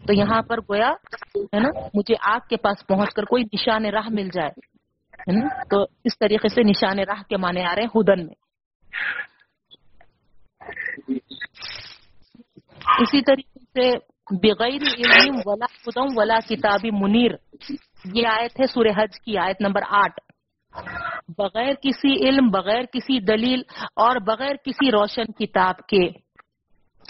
[0.00, 0.90] تو یہاں پر گویا،
[1.36, 4.50] ہے نا، مجھے آگ کے پاس پہنچ کر کوئی نشان راہ مل جائے،
[5.20, 8.38] ہے نا، تو اس طریقے سے نشان راہ کے معنی آ رہے ہیں ہدن میں۔
[13.00, 13.90] اسی طریقے سے
[14.30, 17.30] بغیر علم ولا خدم ولا کتابی منیر۔
[18.14, 20.20] یہ آیت ہے سورہ حج کی، آیت نمبر آٹھ۔
[21.38, 23.62] بغیر کسی علم، بغیر کسی دلیل
[23.96, 26.06] اور بغیر کسی روشن کتاب کے،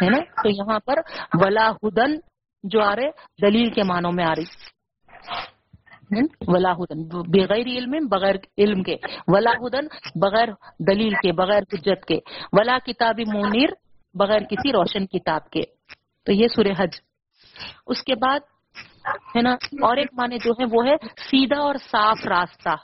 [0.02, 0.94] ہے نا؟ تو یہاں پر
[1.34, 2.14] ولا ہدن
[2.62, 3.10] جو آ رہے،
[3.42, 4.44] دلیل کے معنوں میں آ رہی۔
[6.46, 8.96] ولا ہدن، بغیر علم بغیر علم کے۔
[9.28, 9.86] ولا ہدن،
[10.20, 10.48] بغیر
[10.78, 12.18] دلیل کے، بغیر حجت کے۔
[12.52, 13.68] ولا کتابی منیر،
[14.14, 15.60] بغیر کسی روشن کتاب کے۔
[16.24, 17.00] تو یہ سورہ حج۔
[17.86, 18.40] اس کے بعد،
[19.36, 19.52] ہے نا،
[19.82, 22.76] اور ایک معنی جو ہے وہ ہے سیدھا اور صاف راستہ۔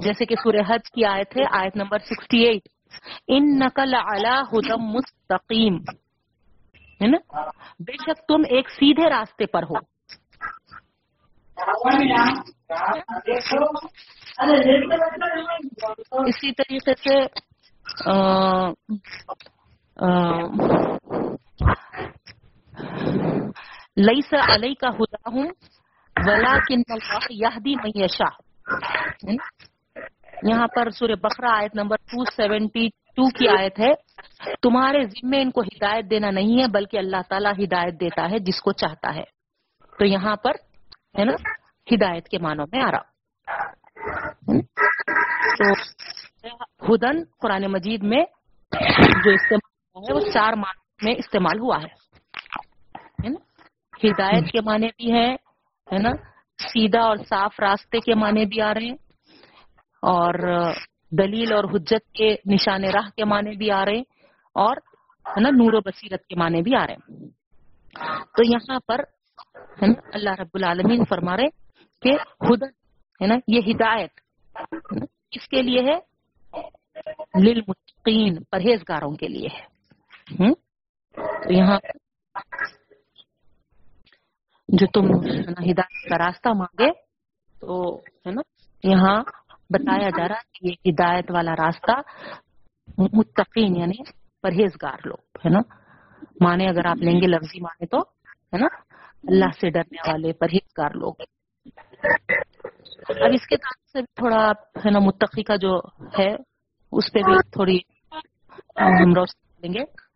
[0.00, 2.68] جیسے کہ سورہ حج کی آیت ہے، آیت نمبر سکسٹی ایٹ
[3.28, 5.76] ان نقل اعلی ہدم مستقیم
[7.00, 7.40] ہے نا؟
[7.78, 9.76] بے شک تم ایک سیدھے راستے پر ہو۔
[16.26, 17.26] اسی طریقے سے
[23.96, 25.48] لئی سا علیہ کا ہدا ہوں
[26.16, 26.82] ولا کن
[27.30, 28.24] یہدی میشا
[30.42, 33.94] یہاں پر سورہ بقرہ آیت نمبر 272 کی آیت ہے۔
[34.62, 38.60] تمہارے ذمے ان کو ہدایت دینا نہیں ہے، بلکہ اللہ تعالیٰ ہدایت دیتا ہے جس
[38.60, 39.24] کو چاہتا ہے۔
[39.98, 40.50] تو یہاں پر،
[41.18, 41.32] ہے نا،
[41.94, 43.02] ہدایت کے معنوں میں آ رہا۔
[45.58, 45.72] تو
[46.94, 48.24] ہدن قرآن مجید میں
[49.24, 52.08] جو استعمال ہے، وہ چار معنی میں استعمال ہوا ہے۔
[53.28, 53.34] نا؟
[54.06, 55.36] ہدایت کے معنی بھی ہے
[55.98, 56.10] نا؟
[56.58, 58.96] سیدھا اور صاف راستے کے معنی بھی آ رہے ہیں۔
[60.02, 60.34] اور
[61.10, 64.04] دلیل اور حجت کے نشان راہ کے معنی بھی آ رہے ہیں۔
[64.54, 64.76] اور،
[65.26, 67.28] ہے نا، نور و بصیرت کے معنی بھی آ رہے ہیں۔
[68.22, 68.98] تو یہاں پر،
[69.82, 71.48] ہے نا، اللہ رب العالمین فرما رہے
[72.02, 72.10] کہ
[72.44, 72.68] ہدن،
[73.22, 74.10] ہے نا، یہ ہدایت
[75.30, 75.98] کس کے لیے ہے؟
[77.42, 79.78] للمتقین، پرہیزگاروں کے لیے ہے۔
[81.18, 81.78] تو یہاں
[84.68, 85.04] جو تم
[85.48, 86.92] ہدایت کا راستہ مانگے
[87.60, 88.40] تو ہے نا
[88.82, 89.22] یہاں
[89.70, 92.00] بتایا جا رہا کہ یہ ہدایت والا راستہ
[92.98, 94.10] متقین یعنی
[94.42, 95.58] پرہیزگار لوگ ہے نا۔
[96.40, 97.98] مانے اگر آپ لیں گے لفظی مانے تو
[98.52, 98.66] ہے نا۔
[99.28, 101.14] اللہ سے ڈرنے والے پرہیزگار لوگ۔
[103.08, 104.50] اب اس کے تعلق سے بھی تھوڑا
[104.84, 105.78] ہے نا متقی کا جو
[106.18, 106.34] ہے،
[106.92, 107.78] اس پہ بھی تھوڑی
[108.76, 110.07] ہم روشنی دیں گے۔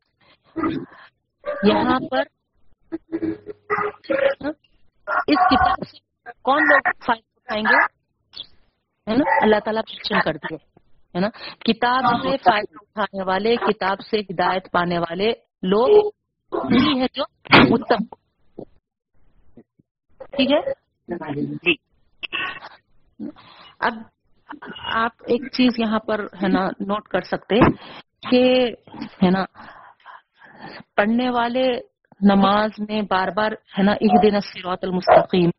[1.64, 2.22] یہاں پر
[5.28, 5.98] اس کتاب سے
[6.42, 7.80] کون لوگ فائدہ اٹھائیں گے؟
[9.06, 10.56] ہے نا؟ اللہ تعالیٰ مینشن کر دیے
[11.14, 11.28] ہے نا؟
[11.64, 16.10] کتاب سے فائدہ اٹھانے والے کتاب سے ہدایت پانے والے لوگ
[16.52, 17.24] وہی ہے جو
[17.74, 18.04] اتم
[20.32, 20.60] ٹھیک ہے؟
[23.80, 23.94] اب
[24.94, 27.58] آپ ایک چیز یہاں پر ہے نا نوٹ کر سکتے
[28.30, 28.42] کہ
[29.22, 29.44] ہے نا
[30.96, 31.80] پڑھنے والے
[32.20, 35.50] نماز میں بار بار ہے نا ایک دن سیرات المستقیم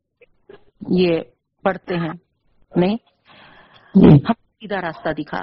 [0.90, 1.20] یہ
[1.64, 2.14] پڑھتے ہیں
[2.76, 2.98] نہیں۔
[4.06, 5.42] ہم سیدھا راستہ دکھا۔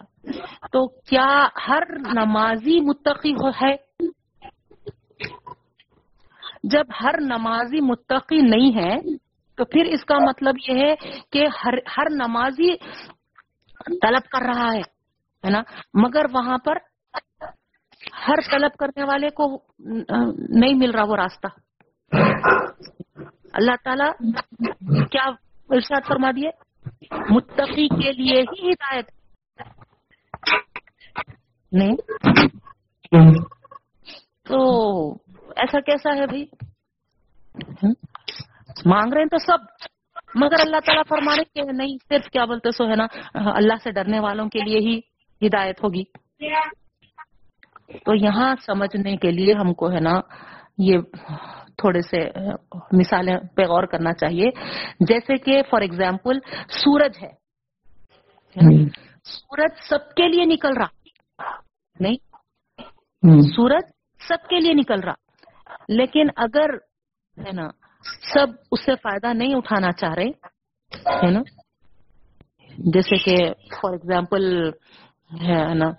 [0.73, 1.83] تو کیا ہر
[2.15, 3.77] نمازی متقی ہو ہے؟
[6.63, 9.17] جب ہر نمازی متقی نہیں ہے
[9.57, 10.95] تو پھر اس کا مطلب یہ ہے
[11.33, 12.77] کہ ہر ہر نمازی
[14.03, 14.81] طلب کر رہا ہے
[15.45, 15.63] ہے نا؟
[15.95, 16.75] مگر وہاں پر
[18.29, 19.63] ہر طلب کرنے والے کو
[20.59, 21.47] نہیں مل رہا وہ راستہ۔
[23.53, 24.33] اللہ تعالی
[25.07, 25.23] کیا
[25.69, 26.51] ارشاد فرما دیے؟
[27.31, 29.11] متقی کے لیے ہی ہدایت۔
[31.73, 31.97] نہیں؟
[34.45, 35.13] تو
[35.57, 36.47] ایسا کیسا ہے بھائی؟
[38.87, 39.59] مانگ رہے ہیں تو سب۔
[40.35, 44.21] مگر اللہ تعالیٰ فرمانے کے نہیں، صرف کیا بولتے سو ہے نا، اللہ سے ڈرنے
[44.21, 45.01] والوں کے لیے ہی
[45.47, 46.05] ہدایت ہوگی۔
[48.05, 50.21] تو یہاں سمجھنے کے لیے ہم کو ہے نا
[50.79, 50.99] یہ
[51.77, 52.29] تھوڑے سے
[52.93, 54.51] مثالیں پہ غور کرنا چاہیے۔
[55.01, 56.39] جیسے کہ فار ایگزامپل
[56.69, 57.31] سورج ہے۔
[59.25, 60.87] سورج سب کے لیے نکل رہا۔
[62.01, 62.17] نہیں۔
[63.43, 63.83] سورج
[64.29, 65.15] سب کے لیے نکل رہا۔
[65.89, 66.75] لیکن اگر
[67.39, 67.69] ہے نا
[68.35, 70.29] سب اس سے فائدہ نہیں اٹھانا چاہ رہے
[71.27, 71.41] ہے نا؟
[72.79, 74.71] جیسے کہ فار ایگزامپل
[75.43, 75.91] ہے نا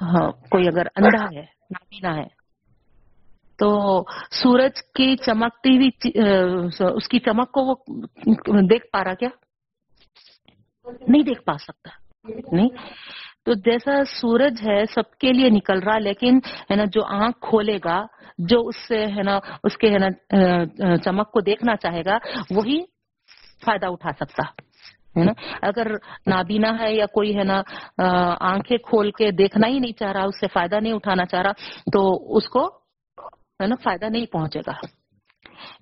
[0.00, 2.28] ہاں کوئی اگر اندھا ہے نابینا ہے،
[3.58, 3.68] تو
[4.32, 5.90] سورج کی چمکتی ہوئی
[6.96, 7.74] اس کی چمک کو وہ
[8.70, 9.28] دیکھ پا رہا کیا؟
[10.86, 11.90] نہیں دیکھ پا سکتا،
[12.52, 12.68] نہیں؟
[13.44, 16.38] تو جیسا سورج ہے، سب کے لیے نکل رہا، لیکن
[16.70, 17.98] ہے نا، جو آنکھ کھولے گا،
[18.50, 22.18] جو اس سے ہے نا، اس کے ہے نا چمک کو دیکھنا چاہے گا،
[22.50, 22.78] وہی
[23.64, 24.42] فائدہ اٹھا سکتا۔
[25.16, 25.32] ہے نا؟
[25.62, 25.86] اگر
[26.26, 27.60] نابینا ہے یا کوئی ہے نا
[28.48, 31.52] آنکھیں کھول کے دیکھنا ہی نہیں چاہ رہا، اس سے فائدہ نہیں اٹھانا چاہ رہا،
[31.92, 32.00] تو
[32.36, 32.66] اس کو
[33.60, 34.72] ہے نا فائدہ نہیں پہنچے گا۔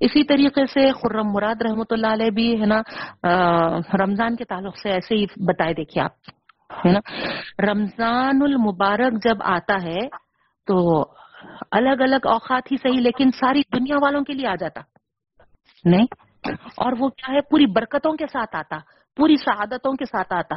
[0.01, 2.81] اسی طریقے سے خرم مراد رحمۃ اللہ علیہ بھی ہے نا
[3.99, 6.31] رمضان کے تعلق سے ایسے ہی بتائے، دیکھیے آپ،
[6.85, 7.01] ہے نا؟
[7.63, 10.09] رمضان المبارک جب آتا ہے
[10.69, 10.77] تو
[11.73, 14.81] الگ الگ اوقات ہی صحیح، لیکن ساری دنیا والوں کے لیے آ جاتا،
[15.85, 16.07] نہیں؟
[16.77, 18.79] اور وہ کیا ہے، پوری برکتوں کے ساتھ آتا۔
[19.17, 20.55] پوری سعادتوں کے ساتھ آتا،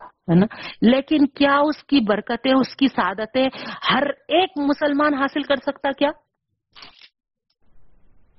[0.00, 0.46] ہے نا؟
[0.82, 3.46] لیکن کیا اس کی برکتیں، اس کی سعادتیں
[3.90, 6.10] ہر ایک مسلمان حاصل کر سکتا کیا؟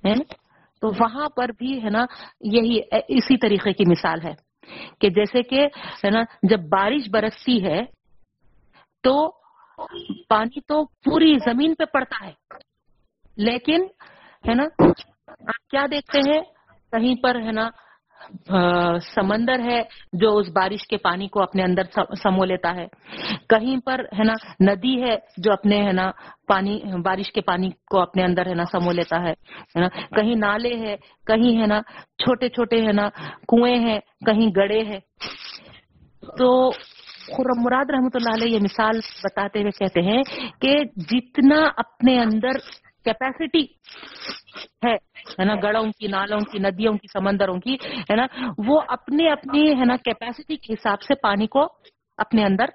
[0.04, 0.14] ہے
[0.82, 2.04] تو وہاں پر بھی، ہے نا،
[2.52, 4.34] یہی اسی طریقے کی مثال ہے
[5.00, 5.66] کہ جیسے کہ،
[6.04, 7.80] ہے نا، جب بارش برستی ہے
[9.04, 9.14] تو
[10.28, 12.32] پانی تو پوری زمین پہ پڑتا ہے،
[13.36, 13.86] لیکن،
[14.44, 16.40] ہے نا، آپ کیا دیکھتے ہیں؟
[16.92, 17.68] کہیں پر، ہے نا
[19.14, 19.82] سمندر ہے
[20.12, 21.82] جو اس بارش کے پانی کو اپنے اندر
[22.22, 22.86] سمو لیتا ہے۔
[23.48, 26.10] کہیں پر ہے نا ندی ہے جو اپنے ہے نا
[26.48, 29.34] پانی، بارش کے پانی کو اپنے اندر ہے نا سمو لیتا ہے۔
[29.80, 30.96] نا؟ کہیں نالے ہے،
[31.26, 31.80] کہیں ہے نا
[32.18, 33.08] چھوٹے چھوٹے ہے نا
[33.48, 34.98] کنویں ہیں، کہیں گڑے ہے
[36.38, 36.70] تو
[37.36, 40.22] خرم مراد رحمۃ اللہ علیہ یہ مثال بتاتے ہوئے کہتے ہیں
[40.60, 42.50] کہ جتنا اپنے اندر
[43.04, 43.64] کیپیسٹی
[44.84, 47.74] ہے نا گڑوں کی نالوں کی ندیوں کی سمندروں کی
[48.10, 48.26] ہے نا
[48.66, 51.66] وہ اپنے اپنی ہے نا کیپیسٹی کے حساب سے پانی کو
[52.18, 52.70] اپنے اندر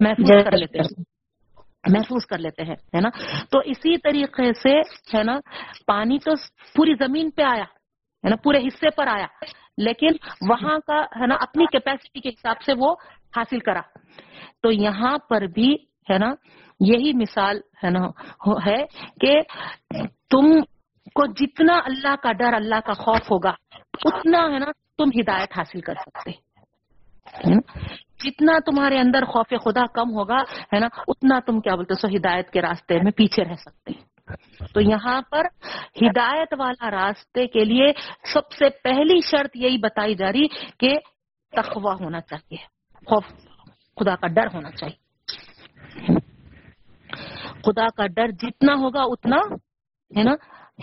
[0.00, 1.02] محفوظ کر لیتے ہیں
[1.88, 3.08] محفوظ کر لیتے ہیں ہے نا
[3.50, 4.78] تو اسی طریقے سے
[5.14, 5.38] ہے نا
[5.86, 6.34] پانی تو
[6.76, 7.64] پوری زمین پہ آیا
[8.24, 9.26] ہے نا پورے حصے پر آیا
[9.76, 10.16] لیکن
[10.48, 12.94] وہاں کا ہے نا اپنی کیپیسٹی کے حساب سے وہ
[13.36, 13.80] حاصل کرا
[14.62, 15.72] تو یہاں پر بھی
[16.10, 16.30] ہے نا
[16.84, 18.06] یہی مثال ہے نا
[18.66, 18.84] ہے
[19.20, 19.40] کہ
[20.30, 20.60] تم
[21.14, 23.52] کو جتنا اللہ کا ڈر، اللہ کا خوف ہوگا،
[24.04, 24.66] اتنا ہے نا
[24.98, 26.30] تم ہدایت حاصل کر سکتے۔
[28.24, 30.40] جتنا تمہارے اندر خوف خدا کم ہوگا،
[30.74, 33.92] ہے نا، اتنا تم کیا بولتے سو، ہدایت کے راستے میں پیچھے رہ سکتے۔
[34.72, 35.46] تو یہاں پر
[36.02, 37.92] ہدایت والا راستے کے لیے
[38.32, 40.46] سب سے پہلی شرط یہی بتائی جا رہی
[40.78, 40.98] کہ
[41.52, 42.56] تخوا ہونا چاہیے،
[43.06, 43.24] خوف
[44.00, 44.98] خدا کا ڈر ہونا چاہیے۔
[47.64, 49.36] خدا کا ڈر جتنا ہوگا اتنا
[50.16, 50.34] ہے نا،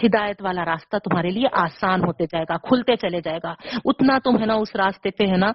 [0.03, 3.53] ہدایت والا راستہ تمہارے لیے آسان ہوتے جائے گا، کھلتے چلے جائے گا۔
[3.85, 5.51] اتنا تم ہے نا اس راستے پہ ہے نا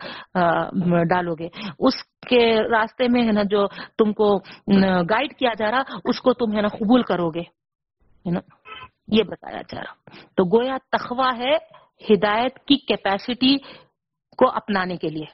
[1.05, 1.49] ڈالو گے۔
[1.79, 1.95] اس
[2.29, 3.67] کے راستے میں ہے نا جو
[3.99, 4.39] تم کو
[5.11, 8.41] گائیڈ کیا جا رہا، اس کو تم ہے نا قبول کرو گے۔ ہے نا؟
[9.09, 11.57] یہ بتایا جا رہا۔ تو گویا تخوا ہے
[12.13, 13.57] ہدایت کی کیپیسٹی
[14.39, 15.25] کو اپنانے کے لیے۔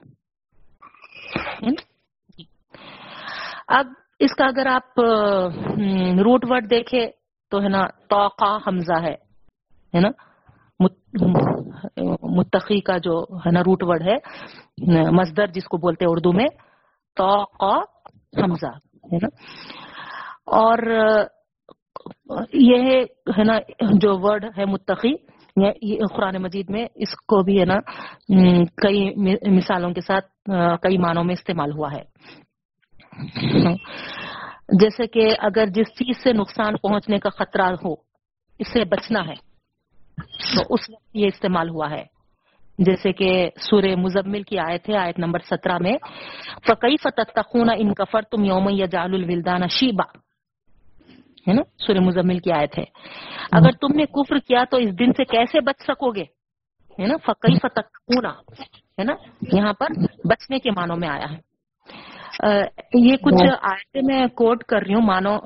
[2.38, 2.44] جی۔
[3.68, 3.86] اب
[4.22, 5.00] اس کا اگر آپ
[6.24, 7.06] روٹ ورڈ دیکھے
[7.50, 9.14] تو ہے نا توقع حمزہ ہے
[9.94, 10.10] ہے نا؟
[12.22, 14.16] متقی کا جو ہے نا روٹ ورڈ ہے
[15.10, 16.46] مزدر جس کو بولتے ہیں اردو میں
[17.16, 17.78] توقع
[18.42, 18.70] حمزہ،
[19.12, 19.28] ہے نا؟
[20.56, 20.78] اور،
[22.52, 23.00] یہ
[23.38, 23.58] ہے نا
[24.00, 25.14] جو ورڈ ہے متقی
[26.14, 27.78] قرآن مجید میں اس کو بھی ہے نا
[28.82, 29.00] کئی
[29.50, 30.50] مثالوں کے ساتھ
[30.82, 32.02] کئی معنوں میں استعمال ہوا ہے۔
[34.80, 37.92] جیسے کہ اگر جس چیز سے نقصان پہنچنے کا خطرہ ہو،
[38.58, 39.34] اس سے بچنا ہے،
[40.54, 42.04] تو اس وقت یہ استعمال ہوا ہے۔
[42.78, 45.98] جیسے کہ سورہ مزمل کی آیت ہے، آیت نمبر سترہ میں
[46.66, 50.18] فقی فتح تخون ان کفر تم یوم یا جال الولدان شیبا
[51.48, 52.84] ہے نا؟ سورہ مزمل کی آیت ہے۔
[53.52, 56.24] اگر تم نے کفر کیا تو اس دن سے کیسے بچ سکو گے؟
[56.98, 57.80] ہے نا؟ فقی فتح
[58.98, 59.14] ہے نا؟
[59.52, 59.86] یہاں پر
[60.24, 61.51] بچنے کے معنوں میں آیا ہے۔
[62.94, 65.36] یہ کچھ آیتیں میں کوٹ کر رہی ہوں مانو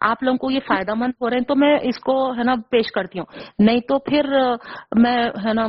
[0.00, 2.54] آپ لوگوں کو یہ فائدہ مند ہو رہے ہیں تو میں اس کو ہے نا
[2.70, 3.26] پیش کرتی ہوں۔
[3.58, 4.24] نہیں تو پھر
[4.96, 5.66] میں ہے نا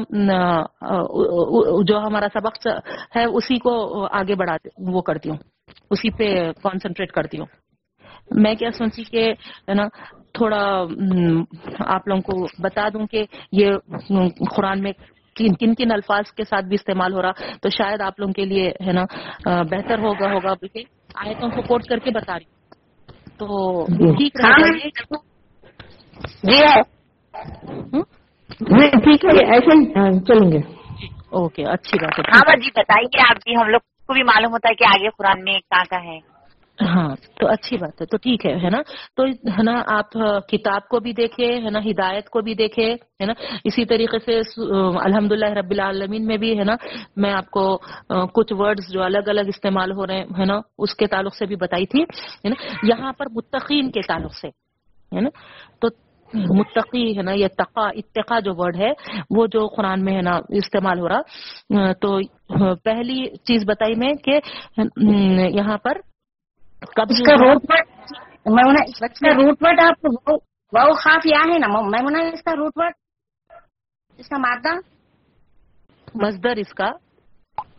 [1.87, 2.67] جو ہمارا سبق
[3.15, 5.37] ہے اسی کو آگے بڑھا وہ کرتی ہوں۔
[5.91, 7.45] اسی پہ کانسنٹریٹ کرتی ہوں۔
[8.31, 9.33] میں کیا سوچی کہ
[9.69, 9.83] ہے نا
[10.33, 10.85] تھوڑا
[11.79, 13.71] آپ لوگوں کو بتا دوں کہ یہ
[14.55, 14.91] قرآن میں
[15.35, 17.31] کن کن کن الفاظ کے ساتھ بھی استعمال ہو رہا
[17.61, 19.05] تو شاید آپ لوگوں کے لیے ہے نا
[19.63, 20.83] بہتر ہوگا ہوگا بلکہ
[21.15, 22.51] آیتوں کو کوٹ کر کے بتا رہی
[23.37, 24.37] تو ٹھیک
[28.61, 29.75] جی ٹھیک ہے ایسے
[30.19, 30.57] چلیں گے۔
[31.29, 34.69] اوکے اچھی بات ہے۔ ہاں جی بتائیے آپ بھی ہم لوگ کو بھی معلوم ہوتا
[34.69, 36.32] ہے کہ آگے قرآن میں کہاں کا ہے۔
[36.77, 37.09] ہاں
[37.39, 38.81] تو اچھی بات ہے، تو ٹھیک ہے ہے نا؟
[39.17, 40.11] تو ہے نا، آپ
[40.49, 43.33] کتاب کو بھی دیکھے ہے نا، ہدایت کو بھی دیکھے ہے نا؟
[43.63, 44.37] اسی طریقے سے
[45.03, 46.75] الحمد للہ رب العالمین میں بھی، ہے نا،
[47.15, 47.65] میں آپ کو
[48.33, 51.45] کچھ ورڈز جو الگ الگ استعمال ہو رہے ہیں، ہے نا، اس کے تعلق سے
[51.45, 54.47] بھی بتائی تھی، ہے نا؟ یہاں پر متقین کے تعلق سے،
[55.11, 55.29] ہے نا؟
[55.79, 55.87] تو
[56.33, 58.91] متقی، ہے نا یہ تقا، اتقا جو ورڈ ہے،
[59.37, 62.17] وہ جو قرآن میں، ہے نا، استعمال ہو رہا تو
[62.83, 64.39] پہلی چیز بتائی میں کہ
[65.57, 65.97] یہاں پر
[66.83, 67.87] اس کا روٹ ورڈ
[68.45, 70.29] میں اس کا روٹ ورڈ آپ
[70.73, 72.93] واؤ خاف یا ہے نا میں اس کا روٹ ورڈ
[74.17, 74.69] اس کا مادہ
[76.15, 76.91] مزدر اس کا؟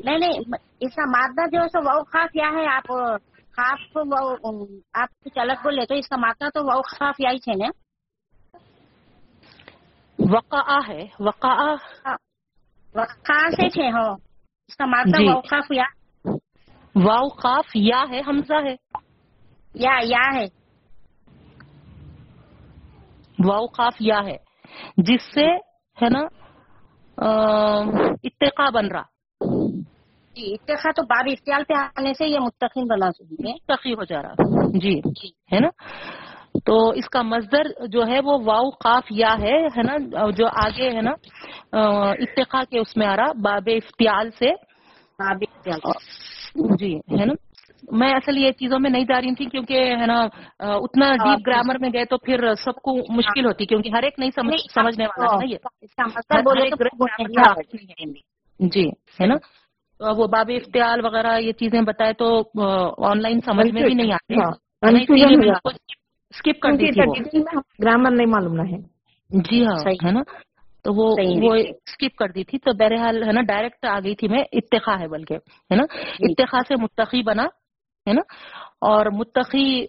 [0.04, 0.40] نہیں نہیں
[0.80, 2.86] اس کا مادہ جو ہے سو واؤ خاف یا ہے آپ
[3.56, 3.96] خاف
[4.94, 7.70] آپ کچھ الگ بولے تو اس کا مادہ تو واؤ خاف یا ہی نا
[10.18, 11.72] وقا ہے وقا
[12.94, 14.12] وقا سے چھ ہو۔
[14.68, 15.84] اس کا مادہ واؤ خاف یا
[16.96, 18.74] واؤ خاف یا ہے حمزہ ہے۔
[19.74, 20.44] یا یا ہے۔
[23.44, 24.36] واؤ خاف یا ہے۔
[24.96, 25.46] جس سے
[26.02, 26.20] ہے نا
[28.24, 29.02] اتقا بن رہا۔
[30.34, 34.32] جی اتقا تو باب اختیال پہ آنے سے یہ مستقیم بنا مستقی ہو جا رہا۔
[34.78, 34.98] جی
[35.52, 35.68] ہے نا۔
[36.64, 39.96] تو اس کا مزدر جو ہے وہ واؤ قاف یا ہے ہے نا
[40.30, 41.12] جو آگے ہے نا
[42.10, 44.50] اتقا کے اس میں آ رہا باب اختیال سے۔
[45.18, 45.80] باب اختیال
[46.54, 47.32] جی ہے نا؟
[47.92, 50.28] میں اصل یہ چیزوں میں نہیں جا رہی تھی کیونکہ ہے نا
[50.58, 54.30] اتنا ڈیپ گرامر میں گئے تو پھر سب کو مشکل ہوتی کیونکہ ہر ایک نہیں
[54.74, 55.46] سمجھنے والا ہے
[58.60, 59.34] جی ہے نا؟
[60.00, 62.42] وہ باب اختیال وغیرہ یہ چیزیں بتائے تو
[63.06, 64.34] آن لائن سمجھ میں بھی نہیں آتی۔
[66.30, 66.70] اسکپ کر
[67.84, 68.78] گرامر نہیں معلوم ہے۔
[69.30, 70.20] جی ہاں ہے نا؟
[70.84, 74.28] تو وہ وہ اسکپ کر دی تھی۔ تو بہرحال ہے نا ڈائریکٹ آ گئی تھی
[74.28, 75.82] میں۔ اتخا ہے بلکہ ہے نا؟
[76.20, 77.44] اتخا سے متقی بنا
[78.08, 78.20] ہے نا؟
[78.80, 79.86] اور متقی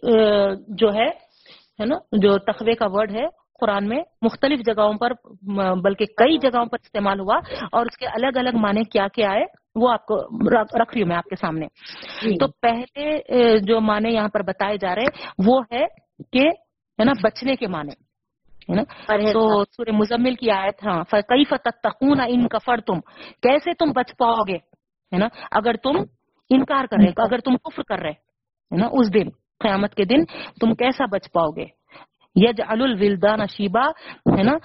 [0.68, 3.26] جو ہے نا؟ جو تخوے کا ورڈ ہے
[3.60, 5.12] قرآن میں مختلف جگہوں پر
[5.82, 7.40] بلکہ کئی جگہوں پر استعمال ہوا۔
[7.72, 9.46] اور اس کے الگ الگ معنی کیا کیا آئے
[9.76, 10.16] وہ آپ کو
[10.82, 11.66] رکھ رہی ہوں میں آپ کے سامنے۔
[12.22, 15.86] جی۔ تو پہلے جو معنی یہاں پر بتائے جا رہے وہ ہے
[16.32, 16.48] کہ
[17.00, 18.05] ہے نا؟ بچنے کے معنی۔
[18.70, 18.84] ہے نا؟
[19.34, 21.96] تو سورہ مزمل کی آیت ہاں کئی فتح
[22.28, 23.00] ان کفر تم
[23.42, 24.58] کیسے تم بچ پاؤ گے؟
[25.12, 25.98] ہے نا؟ اگر تم
[26.50, 29.30] انکار کر رہے اگر تم کفر کر رہے ہے نا؟ اس دن
[29.60, 30.26] قیامت کے دن
[30.60, 31.66] تم کیسا بچ پاؤ گے؟
[32.36, 33.86] یج الولدان شیبا
[34.38, 34.58] ہے نا؟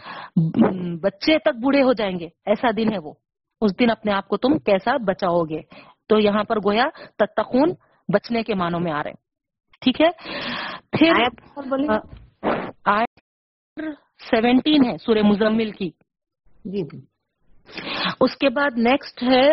[1.03, 3.13] بچے تک بوڑھے ہو جائیں گے ایسا دن ہے وہ۔
[3.61, 5.61] اس دن اپنے آپ کو تم کیسا بچاؤ گے؟
[6.09, 7.73] تو یہاں پر گویا تتقون
[8.09, 9.13] بچنے کے معنوں میں آ رہے
[9.81, 10.11] ٹھیک ہے؟
[10.93, 11.13] پھر
[14.31, 15.91] سیونٹین ہے سورہ مزمل کی۔
[16.65, 17.01] جی جی۔
[18.21, 19.51] اس کے بعد نیکسٹ ہے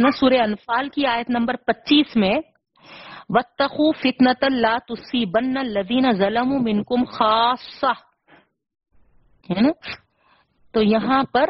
[0.00, 2.40] نا سورہ انفال کی آیت نمبر پچیس میں
[3.28, 7.92] وتخو فتنت اللہ تسی بن لدین ظلم منکم خاصہ
[9.50, 9.68] ہے نا؟
[10.72, 11.48] تو یہاں پر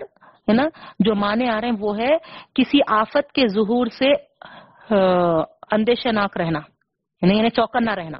[0.48, 0.62] ہے نا
[0.98, 2.16] جو مانے آ رہے ہیں وہ ہے
[2.54, 4.12] کسی آفت کے ظہور سے
[5.72, 6.60] اندیشہ ناک رہنا۔
[7.22, 8.18] یعنی چوکن نہ رہنا۔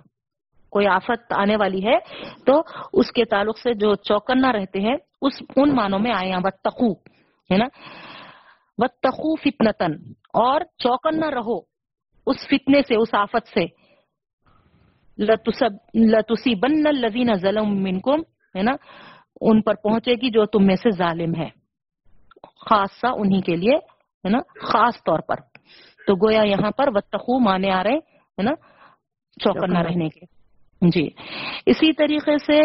[0.73, 1.99] کوئی آفت آنے والی ہے
[2.47, 2.62] تو
[2.93, 6.93] اس کے تعلق سے جو چوکنا رہتے ہیں اس ان معنوں میں آئے ہیں۔ تخو
[7.51, 7.65] ہے نا؟
[8.78, 9.93] و تخو فتنتن
[10.32, 11.59] اور چوکنا رہو
[12.27, 13.66] اس فتنے سے اس آفت سے۔
[16.05, 18.20] لتوسیبن الذین ظلم منکم
[18.55, 18.73] ہے نا؟
[19.40, 21.49] ان پر پہنچے گی جو تم میں سے ظالم ہے۔
[22.43, 23.77] خاصا انہی کے لیے
[24.24, 25.36] ہے نا؟ خاص طور پر۔
[26.07, 27.97] تو گویا یہاں پر وتخو مانے آ رہے
[28.39, 28.51] ہے نا؟
[29.40, 30.41] چوکنا۔ رہنے کے۔
[30.82, 31.09] جی۔
[31.66, 32.60] اسی طریقے سے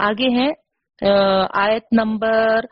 [0.00, 0.52] آگے ہیں
[1.54, 2.64] آیت نمبر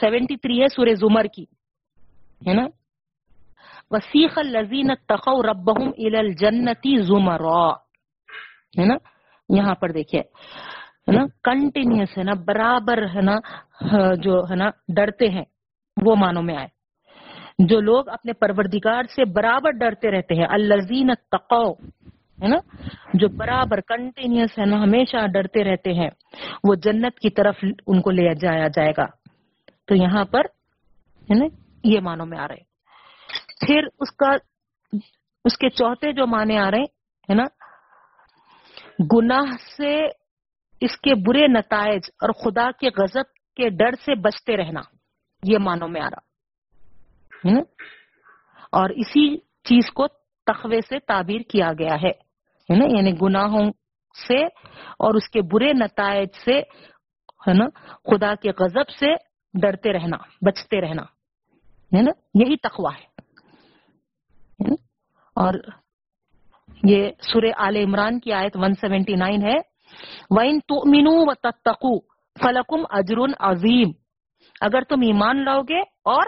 [0.00, 1.44] سیونٹی تھری ہے سورہ زمر کی،
[2.46, 2.66] ہے نا؟
[3.90, 7.68] وسیخ الزین تخو ربہم ال الجنتی زمرا،
[8.78, 8.96] ہے نا؟
[9.48, 13.36] یہاں پر دیکھیے، ہے نا؟ کنٹینیوس ہے نا، برابر ہے نا،
[14.22, 15.44] جو ہے نا، ڈرتے ہیں،
[15.96, 16.77] وہ معنوں میں آئے۔
[17.58, 21.72] جو لوگ اپنے پروردگار سے برابر ڈرتے رہتے ہیں الزین تقو
[22.42, 22.56] ہے نا؟
[23.14, 26.10] جو برابر کنٹینیوس ہے، نا، ہمیشہ ڈرتے رہتے ہیں،
[26.68, 27.54] وہ جنت کی طرف
[27.86, 29.06] ان کو لے جایا جائے گا۔
[29.86, 30.40] تو یہاں پر،
[31.30, 31.44] ہے نا،
[31.84, 32.68] یہ معنوں میں آ رہے
[33.66, 34.30] پھر اس کا،
[35.44, 36.82] اس کے چوتھے جو معنی آ رہے
[37.28, 37.44] ہے نا،
[39.14, 40.06] گناہ سے
[40.80, 44.80] اس کے برے نتائج اور خدا کے غضب کے ڈر سے بچتے رہنا،
[45.42, 46.27] یہ معنوں میں آ رہا۔
[48.72, 50.06] اور اسی چیز کو
[50.46, 52.28] تخوے سے تعبیر کیا گیا ہے
[52.76, 53.72] نا؟ یعنی گناہوں
[54.28, 54.44] سے
[54.98, 56.58] اور اس کے برے نتائج سے،
[57.48, 57.66] ہے نا؟
[58.04, 59.06] خدا کے غضب سے
[59.60, 61.02] ڈرتے رہنا، بچتے رہنا،
[61.96, 63.22] ہے نا؟ یہی تخوا ہے۔
[65.34, 65.54] اور
[66.84, 69.78] یہ سورہ آل عمران کی آیت 179 ہے۔
[70.30, 71.98] وَإِن تُؤْمِنُوا وَتَتَّقُوا
[72.40, 73.90] فَلَكُمْ أَجْرٌ عظیم
[74.60, 76.22] اگر تم ایمان لاؤ گے اور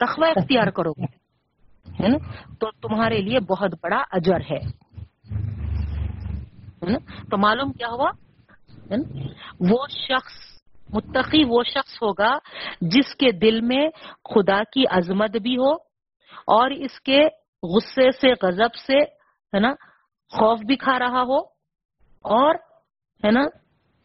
[0.00, 1.20] تخوہ اختیار کرو گے۔
[2.02, 2.18] ہے نا؟
[2.60, 4.90] تو تمہارے لیے بہت بڑا اجر ہے۔
[6.82, 6.98] نا؟
[7.30, 8.10] تو معلوم کیا ہوا؟
[9.70, 10.62] وہ شخص،
[10.94, 12.38] متقی وہ شخص ہوگا
[12.80, 13.88] جس کے دل میں
[14.24, 15.72] خدا کی عظمت بھی ہو
[16.46, 17.28] اور اس کے
[17.62, 18.98] غصے سے، غضب سے،
[19.54, 19.72] ہے نا،
[20.30, 21.38] خوف بھی کھا رہا ہو
[22.22, 22.54] اور،
[23.24, 23.42] ہے نا،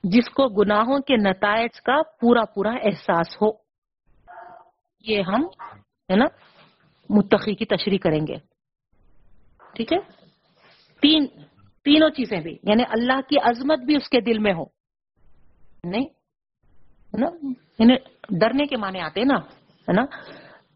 [0.03, 3.51] جس کو گناہوں کے نتائج کا پورا پورا احساس ہو۔
[5.01, 5.47] یہ ہم
[6.11, 6.25] ہے نا؟
[7.09, 8.35] متقی کی تشریح کریں گے۔
[9.75, 9.97] ٹھیک ہے؟
[11.01, 11.25] تین،
[11.83, 14.63] تینوں چیزیں بھی یعنی اللہ کی عظمت بھی اس کے دل میں ہو۔
[15.83, 17.27] نہیں؟ ہے نا؟
[17.79, 17.95] یعنی
[18.39, 19.37] ڈرنے کے معنی آتے ہیں نا،
[19.81, 20.05] ہے نا؟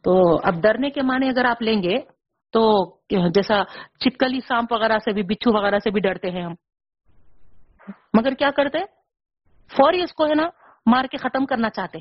[0.04, 1.98] تو اب ڈرنے کے معنی اگر آپ لیں گے
[2.52, 3.64] تو جیسا
[4.00, 6.54] چپکلی سانپ وغیرہ سے بھی، بچھو وغیرہ سے بھی ڈرتے ہیں ہم۔
[8.14, 8.78] مگر کیا کرتے؟
[9.78, 10.50] فوری اس کو ہے نا
[10.86, 11.98] مار کے ختم کرنا چاہتے۔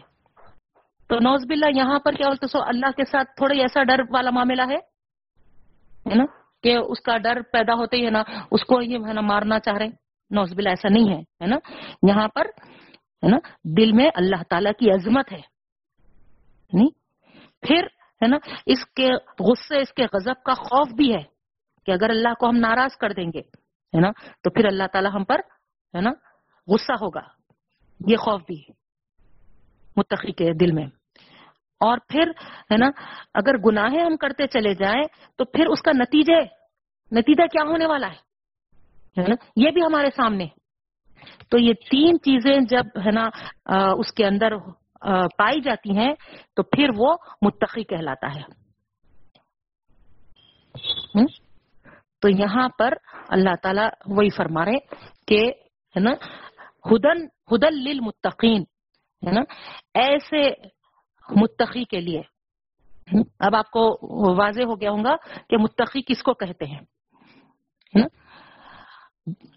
[1.09, 4.31] تو نوز باللہ یہاں پر کیا بولتے سو اللہ کے ساتھ تھوڑا ایسا ڈر والا
[4.31, 4.77] معاملہ ہے؟
[6.15, 6.25] نا؟
[6.63, 9.61] کہ اس کا ڈر پیدا ہوتے ہی ہے نا، اس کو یہ ہے نا مارنا
[9.61, 9.87] چاہ رہے
[10.31, 11.57] نوز باللہ ایسا نہیں ہے ہے نا؟
[12.09, 12.45] یہاں پر،
[13.25, 15.41] ہے نا، دل میں اللہ تعالی کی عظمت ہے۔
[16.73, 16.89] نہیں
[17.61, 17.83] پھر،
[18.23, 18.37] ہے نا،
[18.67, 19.09] اس کے
[19.41, 21.23] غصے، اس کے غضب کا خوف بھی ہے
[21.87, 23.41] کہ اگر اللہ کو ہم ناراض کر دیں گے،
[23.97, 24.11] ہے نا،
[24.43, 25.39] تو پھر اللہ تعالی ہم پر،
[25.95, 26.11] ہے نا،
[26.67, 27.21] غصہ ہوگا۔
[28.09, 28.73] یہ خوف بھی ہے۔
[29.97, 30.98] متقی کے دل میں۔
[31.81, 32.31] اور پھر،
[32.73, 32.89] ہے نا،
[33.35, 35.05] اگر گناہیں ہم کرتے چلے جائیں
[35.37, 36.41] تو پھر اس کا نتیجے
[37.13, 40.47] نتیجہ کیا ہونے والا ہے؟ نا، یہ بھی ہمارے سامنے۔
[41.51, 43.29] تو یہ تین چیزیں جب، ہے نا
[43.99, 44.57] اس کے اندر
[45.39, 46.15] پائی جاتی ہیں
[46.57, 48.43] تو پھر وہ متقی کہلاتا ہے۔
[52.21, 52.95] تو یہاں پر
[53.29, 54.79] اللہ تعالیٰ وہی فرما رہے
[55.27, 55.41] کہ،
[55.97, 56.11] ہے نا،
[56.91, 58.63] ہدن ہدن للمتقین،
[59.27, 59.41] ہے نا،
[59.95, 60.43] ایسے
[61.31, 62.23] متقی کے لیے۔
[63.39, 63.99] اب آپ کو
[64.37, 65.17] واضح ہو گیا ہوگا
[65.51, 66.81] کہ متقی کس کو کہتے ہیں۔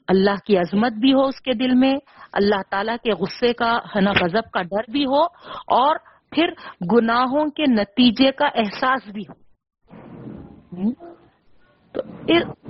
[0.08, 1.94] اللہ کی عظمت بھی ہو اس کے دل میں،
[2.34, 5.24] اللہ تعالیٰ کے غصے کا ہے غضب کا ڈر بھی ہو،
[5.68, 5.96] اور
[6.32, 6.48] پھر
[6.94, 9.42] گناہوں کے نتیجے کا احساس بھی ہو۔
[11.94, 12.02] تو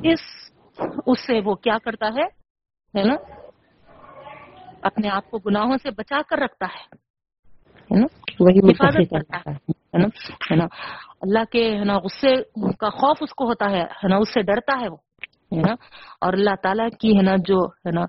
[0.04, 3.16] اس- اس سے وہ کیا کرتا ہے نا؟
[4.82, 6.84] اپنے آپ کو گناہوں سے بچا کر رکھتا ہے۔
[7.96, 10.08] ہے نا؟ وہی حفاظت کرتا ہے۔ نا؟
[10.52, 10.66] ہے نا؟
[11.22, 12.36] اللہ کے ہے نا غصے
[12.80, 14.98] کا خوف اس کو ہوتا ہے ہے نا؟ اس سے ڈرتا ہے وہ
[15.56, 15.74] ہے نا؟
[16.22, 18.06] اور اللہ تعالیٰ کی ہے نا جو ہے نا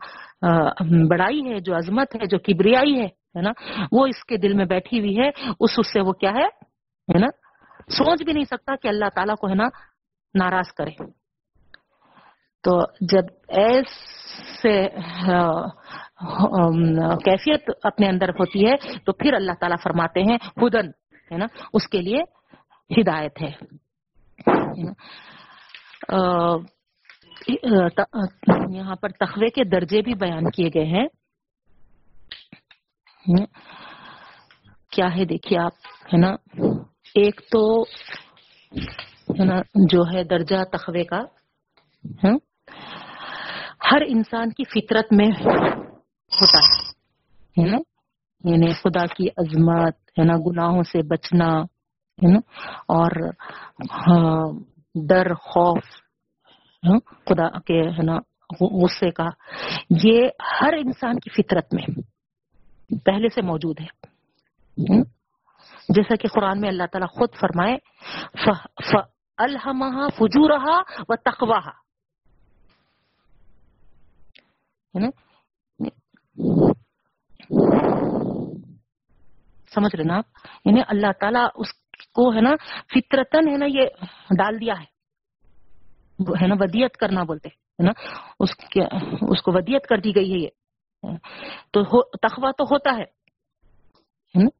[1.08, 3.50] بڑائی ہے جو عظمت ہے جو کبریائی ہے ہے نا؟
[3.92, 5.28] وہ اس کے دل میں بیٹھی ہوئی ہے
[5.60, 6.46] اس اس سے وہ کیا ہے؟
[7.14, 7.26] ہے نا؟
[7.88, 9.64] سوچ بھی نہیں سکتا کہ اللہ تعالیٰ کو ہے نا
[10.34, 11.21] ناراض کرے۔
[12.62, 14.88] تو جب ایسے
[17.24, 20.88] کیفیت اپنے اندر ہوتی ہے، تو پھر اللہ تعالیٰ فرماتے ہیں، ہدن،
[21.32, 22.22] ہے نا؟ اس کے لیے
[23.00, 23.50] ہدایت ہے۔
[28.76, 31.06] یہاں پر تخوے کے درجے بھی بیان کیے گئے ہیں۔
[34.90, 35.72] کیا ہے دیکھیے آپ،
[36.14, 36.30] ہے نا؟
[37.14, 37.82] ایک تو،
[39.38, 41.20] ہے نا، جو ہے درجہ تخوے کا
[43.92, 47.78] ہر انسان کی فطرت میں ہوتا ہے۔ نا؟
[48.44, 51.46] یعنی خدا کی عظمت، ہے نا؟ گناہوں سے بچنا،
[52.22, 52.38] ہے نا؟
[52.88, 53.28] اور
[53.92, 54.52] ہاں،
[55.08, 55.84] ڈر، خوف
[56.86, 58.16] ہاں، خدا کے، ہے نا،
[58.60, 59.26] غصے کا۔
[60.04, 60.28] یہ
[60.60, 61.86] ہر انسان کی فطرت میں
[63.04, 63.86] پہلے سے موجود ہے۔
[64.94, 65.04] ہاں؟
[65.88, 67.76] جیسا کہ قرآن میں اللہ تعالیٰ خود فرمائے
[69.38, 71.81] الحمہ فجورہا و تقواہا
[74.94, 75.10] ہے نا
[79.74, 80.24] سمجھ رہے نا؟ آپ
[80.64, 81.72] یعنی اللہ تعالیٰ اس
[82.14, 82.50] کو ہے نا
[82.94, 83.86] فطرتن ہے نا یہ
[84.36, 84.92] ڈال دیا ہے۔
[86.42, 87.92] ہے نا ودیت کرنا بولتے ہے نا؟
[88.40, 88.82] اس کے،
[89.30, 90.48] اس کو ودیت کر دی گئی ہے یہ۔
[91.70, 93.04] تو تخوا تو ہوتا ہے۔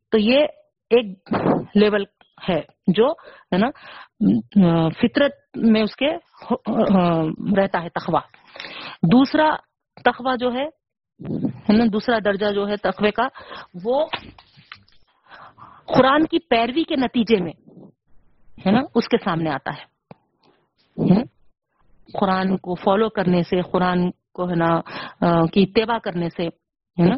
[0.08, 0.38] تو یہ
[0.90, 1.34] ایک
[1.74, 2.04] لیول
[2.48, 3.12] ہے جو
[3.52, 3.68] ہے نا،
[4.88, 6.16] فطرت میں اس کے
[7.60, 8.20] رہتا ہے تخوا
[9.02, 9.56] دوسرا
[10.04, 10.64] تخوا جو ہے
[11.72, 13.28] نا دوسرا درجہ جو ہے تخوے کا،
[13.84, 14.06] وہ
[15.96, 17.52] قرآن کی پیروی کے نتیجے میں،
[18.66, 19.84] ہے نا، اس کے سامنے آتا ہے۔
[22.20, 24.80] قرآن کو فالو کرنے سے، قرآن کو ہے نا
[25.46, 26.46] کی اتباع کرنے سے،
[26.98, 27.16] ہے نا،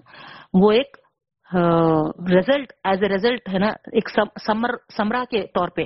[0.52, 0.96] وہ ایک
[2.30, 4.09] ریزلٹ ایز اے ریزلٹ ہے نا، ایک
[4.46, 5.84] سمر، سمرا کے طور پہ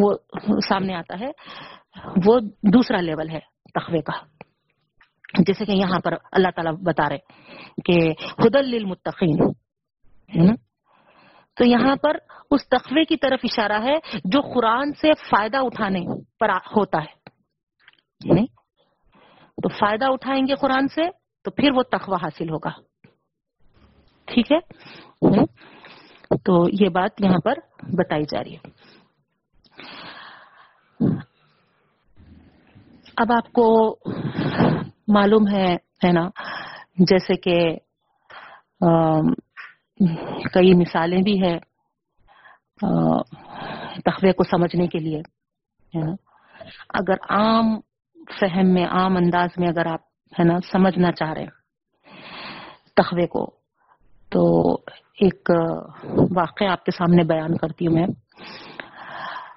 [0.00, 0.14] وہ
[0.68, 1.30] سامنے آتا ہے۔
[2.26, 2.40] وہ
[2.72, 3.40] دوسرا لیول ہے
[3.74, 4.12] تخوے کا۔
[5.34, 7.18] جیسے کہ یہاں پر اللہ تعالیٰ بتا رہے
[7.84, 9.44] کہ خدل للمتقین،
[10.38, 10.52] ہے نا؟
[11.54, 12.16] تو یہاں پر
[12.50, 13.94] اس تخوے کی طرف اشارہ ہے
[14.24, 16.04] جو قرآن سے فائدہ اٹھانے
[16.40, 17.30] پر ہوتا ہے
[18.34, 18.46] نہیں؟
[19.62, 21.10] تو فائدہ اٹھائیں گے قرآن سے
[21.44, 22.70] تو پھر وہ تخوہ حاصل ہوگا۔
[24.24, 24.58] ٹھیک ہے؟
[26.44, 28.68] تو یہ بات یہاں پر بتائی جا رہی ہے۔
[33.16, 33.98] اب آپ کو
[35.08, 35.46] معلوم
[36.04, 36.28] ہے نا؟
[36.98, 37.56] جیسے کہ
[40.54, 41.58] کئی مثالیں بھی ہے
[44.00, 45.20] تخوے کو سمجھنے کے لیے
[46.94, 47.80] اگر عام
[48.40, 50.00] فہم میں، عام انداز میں اگر آپ،
[50.38, 51.46] ہے نا، سمجھنا چاہ رہے
[52.96, 53.44] تخوے کو،
[54.30, 54.42] تو
[55.20, 55.50] ایک
[56.36, 58.06] واقعہ آپ کے سامنے بیان کرتی ہوں میں۔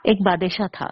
[0.03, 0.89] ایک بادشاہ تھا۔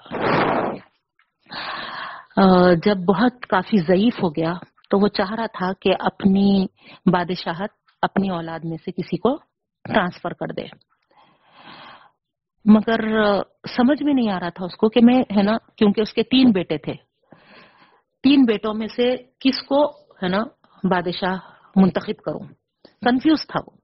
[2.86, 4.54] جب بہت کافی ضعیف ہو گیا
[4.90, 6.66] تو وہ چاہ رہا تھا کہ اپنی
[7.06, 7.70] بادشاہت
[8.02, 9.38] اپنی اولاد میں سے کسی کو
[9.84, 10.64] ٹرانسفر کر دے۔
[12.66, 13.00] مگر
[13.76, 16.24] سمجھ میں نہیں آ رہا تھا اس کو کہ میں، ہے نا، کیونکہ اس کے
[16.24, 16.94] تین بیٹے تھے۔
[18.24, 20.44] تین بیٹوں میں سے کس کو، ہے نا،
[20.84, 21.38] بادشاہ
[21.76, 22.40] منتخب کروں؟
[23.02, 23.78] کنفیوز تھا وہ۔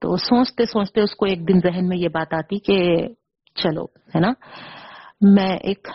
[0.00, 3.08] تو سوچتے سوچتے اس کو ایک دن ذہن میں یہ بات آتی کہ
[3.54, 4.30] چلو، ہے نا،
[5.20, 5.88] میں ایک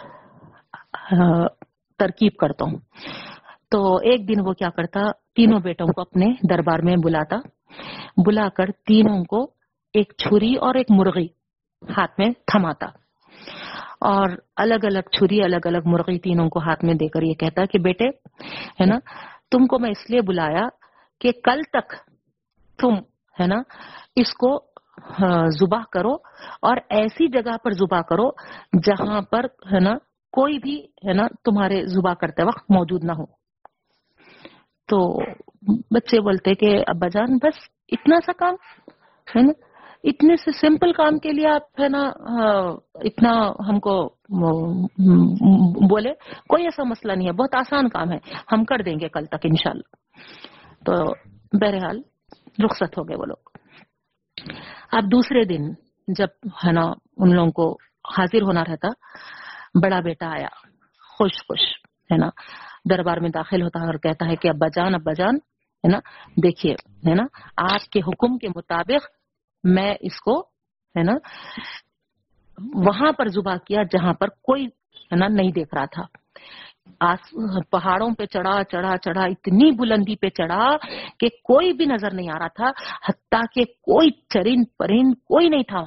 [2.00, 2.78] ترکیب کرتا ہوں۔
[3.72, 5.02] تو ایک دن وہ کیا کرتا،
[5.36, 7.36] تینوں بیٹوں کو اپنے دربار میں بلاتا۔
[8.26, 9.44] بلا کر تینوں کو
[9.94, 11.26] ایک چھری اور ایک مرغی
[11.98, 12.86] ہاتھ میں تھماتا۔
[14.00, 17.66] اور الگ الگ چھری، الگ الگ مرغی تینوں کو ہاتھ میں دے کر یہ کہتا
[17.66, 18.06] کہ بیٹے،
[18.82, 19.00] ہے نا،
[19.52, 20.68] تم کو میں اس لیے بلایا
[21.22, 21.94] کہ کل تک
[22.80, 22.94] تم،
[23.40, 23.62] ہے نا،
[24.16, 24.66] اس کو
[25.50, 26.14] زبا کرو
[26.62, 28.30] اور ایسی جگہ پر زبا کرو
[28.84, 29.94] جہاں پر، ہے نا
[30.36, 33.26] کوئی بھی، ہے نا، تمہارے زبا کرتے وقت موجود نہ ہو۔
[34.90, 34.98] تو
[35.92, 37.58] بچے بولتے کہ، ابا جان، بس
[37.92, 38.56] اتنا سا کام،
[39.36, 39.54] ہے نا؟
[40.04, 42.02] اتنے سے سمپل کام کے لیے آپ، ہے نا،
[42.96, 43.32] اتنا
[43.70, 43.96] ہم کو،
[45.90, 46.14] بولے،
[46.50, 48.18] کوئی ایسا مسئلہ نہیں ہے، بہت آسان کام ہے،
[48.52, 49.90] ہم کر دیں گے کل تک، انشاءاللہ۔
[50.86, 50.94] تو
[51.62, 52.02] بہرحال
[52.66, 53.42] رخصت ہو گئے وہ لوگ۔
[54.92, 55.64] اب دوسرے دن
[56.08, 56.28] جب،
[56.66, 56.86] ہے نا،
[57.18, 57.78] ان لوگوں کو
[58.18, 58.88] حاضر ہونا رہتا
[59.82, 60.48] بڑا بیٹا آیا،
[61.18, 61.60] خوش خوش،
[62.12, 62.30] ہے نا؟
[62.90, 65.36] دربار میں داخل ہوتا ہے اور کہتا ہے کہ ابا جان ابا جان،
[65.84, 66.00] ہے نا؟
[66.44, 66.74] دیکھیے،
[67.08, 67.24] ہے نا؟
[67.58, 69.08] آپ کے حکم کے مطابق
[69.64, 70.40] میں اس کو،
[70.96, 71.14] ہے نا؟
[72.74, 74.66] وہاں پر زبا کیا جہاں پر کوئی،
[75.12, 76.04] ہے نا، نہیں دیکھ رہا تھا۔
[77.72, 80.78] پہاڑوں پہ چڑھا چڑھا چڑھا، اتنی بلندی پہ چڑھا
[81.20, 82.70] کہ کوئی بھی نظر نہیں آ رہا تھا،
[83.10, 85.82] حتیٰ کہ کوئی چرین پرین کوئی نہیں تھا،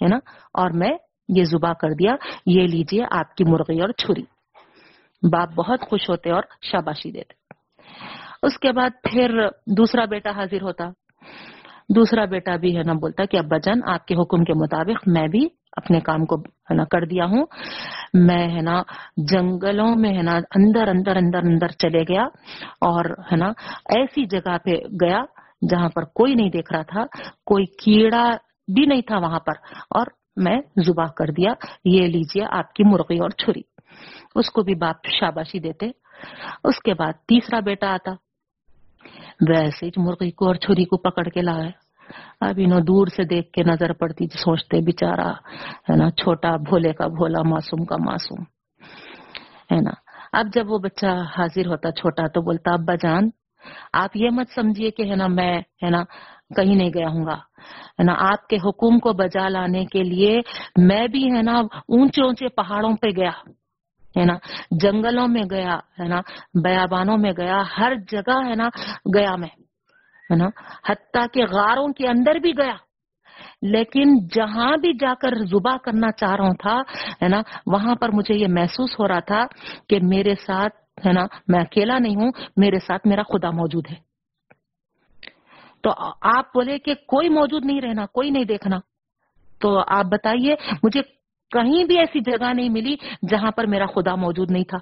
[0.00, 0.16] ہے نا؟
[0.54, 0.90] اور میں
[1.36, 2.16] یہ زبا کر دیا،
[2.46, 4.22] یہ لیجیے آپ کی مرغی اور چھری۔
[5.32, 6.42] باپ بہت خوش ہوتے اور
[6.72, 7.32] شاباشی دیتے۔
[8.42, 10.84] اس کے بعد پھر دوسرا بیٹا حاضر ہوتا۔
[11.88, 15.28] دوسرا بیٹا بھی ہے نا، بولتا کہ ابا جان، آپ کے حکم کے مطابق میں
[15.28, 17.46] بھی اپنے کام کو ہے نا کر دیا ہوں۔
[18.14, 18.82] میں ہے نا
[19.16, 22.22] جنگلوں میں ہے نا اندر اندر اندر اندر چلے گیا
[22.80, 23.48] اور ہے نا
[23.96, 24.70] ایسی جگہ پہ
[25.02, 25.22] گیا
[25.70, 27.04] جہاں پر کوئی نہیں دیکھ رہا تھا،
[27.46, 28.30] کوئی کیڑا
[28.74, 29.52] بھی نہیں تھا وہاں پر۔
[29.90, 31.52] اور میں زبا کر دیا،
[31.84, 33.62] یہ لیجیے آپ کی مرغی اور چھری۔
[34.34, 35.90] اس کو بھی باپ شاباشی دیتے۔
[36.64, 38.10] اس کے بعد تیسرا بیٹا آتا۔
[39.48, 41.70] ویسے مرغی کو اور چھری کو پکڑ کے لائے
[42.40, 45.30] اب انہوں دور سے دیکھ کے نظر پڑتی، سوچتے بےچارا
[45.90, 48.42] ہے نا، چھوٹا بھولے کا بھولا، معصوم کا معصوم۔
[49.72, 49.90] ہے نا۔
[50.32, 53.28] اب جب وہ بچہ حاضر ہوتا، چھوٹا، تو بولتا، ابا جان،
[53.92, 56.04] آپ یہ مت سمجھیے کہ، ہے نا، میں، ہے نا
[56.56, 57.36] کہیں نہیں گیا ہوں گا۔
[57.98, 60.40] ہے نا، آپ کے حکم کو بجا لانے کے لیے
[60.76, 63.30] میں بھی ہے نا اونچے اونچے پہاڑوں پہ گیا۔
[64.16, 64.34] ہے نا،
[64.70, 66.20] جنگلوں میں گیا، ہے نا،
[66.62, 68.68] بیابانوں میں گیا، ہر جگہ ہے نا
[69.14, 69.48] گیا میں۔
[70.30, 70.46] ہے نا،
[70.88, 72.74] حتیٰ کہ غاروں کے اندر بھی گیا۔
[73.62, 76.80] لیکن جہاں بھی جا کر زبا کرنا چاہ رہا تھا،
[77.22, 79.44] ہے نا، وہاں پر مجھے یہ محسوس ہو رہا تھا
[79.88, 84.09] کہ میرے ساتھ، ہے نا، میں اکیلا نہیں ہوں، میرے ساتھ میرا خدا موجود ہے۔
[85.82, 85.90] تو
[86.20, 88.78] آپ بولے کہ کوئی موجود نہیں رہنا، کوئی نہیں دیکھنا۔
[89.60, 91.02] تو آپ بتائیے، مجھے
[91.50, 92.96] کہیں بھی ایسی جگہ نہیں ملی
[93.30, 94.78] جہاں پر میرا خدا موجود نہیں تھا۔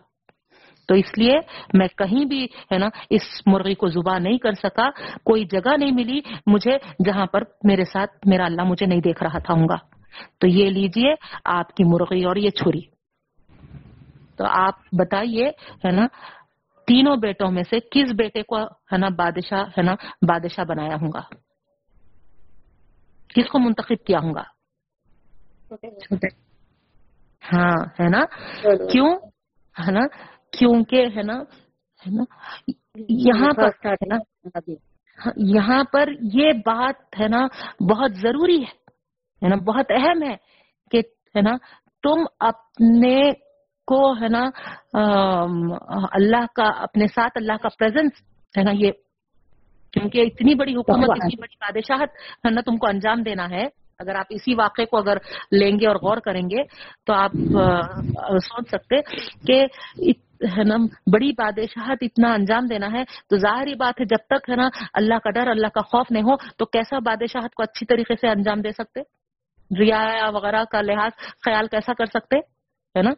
[0.89, 1.39] تو اس لیے
[1.75, 4.91] میں کہیں بھی، ہے نا، اس مرغی کو زبا نہیں کر سکا،
[5.25, 9.39] کوئی جگہ نہیں ملی مجھے جہاں پر میرے ساتھ میرا اللہ مجھے نہیں دیکھ رہا
[9.39, 9.77] تھا ہوں گا۔
[10.41, 11.15] تو یہ لیجیے
[11.45, 12.81] آپ کی مرغی اور یہ چھری۔
[14.39, 15.49] تو آپ بتائیے،
[15.85, 16.07] ہے نا
[16.89, 18.63] تینوں بیٹوں میں سے کس بیٹے کو
[18.93, 19.95] ہے نا بادشاہ ہے نا
[20.29, 21.21] بادشاہ بنایا ہوں گا؟
[23.29, 24.43] کس کو منتخب کیا ہوں گا؟
[27.43, 28.25] ہاں ہے نا؟
[28.93, 29.11] کیوں؟
[29.77, 30.07] ہے نا؟
[30.59, 31.39] کیونکہ ہے نا
[32.01, 32.25] ہے نا
[33.09, 34.17] یہاں پر ہے نا
[35.37, 37.47] یہاں پر یہ بات ہے نا
[37.91, 40.37] بہت ضروری ہے نا بہت اہم ہے
[40.91, 40.99] کہ
[41.35, 41.57] ہے نا
[42.05, 43.17] تم اپنے
[43.89, 44.45] کو ہے نا
[46.13, 48.13] اللہ کا اپنے ساتھ اللہ کا پریزنس
[48.59, 48.93] ہے نا یہ
[49.93, 52.11] کیونکہ اتنی بڑی حکومت اتنی بڑی بادشاہت
[52.45, 53.65] ہے نا تم کو انجام دینا ہے۔
[53.99, 55.17] اگر آپ اسی واقعے کو اگر
[55.53, 56.63] لیں گے اور غور کریں گے
[57.07, 57.33] تو آپ
[58.45, 58.97] سوچ سکتے
[59.47, 59.57] کہ
[60.57, 60.77] ہے نا
[61.13, 65.19] بڑی بادشاہت اتنا انجام دینا ہے۔ تو ظاہری بات ہے جب تک ہے نا اللہ
[65.25, 68.61] کا ڈر اللہ کا خوف نہیں ہو تو کیسا بادشاہت کو اچھی طریقے سے انجام
[68.61, 69.01] دے سکتے؟
[69.71, 71.13] ریا وغیرہ کا لحاظ
[71.45, 72.37] خیال کیسا کر سکتے؟
[72.97, 73.11] ہے نا؟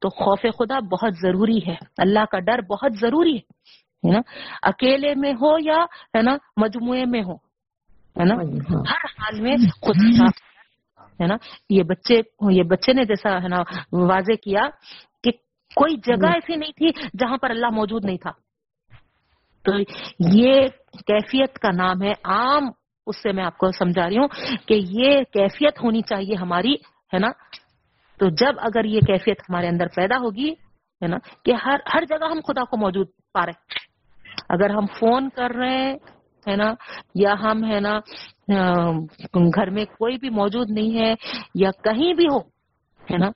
[0.00, 4.20] تو خوف خدا بہت ضروری ہے۔ اللہ کا ڈر بہت ضروری ہے نا؟
[4.62, 5.84] اکیلے میں ہو یا
[6.16, 7.34] ہے نا مجموعے میں ہو
[8.20, 8.34] ہے نا؟
[8.90, 9.96] ہر حال میں خود
[11.20, 11.34] ہے نا؟
[11.70, 12.14] یہ بچے
[12.50, 13.62] یہ بچے نے جیسا ہے نا
[13.92, 14.60] واضح کیا
[15.22, 15.30] کہ
[15.76, 16.88] کوئی جگہ ایسی نہیں تھی
[17.18, 18.30] جہاں پر اللہ موجود نہیں تھا۔
[19.62, 19.72] تو
[20.34, 20.62] یہ
[21.06, 22.68] کیفیت کا نام ہے۔ عام
[23.06, 24.28] اس سے میں آپ کو سمجھا رہی ہوں
[24.66, 26.72] کہ یہ کیفیت ہونی چاہیے ہماری
[27.14, 27.28] ہے نا؟
[28.18, 30.50] تو جب اگر یہ کیفیت ہمارے اندر پیدا ہوگی،
[31.02, 33.86] ہے نا، کہ ہر ہر جگہ ہم خدا کو موجود پا رہے
[34.48, 35.96] اگر ہم فون کر رہے ہیں،
[36.46, 36.72] ہے نا،
[37.14, 37.98] یا ہم، ہے نا
[39.56, 41.14] گھر میں کوئی بھی موجود نہیں ہے،
[41.54, 42.38] یا کہیں بھی ہو،
[43.02, 43.30] ہے نا،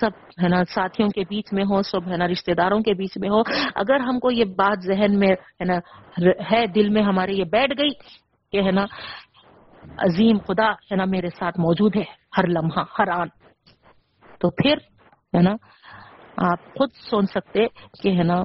[0.00, 0.10] سب،
[0.42, 3.28] ہے نا، ساتھیوں کے بیچ میں ہو، سب، ہے نا رشتے داروں کے بیچ میں
[3.28, 3.40] ہو،
[3.74, 5.78] اگر ہم کو یہ بات ذہن میں، ہے نا
[6.50, 7.90] ہے، دل میں ہمارے یہ بیٹھ گئی
[8.52, 8.84] کہ، ہے نا،
[9.98, 12.04] عظیم خدا، ہے نا، میرے ساتھ موجود ہے،
[12.38, 13.28] ہر لمحہ، ہر آن۔
[14.44, 14.74] تو پھر
[15.36, 15.50] ہے نا
[16.36, 17.66] آپ خود سوچ سکتے
[18.02, 18.42] کہ ہے نا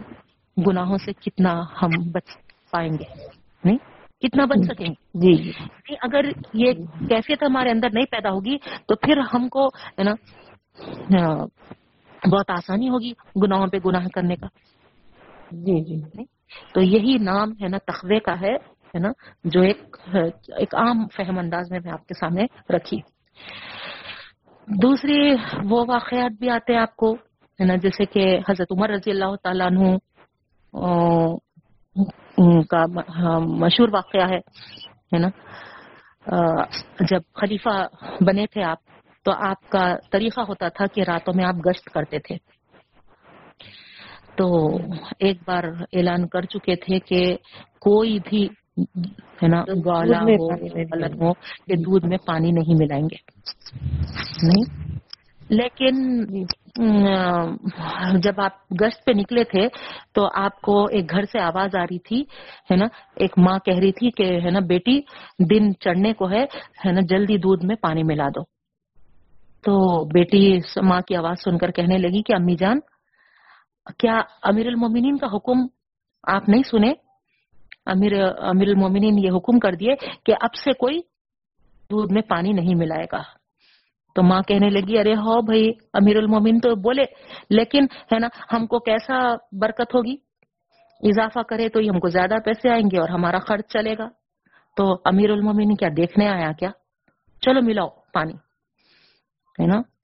[0.67, 2.27] گناہوں سے کتنا ہم بچ
[2.71, 3.27] پائیں گے
[3.63, 3.77] نہیں؟
[4.21, 6.71] کتنا بچ سکیں گے؟ جی۔ جی اگر یہ
[7.09, 10.13] کیفیت ہمارے اندر نہیں پیدا ہوگی تو پھر ہم کو ہے نا
[12.31, 13.11] بہت آسانی ہوگی
[13.43, 14.47] گناہوں پہ گناہ کرنے کا۔
[15.51, 16.23] جی جی۔
[16.73, 18.55] تو یہی نام ہے نا تخوے کا ہے
[18.95, 19.11] ہے نا
[19.43, 19.97] جو ایک
[20.57, 22.45] ایک عام فہم انداز میں میں آپ کے سامنے
[22.75, 22.97] رکھی۔
[24.69, 25.33] دوسری
[25.69, 27.13] وہ واقعات بھی آتے ہیں آپ کو،
[27.59, 29.95] ہے نا، جیسے کہ حضرت عمر رضی اللہ تعالیٰ عنہ
[32.69, 32.83] کا
[33.15, 35.29] ہاں، مشہور واقعہ ہے نا
[37.09, 37.87] جب خلیفہ
[38.21, 38.77] بنے تھے آپ،
[39.25, 42.37] تو آپ کا طریقہ ہوتا تھا کہ راتوں میں آپ گشت کرتے تھے۔
[44.37, 44.45] تو
[45.19, 45.63] ایک بار
[45.93, 47.21] اعلان کر چکے تھے کہ
[47.81, 48.47] کوئی بھی
[49.43, 53.17] ہے نا؟ گالا ہو غلط ہو کہ دودھ میں پانی نہیں ملائیں گے۔
[54.43, 54.89] نہیں؟
[55.49, 56.25] لیکن
[58.19, 58.51] جب آپ
[58.81, 59.67] گشت پہ نکلے تھے
[60.13, 62.21] تو آپ کو ایک گھر سے آواز آ رہی تھی
[62.71, 62.85] ہے نا؟
[63.15, 64.99] ایک ماں کہہ رہی تھی کہ ہے نا بیٹی
[65.39, 68.43] دن چڑھنے کو ہے نا جلدی دودھ میں پانی ملا دو۔
[69.63, 72.79] تو بیٹی ماں کی آواز سن کر کہنے لگی کہ امی جان
[73.97, 75.67] کیا امیر المومنین کا حکم
[76.23, 76.93] آپ نہیں سنے؟
[77.89, 79.95] امیر امیر المومنین یہ حکم کر دیے
[80.25, 80.99] کہ اب سے کوئی
[81.91, 83.21] دودھ میں پانی نہیں ملائے گا۔
[84.15, 87.03] تو ماں کہنے لگی، ارے ہو بھائی، امیر المومن تو بولے،
[87.49, 90.15] لیکن ہے نا، ہم کو کیسا برکت ہوگی؟
[91.03, 94.07] اضافہ کرے تو ہم کو زیادہ پیسے آئیں گے اور ہمارا خرچ چلے گا۔
[94.75, 96.69] تو امیر المومن کیا دیکھنے آیا کیا؟
[97.41, 98.33] چلو ملاؤ پانی۔
[99.61, 99.98] ہے نا؟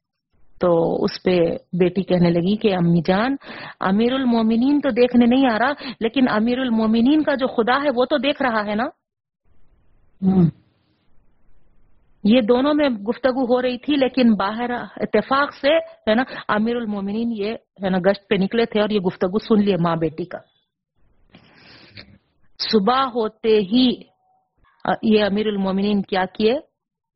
[0.65, 0.73] تو
[1.03, 1.37] اس پہ
[1.73, 3.35] بیٹی کہنے لگی کہ امی جان
[3.79, 8.05] امیر المومنین تو دیکھنے نہیں آ رہا لیکن امیر المومنین کا جو خدا ہے وہ
[8.05, 8.87] تو دیکھ رہا ہے نا؟
[12.23, 17.31] یہ دونوں میں گفتگو ہو رہی تھی لیکن باہر اتفاق سے ہے نا امیر المومنین
[17.31, 20.37] یہ ہے نا گشت پہ نکلے تھے اور یہ گفتگو سن لیے ماں بیٹی کا۔
[22.71, 23.89] صبح ہوتے ہی
[25.03, 26.53] یہ امیر المومنین کیا کیے؟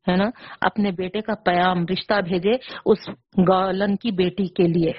[0.08, 0.24] ہے نا،
[0.60, 2.52] اپنے بیٹے کا پیام رشتہ بھیجے
[2.86, 3.08] اس
[3.48, 4.92] گولن کی بیٹی کے لیے۔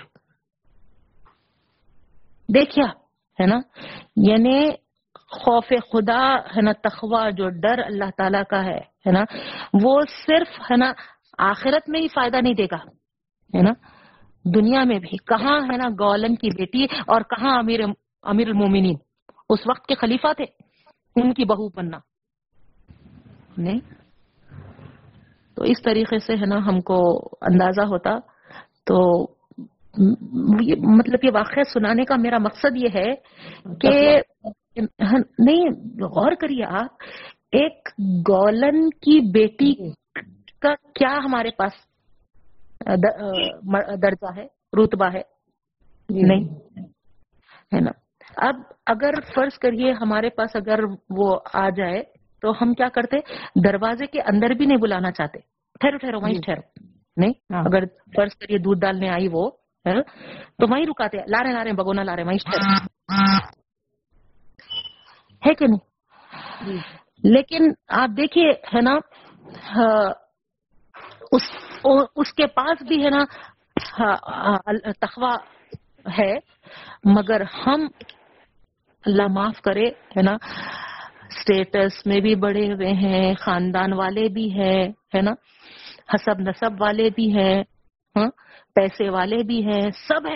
[2.54, 2.86] دیکھیا،
[3.40, 3.60] ہے نا؟
[4.16, 4.70] یعنی
[5.14, 9.24] خوف خدا، ہے نا تخوا جو ڈر اللہ تعالی کا ہے ہے نا؟
[9.84, 10.94] وہ صرف، ہے نا،
[11.38, 12.78] آخرت میں ہی فائدہ نہیں دے گا،
[13.58, 13.72] ہے نا؟
[14.46, 17.80] دنیا میں بھی۔ کہاں، ہے نا گولن کی بیٹی اور کہاں امیر
[18.24, 18.96] امیر المومنین؟
[19.50, 20.46] اس وقت کے خلیفہ تھے،
[21.16, 21.98] ان کی بہو بننا۔
[23.58, 23.80] نہیں؟
[25.62, 28.18] تو اس طریقے سے ہے نا ہم کو اندازہ ہوتا۔
[28.86, 29.24] تو
[30.98, 33.14] مطلب یہ واقعہ سنانے کا میرا مقصد یہ ہے
[33.82, 34.22] کہ
[35.40, 35.70] نہیں
[36.02, 37.04] غور کریے آپ
[37.52, 37.90] ایک
[38.30, 39.92] گولن کی بیٹی
[40.60, 41.72] کا کیا ہمارے پاس
[44.02, 44.46] درجہ ہے
[44.84, 45.22] رتبہ ہے؟
[46.10, 46.44] جی۔ نہیں۔
[47.76, 47.92] ہے نا۔
[48.38, 48.56] اب
[48.86, 50.80] اگر فرض کریے ہمارے پاس اگر
[51.10, 53.18] وہ آ جائے تو ہم کیا کرتے؟
[53.66, 55.40] دروازے کے اندر بھی نہیں بلانا چاہتے۔
[55.80, 56.62] ٹھہرو ٹھہرو وہیں جی۔ ٹھہرو۔
[57.18, 57.86] نہیں؟ ہاں۔ اگر
[58.16, 59.52] فرض کریے دودھ ڈالنے آئی وہ
[60.60, 62.76] تو وہیں رکاتے۔ لا رہے لا رہے بگونا لا رہے وہیں ٹھہرو۔
[65.46, 65.92] ہے کہ نہیں؟
[66.66, 66.78] جی۔
[67.24, 68.96] لیکن آپ دیکھیے ہے نا؟
[72.16, 73.24] اس کے پاس بھی ہے نا؟
[75.00, 75.36] تخوا
[76.20, 76.34] ہے
[77.04, 77.88] مگر ہم
[79.06, 80.32] اللہ معاف کرے ہے نا؟
[81.32, 85.32] اسٹیٹس میں بھی بڑے ہوئے ہیں، خاندان والے بھی ہیں، ہے نا؟
[86.14, 87.64] حسب نصب والے بھی ہیں
[88.16, 88.30] ہاں؟
[88.76, 90.28] پیسے والے بھی ہیں، سب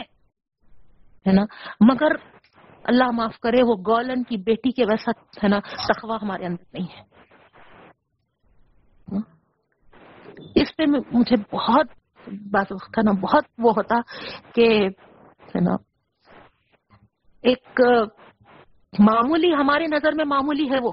[1.28, 1.42] ہے نا؟
[1.82, 2.12] مگر
[2.84, 5.12] اللہ معاف کرے، وہ گولن کی بیٹی کے ویسا،
[5.44, 7.02] ہے نا؟ تخوا ہمارے اندر نہیں ہے۔
[9.12, 9.22] ہاں؟
[10.56, 11.88] اس پہ مجھے بہت
[12.52, 13.96] بات تھا نا، بہت وہ ہوتا
[14.56, 14.88] کہ،
[15.56, 15.76] ہے نا؟
[17.42, 17.82] ایک
[19.00, 20.92] معمولی ہماری نظر میں معمولی ہے وہ۔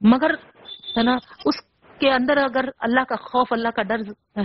[0.00, 0.30] مگر
[0.96, 1.60] ہے نا، اس
[1.98, 3.96] کے اندر اگر اللہ کا خوف، اللہ کا ڈر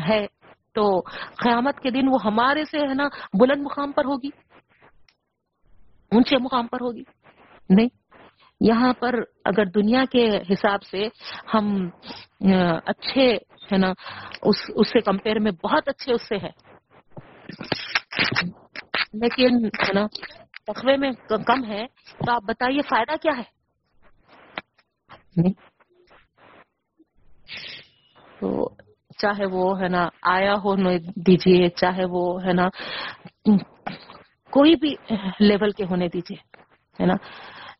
[0.09, 0.25] ہے،
[0.73, 1.01] تو
[1.35, 3.07] قیامت کے دن وہ ہمارے سے ہے نا
[3.39, 4.29] بلند مقام پر ہوگی۔
[6.11, 7.03] اونچے مقام پر ہوگی۔
[7.69, 7.87] نہیں،
[8.61, 9.15] یہاں پر
[9.45, 11.07] اگر دنیا کے حساب سے
[11.53, 11.89] ہم
[12.85, 13.33] اچھے
[13.71, 13.93] ہے نا،
[14.41, 16.49] اس سے کمپیئر میں بہت اچھے اس سے ہے
[19.13, 20.05] لیکن ہے نا
[20.71, 21.11] تخوے میں
[21.47, 21.85] کم ہے،
[22.25, 23.43] تو آپ بتائیے فائدہ کیا ہے؟
[28.39, 28.69] تو
[29.21, 30.75] چاہے وہ ہے نا، آیا ہو
[31.27, 32.69] دیجیے چاہے وہ ہے نا،
[34.51, 34.95] کوئی بھی
[35.39, 36.37] لیول کے ہونے دیجیے
[36.99, 37.13] ہے نا۔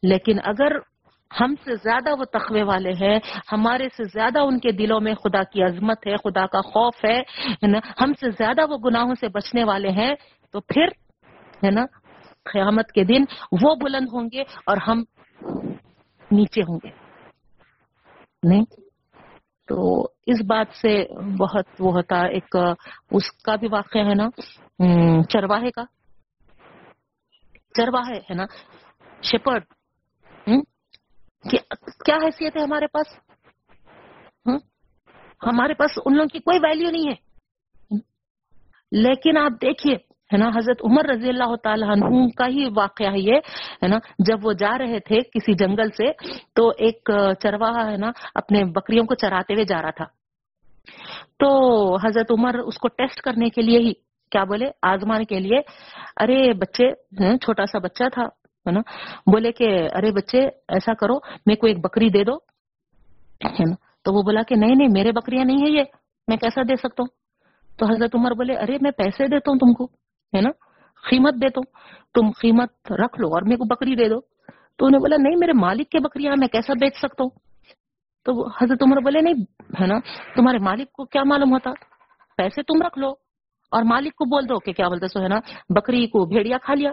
[0.04, 0.72] لیکن اگر
[1.32, 3.20] ہم سے زیادہ وہ تخوے والے ہیں،
[3.52, 7.68] ہمارے سے زیادہ ان کے دلوں میں خدا کی عظمت ہے، خدا کا خوف ہے
[7.68, 10.16] نا، ہم سے زیادہ وہ گناہوں سے بچنے والے ہیں،
[10.54, 10.88] تو پھر،
[11.64, 11.86] ہے نا
[12.46, 13.22] قیامت کے دن
[13.62, 15.04] وہ بلند ہوں گے اور ہم
[16.32, 16.90] نیچے ہوں گے۔
[18.44, 18.66] نہیں؟
[19.68, 21.06] تو اس بات سے
[21.40, 22.56] بہت وہ ہوتا ایک
[23.12, 24.30] اس کا بھی واقعہ ہے نا
[25.24, 25.84] چرواہے کا۔
[27.74, 28.46] چرواہے ہے نا
[29.24, 29.64] شپرڈ
[32.06, 33.08] کیا حیثیت ہے ہمارے پاس؟
[35.46, 37.98] ہمارے پاس ان لوگوں کی کوئی ویلیو نہیں ہے۔
[38.92, 39.96] لیکن آپ دیکھیے
[40.34, 43.36] ہے نا؟ حضرت عمر رضی اللہ تعالیٰ عنہ کا ہی واقعہ یہ
[43.84, 46.12] ہے نا؟ جب وہ جا رہے تھے کسی جنگل سے
[46.54, 47.10] تو ایک
[47.42, 50.06] چرواہا ہے نا، اپنے بکریوں کو چراتے ہوئے جا رہا تھا۔
[51.40, 51.50] تو
[51.96, 53.94] حضرت عمر اس کو ٹیسٹ کرنے کے لیے ہی
[54.32, 55.60] کیا بولے؟ آزمان کے لیے۔
[56.22, 56.92] ارے بچے
[57.38, 58.24] چھوٹا سا بچہ تھا،
[58.66, 58.82] ہے نا؟
[59.32, 62.36] بولے کہ ارے بچے، ایسا کرو، میرے کو ایک بکری دے دو،
[63.46, 65.84] ہے نا؟ تو وہ بولا کہ نہیں نہیں، میرے بکریاں نہیں ہے یہ،
[66.28, 67.08] میں کیسا دے سکتا ہوں؟
[67.80, 69.88] تو حضرت عمر بولے، ارے میں پیسے دیتا ہوں تم کو۔
[70.36, 70.50] ہے نا؟
[71.10, 74.20] قیمت دیتا ہوں تم قیمت رکھ لو اور میرے کو بکری دے دو۔
[74.78, 77.30] تو انہیں بولا، نہیں، میرے مالک کے بکریاں میں کیسا بیچ سکتا ہوں؟
[78.26, 79.34] تو حضرت عمر بولے، نہیں،
[79.82, 80.00] ہے نا،
[80.36, 81.72] تمہارے مالک کو کیا معلوم ہوتا؟
[82.38, 83.10] پیسے تم رکھ لو
[83.72, 85.40] اور مالک کو بول دو کہ کیا بولتے، سو ہے نا،
[85.70, 86.92] بکری کو بھیڑیا کھا لیا۔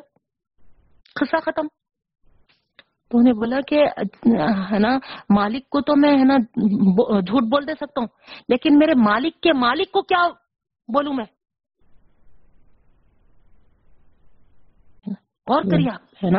[1.21, 1.67] خسا ختم۔
[3.09, 3.85] تو انہیں بولا کہ،
[4.73, 4.99] ہے نا،
[5.31, 6.37] مالک کو تو میں، ہے نا
[7.21, 8.09] جھوٹ بول دے سکتا ہوں،
[8.49, 10.29] لیکن میرے مالک کے مالک کو کیا
[10.93, 11.25] بولوں میں؟
[15.49, 16.39] اور کریے آپ ہے نا؟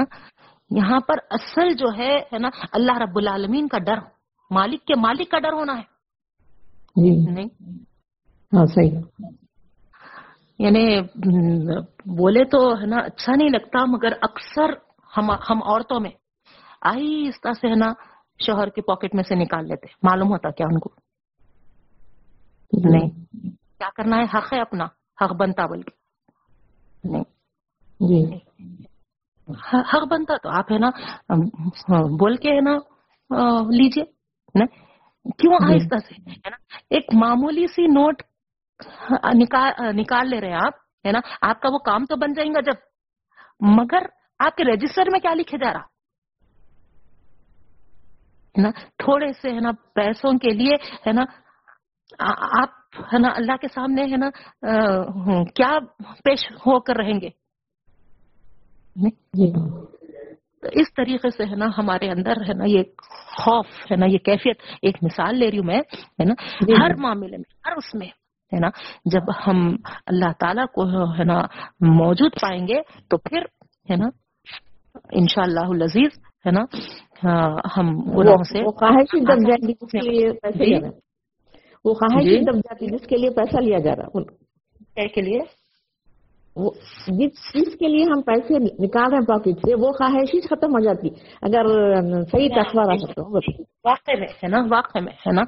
[0.69, 3.99] یہاں پر اصل جو ہے نا اللہ رب العالمین کا ڈر
[4.52, 5.99] مالک کے مالک کا ڈر ہونا ہے۔
[6.95, 7.73] جی۔ نہیں؟
[8.56, 8.91] ہاں صحیح۔
[10.60, 11.02] یعنی
[12.06, 14.73] بولے تو ہے نا اچھا نہیں لگتا مگر اکثر
[15.18, 16.11] ہم ہم عورتوں میں
[16.81, 17.94] آہستہ سے ہے نا
[18.45, 20.90] شوہر کے پاکٹ میں سے نکال لیتے معلوم ہوتا کیا ان کو؟
[22.73, 23.10] نہیں۔
[23.77, 24.86] کیا کرنا ہے؟ حق ہے اپنا
[25.22, 25.91] حق بنتا بلکہ۔
[27.03, 27.23] نہیں۔
[27.99, 28.23] جی۔
[29.73, 30.89] حق بنتا تو آپ ہے نا
[32.19, 32.77] بول کے ہے نا
[34.55, 34.65] نا؟
[35.38, 36.55] کیوں آہستہ سے؟ ہے نا؟
[36.89, 38.21] ایک معمولی سی نوٹ
[39.93, 40.73] نکال لے رہے ہیں آپ
[41.05, 42.73] ہے نا؟ آپ کا وہ کام تو بن جائے گا جب۔
[43.61, 44.05] مگر
[44.39, 45.85] آپ کے رجسٹر میں کیا لکھے جا رہا؟
[48.55, 50.76] ہے نا؟ تھوڑے سے ہے نا پیسوں کے لیے
[51.07, 51.23] ہے نا؟
[52.61, 52.69] آپ
[53.13, 54.30] ہے نا اللہ کے سامنے ہے نا
[55.43, 55.80] کیا
[56.23, 57.30] پیش ہو کر رہیں گے؟
[58.95, 59.51] نہیں؟ جی
[60.63, 62.83] تو اس طریقے سے ہے نا ہمارے اندر ہے نا یہ
[63.37, 65.79] خوف ہے نا یہ کیفیت ایک مثال لے رہی ہوں میں
[66.19, 68.07] ہے نا جی۔ ہر معاملے میں ہر اس میں
[68.51, 68.69] ہے نا
[69.05, 69.75] جب ہم
[70.05, 71.41] اللہ تعالیٰ کو ہے نا
[71.81, 73.41] موجود پائیں گے تو پھر
[73.89, 74.09] ہے نا
[75.11, 76.61] انشاء اللہ لذیذ ہے نا
[77.23, 77.87] ہاں، ہم
[78.17, 80.75] گناہوں سے وہ خواہشی دب جاتی جس کے لیے پیسے جی۔
[82.23, 85.39] جی۔ جاتی جس کے لیے پیسہ لیا جا رہا ہے ان- کے لیے
[86.60, 86.72] وہ
[87.07, 90.80] جس چیز کے لیے ہم پیسے نکال رہے ہیں پاکٹ سے وہ خواہشی ختم ہو
[90.80, 91.10] جاتی
[91.41, 91.72] اگر
[92.31, 93.31] صحیح تقوی رہا تو
[93.86, 95.44] واقع میں ہے نا واقع میں ہے نا؟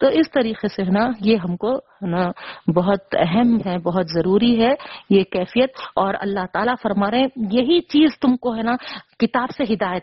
[0.00, 2.30] تو اس طریقے سے نا یہ ہم کو نا
[2.74, 4.74] بہت اہم ہے بہت ضروری ہے
[5.10, 8.76] یہ کیفیت اور اللہ تعالیٰ فرما رہے ہیں یہی چیز تم کو ہے نا
[9.18, 10.02] کتاب سے ہدایت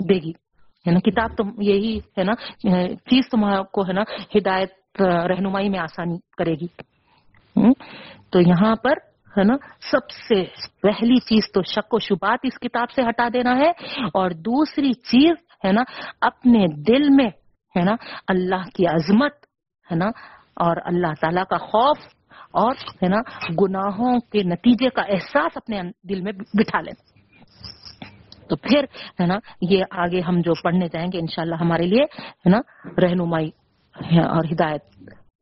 [0.00, 0.32] دے گی
[0.86, 2.32] ہے نا کتاب تم یہی ہے نا
[2.86, 4.02] چیز تم کو ہے نا
[4.36, 6.66] ہدایت رہنمائی میں آسانی کرے گی؟
[8.30, 8.92] تو یہاں پر،
[9.38, 9.54] ہے نا،
[9.90, 10.44] سب سے
[10.82, 13.70] پہلی چیز تو شک و شبات اس کتاب سے ہٹا دینا ہے۔
[14.14, 15.32] اور دوسری چیز،
[15.64, 15.82] ہے نا،
[16.20, 17.28] اپنے دل میں،
[17.76, 17.92] ہے نا،
[18.28, 19.32] اللہ کی عظمت،
[19.90, 20.06] ہے نا،
[20.56, 21.98] اور اللہ تعالی کا خوف،
[22.52, 23.16] اور، ہے نا،
[23.62, 26.94] گناہوں کے نتیجے کا احساس اپنے دل میں بٹھا لیں۔
[28.48, 28.84] تو پھر،
[29.20, 32.58] ہے نا، یہ آگے ہم جو پڑھنے جائیں گے انشاءاللہ ہمارے لیے، ہے نا،
[33.02, 33.50] رہنمائی
[34.04, 34.82] اور ہدایت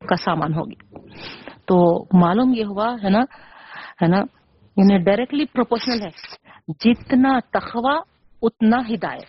[0.08, 0.98] کا سامان ہوگی۔
[1.68, 3.18] تو معلوم یہ ہوا، ہے نا؟
[4.02, 4.20] ہے نا؟
[4.76, 6.08] انہیں ڈائریکٹلی پروپورشنل ہے۔
[6.68, 8.00] جتنا تخوا
[8.42, 9.24] اتنا ہدایت۔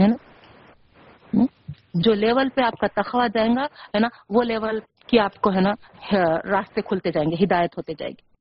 [0.00, 0.14] ہے نا؟
[1.94, 5.52] جو لیول پہ آپ کا تخوا جائے گا، ہے نا؟ وہ لیول کی آپ کو،
[5.52, 5.70] ہے نا،
[6.50, 8.36] راستے کھلتے جائیں گے، ہدایت ہوتے جائے گی۔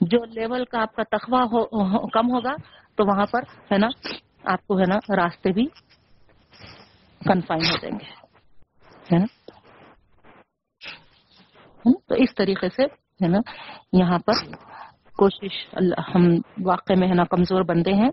[0.00, 1.44] جو لیول کا آپ کا تخوا
[2.12, 2.54] کم ہوگا،
[2.94, 3.42] تو وہاں پر،
[3.72, 3.88] ہے نا،
[4.44, 5.66] آپ کو، ہے نا، راستے بھی
[7.24, 8.10] کنفائن ہو جائیں گے۔
[9.14, 9.39] ہے نا؟
[11.84, 12.84] تو اس طریقے سے
[13.24, 13.38] ہے نا،
[13.92, 14.32] یہاں پر
[15.16, 16.28] کوشش اللہ، ہم
[16.64, 18.10] واقع میں ہے نا کمزور بندے ہیں،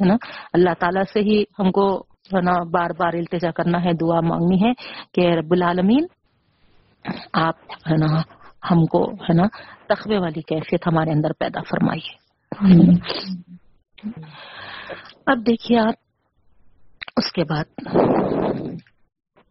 [0.00, 0.14] ہے نا،
[0.52, 1.98] اللہ تعالیٰ سے ہی ہم کو
[2.34, 4.72] ہے نا بار بار التجا کرنا ہے، دعا مانگنی ہے
[5.12, 6.06] کہ رب العالمین
[7.32, 8.22] آپ ہے نا
[8.70, 9.46] ہم کو ہے نا
[9.86, 12.12] تخوے والی کیفیت ہمارے اندر پیدا فرمائیے۔
[15.26, 15.94] اب دیکھیے آپ،
[17.16, 17.64] اس کے بعد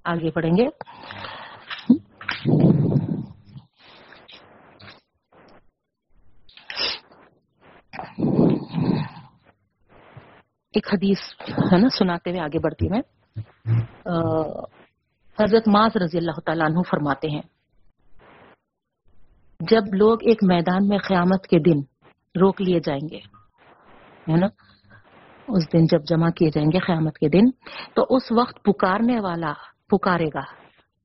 [0.05, 0.67] آگے بڑھیں گے۔
[10.73, 11.21] ایک حدیث
[11.71, 13.01] ہے نا سناتے ہوئے آگے بڑھتی میں۔
[15.37, 17.41] حضرت معاذ رضی اللہ تعالیٰ عنہ فرماتے ہیں،
[19.59, 21.79] جب لوگ ایک میدان میں قیامت کے دن
[22.35, 23.19] روک لیے جائیں گے،
[24.29, 24.47] ہے نا،
[25.47, 27.45] اس دن جب جمع کیے جائیں گے قیامت کے دن،
[27.95, 29.53] تو اس وقت پکارنے والا
[29.89, 30.45] پکارے گا،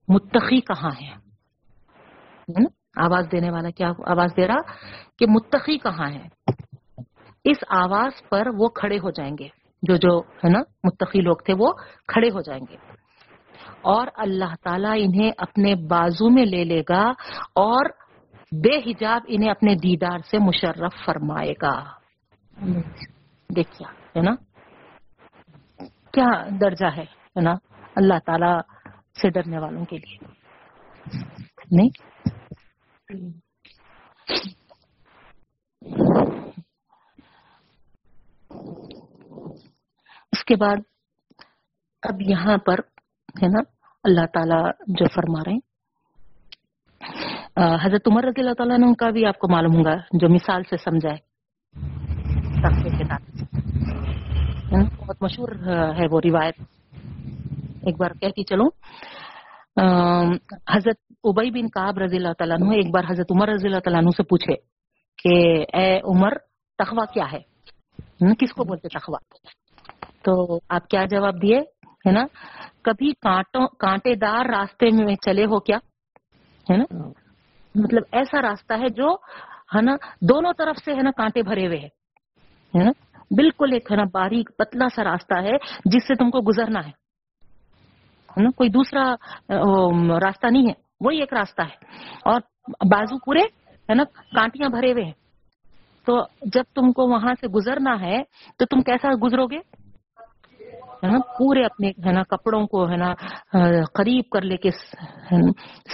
[0.09, 2.71] متقی کہاں ہے؟ ہے نا،
[3.07, 4.61] آواز دینے والا کیا آواز دے رہا؟
[5.19, 6.27] کہ متقی کہاں ہے؟
[7.47, 9.49] اس آواز پر وہ کھڑے ہو جائیں گے۔
[9.83, 11.73] جو جو ہے نا، متقی لوگ تھے، وہ
[12.09, 12.77] کھڑے ہو جائیں گے۔
[13.83, 17.11] اور اللہ تعالیٰ انہیں اپنے بازو میں لے لے گا
[17.55, 17.85] اور
[18.53, 21.85] بے حجاب انہیں اپنے دیدار سے مشرف فرمائے گا۔
[23.57, 24.35] دیکھیا ہے نا؟
[26.13, 27.53] کیا درجہ ہے ہے نا؟
[27.97, 28.61] اللہ تعالی
[29.23, 30.19] سے ڈرنے والوں کے لیے۔
[31.71, 31.91] نہیں؟
[40.33, 40.77] اس کے بعد
[42.03, 42.79] اب یہاں پر
[43.43, 43.61] ہے نا
[44.05, 44.61] اللہ تعالی
[44.99, 45.65] جو فرما رہے ہیں۔
[47.85, 50.77] حضرت عمر رضی اللہ تعالیٰ نے کا بھی آپ کو معلوم ہوگا، جو مثال سے
[50.77, 51.19] سمجھائے
[54.99, 55.51] بہت مشہور
[55.99, 56.57] ہے وہ روایت۔
[57.87, 58.67] ایک بار کہتی چلو
[60.75, 64.23] حضرت ابئی بن کاب رضی اللہ تعالیٰ ایک بار حضرت عمر رضی اللہ تعالیٰ سے
[64.23, 64.55] پوچھے
[65.23, 65.35] کہ،
[65.77, 66.33] اے عمر
[66.79, 67.41] تخوا کیا ہے؟
[68.21, 69.19] کس کو بولتے تخوا
[70.23, 72.25] تو آپ کیا جواب دیے؟ ہے نا؟
[72.83, 75.77] کبھی کانٹوں کانٹے دار راستے میں چلے ہو کیا؟
[76.71, 77.11] ہے نا؟ ہاں۔
[77.75, 79.15] مطلب ایسا راستہ ہے جو
[79.75, 81.89] ہے نا دونوں طرف سے ہے نا کانٹے بھرے ہوئے ہیں۔
[82.79, 82.91] ہے نا؟
[83.31, 86.91] بالکل ایک ہے نا باریک پتلا سا راستہ ہے جس سے تم کو گزرنا ہے۔
[88.43, 89.15] نا؟ کوئی دوسرا
[90.21, 91.75] راستہ نہیں ہے۔ وہی ایک راستہ ہے۔
[92.25, 92.41] اور
[92.91, 93.43] بازو پورے
[93.89, 95.26] ہے نا کانٹیاں بھرے ہوئے ہیں۔
[96.07, 96.21] تو
[96.55, 98.23] جب تم کو وہاں سے گزرنا ہے
[98.59, 99.59] تو تم کیسا گزرو گے
[101.39, 103.13] پورے اپنے ہے نا کپڑوں کو ہے نا
[103.95, 104.71] قریب کر لے کے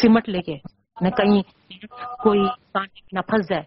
[0.02, 0.56] سمٹ لے کے
[1.00, 1.40] کہیں
[2.22, 2.40] کوئی
[3.12, 3.62] نہ پھنس جائے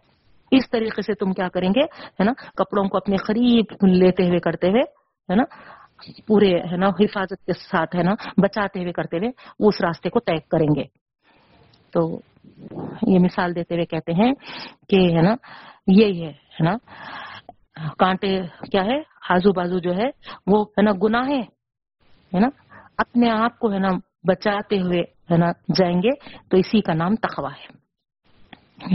[0.51, 1.83] اس طریقے سے تم کیا کریں گے
[2.19, 4.81] ہے نا کپڑوں کو اپنے قریب لیتے ہوئے کرتے ہوئے
[5.29, 5.43] ہے نا
[6.27, 10.09] پورے ہے نا حفاظت کے ساتھ ہے نا بچاتے ہوئے کرتے ہوئے وہ اس راستے
[10.09, 10.83] کو طے کریں گے
[11.93, 12.07] تو
[13.07, 14.33] یہ مثال دیتے ہوئے کہتے ہیں
[14.89, 15.35] کہ ہے نا
[15.87, 16.75] یہی ہے نا؟
[17.97, 18.41] کانٹے
[18.71, 20.09] کیا ہے؟ آزو بازو جو ہے،
[20.47, 21.29] وہ ہے نا گناہ
[22.33, 22.47] ہے نا؟
[22.97, 23.87] اپنے آپ کو ہے نا
[24.27, 25.01] بچاتے ہوئے
[25.33, 26.09] ہے نا جائیں گے،
[26.49, 27.67] تو اسی کا نام تخوا ہے۔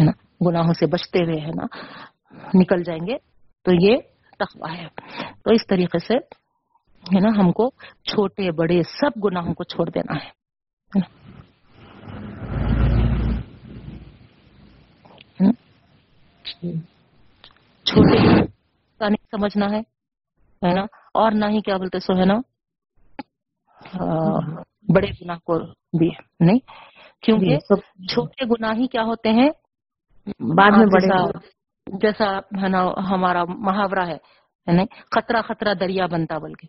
[0.05, 0.13] نا؟
[0.47, 1.67] گناہوں سے بچتے ہوئے ہے نا
[2.55, 3.17] نکل جائیں گے،
[3.65, 3.97] تو یہ
[4.39, 4.89] تخوا ہے۔
[5.45, 6.15] تو اس طریقے سے،
[7.15, 7.71] ہے نا، ہم کو
[8.05, 10.41] چھوٹے بڑے سب گناہوں کو چھوڑ دینا ہے
[16.61, 18.19] چھوٹے
[19.01, 19.81] کا نہیں سمجھنا ہے
[20.75, 20.85] نا؟
[21.15, 22.35] اور نہ ہی کیا بولتے سو ہے نا؟
[24.95, 25.59] بڑے گناہ کو
[25.99, 26.11] بھی
[26.41, 26.59] نہیں؟
[27.23, 29.49] کیونکہ جی، چھوٹے گناہ ہی کیا ہوتے ہیں؟
[30.55, 31.09] بعد میں بڑے
[31.87, 34.17] جیسا ہے نا ہمارا محاورہ ہے
[35.11, 36.67] خطرہ خطرہ دریا بنتا بلکہ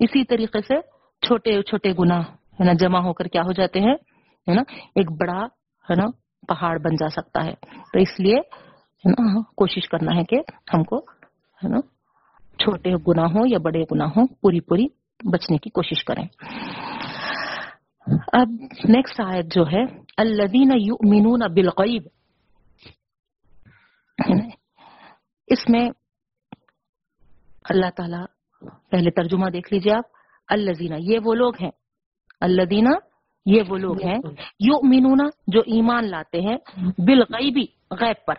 [0.00, 0.80] اسی طریقے سے
[1.22, 2.22] چھوٹے چھوٹے گناہ
[2.60, 3.94] ہے نا جمع ہو کر کیا ہو جاتے ہیں
[4.46, 4.62] ہے نا؟
[4.94, 5.44] ایک بڑا
[5.90, 6.06] ہے نا
[6.50, 7.54] پہاڑ بن جا سکتا ہے۔
[7.92, 8.36] تو اس لیے
[9.56, 10.36] کوشش کرنا ہے کہ
[10.74, 10.96] ہم کو،
[11.64, 11.80] ہے نا،
[12.58, 14.86] چھوٹے گناہوں یا بڑے گناہوں پوری پوری
[15.32, 16.24] بچنے کی کوشش کریں۔
[18.32, 18.48] اب
[18.88, 19.84] نیکسٹ آیت جو ہے
[20.16, 22.02] الدین یؤمنون بالغیب۔
[25.46, 25.90] اس میں
[27.64, 28.24] اللہ تعالی،
[28.90, 30.04] پہلے ترجمہ دیکھ لیجیے آپ۔
[30.48, 31.70] الزینہ یہ وہ لوگ ہیں۔
[32.40, 32.88] الدینہ
[33.46, 34.18] یہ وہ لوگ ہیں
[34.60, 36.56] یو مینونا جو ایمان لاتے ہیں
[36.98, 38.34] بالغیبی غیب پر۔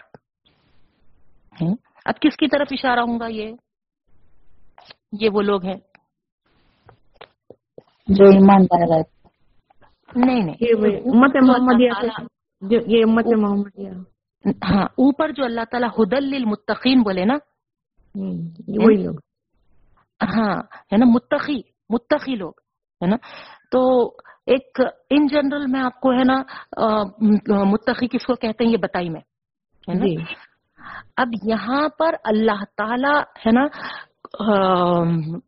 [2.05, 3.53] اب کس کی طرف اشارہ ہوں گا یہ؟
[5.19, 5.75] یہ وہ لوگ ہیں۔
[8.07, 9.03] جو ایمان لائے
[10.15, 10.57] نہیں نہیں۔
[14.63, 17.33] ہاں اوپر جو اللہ تعالیٰ ہدل للمتقین بولے نا۔
[18.67, 19.15] وہی لوگ۔
[20.21, 20.55] ہاں
[20.91, 22.51] ہے نا متقی متقی لوگ
[23.01, 23.15] ہے نا۔
[23.71, 24.09] تو
[24.45, 26.43] ایک ان جنرل میں آپ کو ہے نا
[27.63, 29.21] متقی کس کو کہتے ہیں یہ بتائی میں
[31.17, 33.67] اب یہاں پر اللہ تعالی ہے نا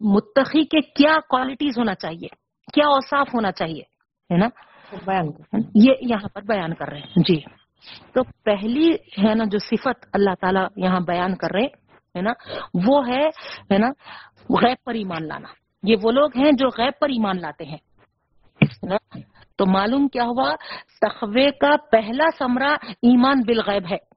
[0.01, 2.27] متقی کے کیا کوالٹیز ہونا چاہیے
[2.73, 3.81] کیا اوصاف ہونا چاہیے
[4.33, 4.47] ہے نا؟
[5.05, 5.27] بیان
[5.75, 7.41] یہ یہاں پر بیان کر رہے ہیں۔ جی۔
[8.13, 11.65] تو پہلی ہے نا جو صفت اللہ تعالیٰ یہاں بیان کر رہے
[12.15, 12.31] ہے نا
[12.87, 13.87] وہ ہے نا
[14.49, 15.47] غیب پر ایمان لانا۔
[15.83, 17.77] یہ وہ لوگ ہیں جو غیب پر ایمان لاتے ہیں۔
[19.57, 20.55] تو معلوم کیا ہوا؟
[21.01, 24.13] تخوے کا پہلا سمرہ ایمان بالغیب ہے۔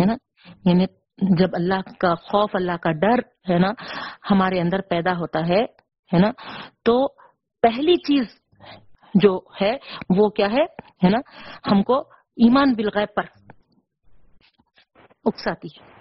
[0.00, 0.14] ہے نا؟
[0.64, 0.86] یعنی
[1.38, 3.18] جب اللہ کا خوف، اللہ کا ڈر،
[3.52, 3.72] ہے نا،
[4.30, 5.62] ہمارے اندر پیدا ہوتا ہے
[6.14, 6.30] ہے نا؟
[6.84, 7.08] تو
[7.62, 8.26] پہلی چیز
[9.14, 9.76] جو ہے،
[10.16, 10.62] وہ کیا ہے؟
[11.04, 11.18] ہے نا؟
[11.70, 11.98] ہم کو
[12.36, 13.22] ایمان بالغیب پر
[15.24, 15.92] اکساتی ہے۔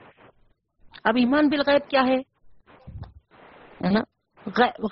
[1.04, 2.18] اب ایمان بالغیب کیا ہے؟
[3.90, 4.02] نا؟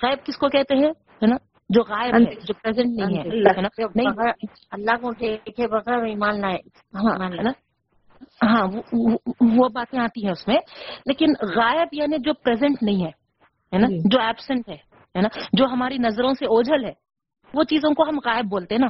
[0.02, 1.36] غیب کس کو کہتے ہیں؟ ہے نا؟
[1.68, 3.40] جو غائب ہے جو پریزنٹ نہیں ہے
[4.70, 6.58] اللہ کو دیکھے بغیر ایمان ہاں، لائے۔
[6.94, 7.52] ہاں
[8.44, 8.66] ہاں
[9.40, 10.56] وہ باتیں آتی ہیں اس میں۔
[11.06, 15.98] لیکن غائب یعنی جو پریزنٹ نہیں ہے نا؟ جی۔ جو ایبسنٹ ہے نا؟ جو ہماری
[15.98, 16.92] نظروں سے اوجھل ہے
[17.54, 18.86] وہ چیزوں کو ہم غائب بولتے ہیں نا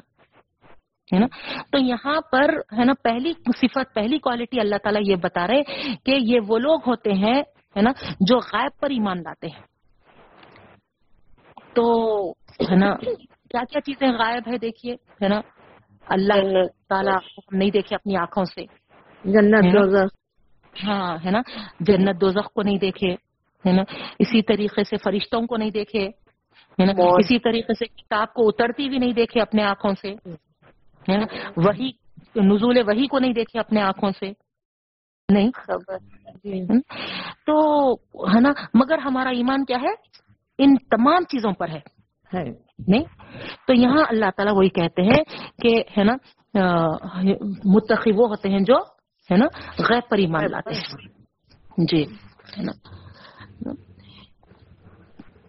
[1.15, 1.27] ہے نا؟
[1.73, 5.63] تو یہاں پر ہے نا پہلی صفت پہلی کوالٹی اللہ تعالیٰ یہ بتا رہے
[6.05, 7.43] کہ یہ وہ لوگ ہوتے ہیں
[7.77, 7.91] ہے نا
[8.21, 9.68] جو غائب پر ایمان لاتے ہیں۔
[11.79, 12.31] تو
[12.71, 12.95] ہے نا؟
[13.51, 15.41] کیا کیا چیزیں غائب ہے دیکھیے ہے نا؟
[16.07, 16.35] اللہ
[16.89, 18.63] تعالیٰ ہم نہیں دیکھے اپنی آنکھوں سے۔
[19.25, 20.15] جنت دوزخ۔
[20.87, 21.41] ہاں ہے نا؟
[21.81, 23.13] جنت دوزخ کو نہیں دیکھے
[23.67, 23.83] ہے نا؟
[24.19, 26.07] اسی طریقے سے فرشتوں کو نہیں دیکھے
[26.81, 30.11] ہے نا؟ اسی طریقے سے کتاب کو اترتی بھی نہیں دیکھے اپنے آنکھوں سے
[31.13, 31.27] ہے نا؟
[31.57, 31.91] وہی
[32.37, 34.33] نزول وہی کو نہیں دیکھے اپنے آنکھوں سے۔
[35.33, 35.99] نہیں؟ خبر۔
[36.35, 36.67] جی۔
[37.47, 37.93] تو
[38.35, 40.08] ہے نا؟ مگر ہمارا ایمان کیا ہے؟
[40.59, 41.99] ان تمام چیزوں پر ہے۔
[42.89, 43.05] نہیں؟
[43.67, 45.25] تو یہاں اللہ تعالیٰ وہی کہتے ہیں
[45.63, 46.17] کہ ہے نا
[47.65, 48.77] متقی وہ ہوتے ہیں جو
[49.31, 49.47] ہے نا
[49.79, 51.09] غیر پر ایمان لاتے ہیں۔
[51.79, 52.03] جی۔
[52.59, 52.73] ہے نا۔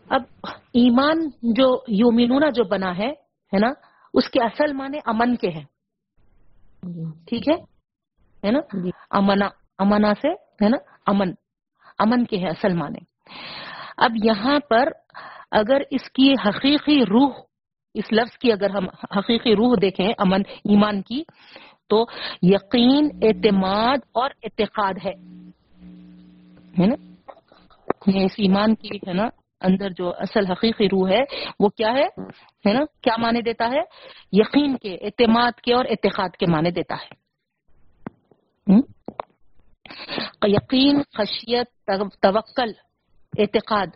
[0.10, 0.22] اب
[0.74, 3.10] ایمان جو یومینونا جو بنا ہے
[3.54, 3.68] ہے نا
[4.14, 5.66] اس کے اصل معنی امن کے ہیں۔
[7.28, 11.32] ٹھیک ہے؟ نا؟ جی۔ امنا امنا سے ہے نا امن۔
[12.00, 13.00] امن کے ہے اصل معنی۔
[14.00, 14.90] اب یہاں پر
[15.52, 17.32] اگر اس کی حقیقی روح،
[17.94, 18.86] اس لفظ کی اگر ہم
[19.18, 21.24] حقیقی روح دیکھیں امن، ایمان کی،
[21.88, 22.06] تو
[22.42, 25.12] یقین، اعتماد اور اعتقاد ہے۔
[26.82, 26.96] ہے نا؟
[28.24, 29.28] اس ایمان کی ہے نا،
[29.62, 31.24] اندر جو اصل حقیقی روح ہے،
[31.60, 32.06] وہ کیا ہے؟
[32.68, 33.82] ہے نا؟ کیا معنی دیتا ہے؟
[34.32, 37.30] یقین کے، اعتماد کے اور اعتقاد کے معنی دیتا ہے۔
[40.48, 42.89] یقین، خشیت توکل۔
[43.40, 43.88] اعتقاد،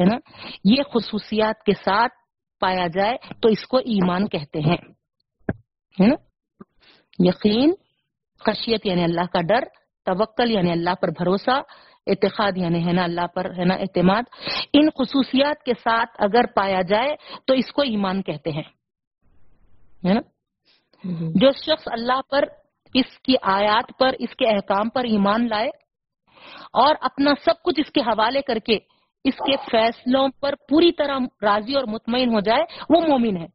[0.00, 0.16] ہے نا؟
[0.64, 2.12] یہ خصوصیات کے ساتھ
[2.62, 4.76] پایا جائے تو اس کو ایمان کہتے ہیں،
[5.98, 6.14] ہے نا؟
[7.18, 7.72] یقین،
[8.40, 9.64] خشیت یعنی اللہ کا ڈر،
[10.06, 11.60] توکل یعنی اللہ پر بھروسہ،
[12.06, 14.22] اعتقاد یعنی ہے نا اللہ پر، ہے نا اعتماد۔
[14.72, 17.14] ان خصوصیات کے ساتھ اگر پایا جائے
[17.46, 18.62] تو اس کو ایمان کہتے ہیں،
[20.04, 20.20] ہے نا؟
[21.34, 22.44] جو شخص اللہ پر،
[22.94, 25.68] اس کی آیات پر، اس کے احکام پر ایمان لائے
[26.72, 28.78] اور اپنا سب کچھ اس کے حوالے کر کے
[29.24, 33.46] اس کے فیصلوں پر پوری طرح راضی اور مطمئن ہو جائے، وہ مومن ہے۔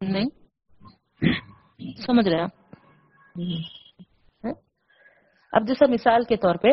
[0.00, 0.28] نہیں؟
[2.06, 2.74] سمجھ رہے ہیں آپ؟
[4.44, 4.52] ہاں؟
[5.52, 6.68] اب جیسا مثال کے طور پہ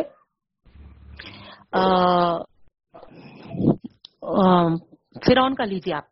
[5.26, 6.04] فرون کا لیجیے آپ۔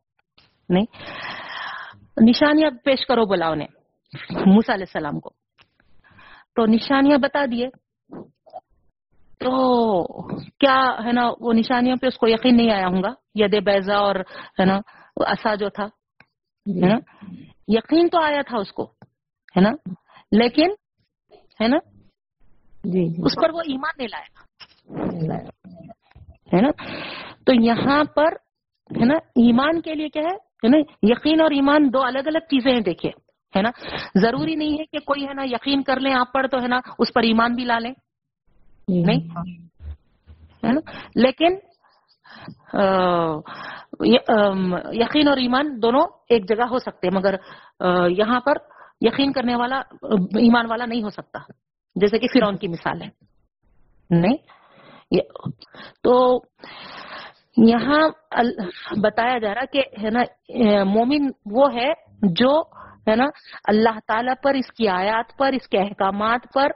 [0.70, 0.86] نہیں؟
[2.22, 3.68] نشانیاں پیش کرو بولا انہیں
[4.46, 5.30] موسیٰ علیہ السلام کو۔
[6.56, 7.68] تو نشانیاں بتا دیے۔
[9.40, 10.14] تو
[10.60, 13.96] کیا ہے نا وہ نشانیوں پہ اس کو یقین نہیں آیا ہوں گا؟ ید بیزا
[13.96, 14.16] اور
[14.60, 14.80] ہے نا
[15.18, 16.98] اصا جو تھا ہے نا؟
[17.68, 18.84] یقین تو آیا تھا اس کو
[19.56, 19.72] ہے نا؟
[20.32, 20.72] لیکن
[21.62, 21.78] ہے نا
[22.84, 24.44] جی اس پر وہ ایمان نہیں لایا
[26.54, 26.72] ہے نا؟
[27.46, 28.34] تو یہاں پر
[29.02, 32.72] ہے نا ایمان کے لیے کیا ہے؟ نا یقین اور ایمان دو الگ الگ چیزیں
[32.72, 33.12] ہیں دیکھیے۔
[33.56, 33.70] ہے نا؟
[34.22, 36.80] ضروری نہیں ہے کہ کوئی ہے نا یقین کر لیں آپ پر تو ہے نا
[37.00, 37.94] اس پر ایمان بھی لا لیں۔
[38.88, 39.20] نہیں؟
[40.66, 40.80] ہے نا؟
[41.16, 41.56] لیکن
[44.94, 47.36] یقین اور ایمان دونوں ایک جگہ ہو سکتے مگر
[48.10, 48.54] یہاں پر
[49.02, 49.76] یقین کرنے والا،
[50.36, 51.40] ایمان والا نہیں ہو سکتا۔
[51.96, 53.10] جیسے کہ فرعون کی مثال ہے۔
[54.10, 54.38] نہیں؟
[56.04, 56.42] تو
[57.58, 58.10] یہاں
[59.04, 60.20] بتایا جا رہا کہ، ہے نا
[60.84, 62.62] مومن وہ ہے جو،
[63.08, 63.26] ہے نا،
[63.68, 66.68] اللہ تعالی پر، اس کی آیات پر، اس کے احکامات پر،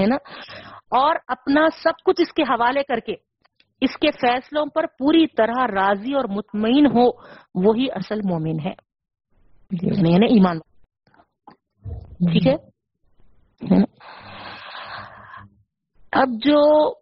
[0.00, 0.16] ہے نا
[0.90, 3.14] اور اپنا سب کچھ اس کے حوالے کر کے
[3.80, 7.08] اس کے فیصلوں پر پوری طرح راضی اور مطمئن ہو
[7.68, 8.72] وہی اصل مومن ہے۔
[9.82, 10.58] یعنی یعنی ایمان
[12.32, 12.54] ٹھیک ہے؟
[16.12, 16.92] اب جو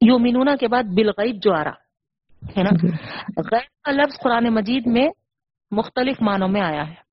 [0.00, 1.70] یومنونا کے بعد بالغیب جو آ رہا
[2.56, 2.86] ہے نا؟
[3.36, 5.08] غیب کا لفظ قرآن مجید میں
[5.70, 7.05] مختلف معنوں میں آیا ہے۔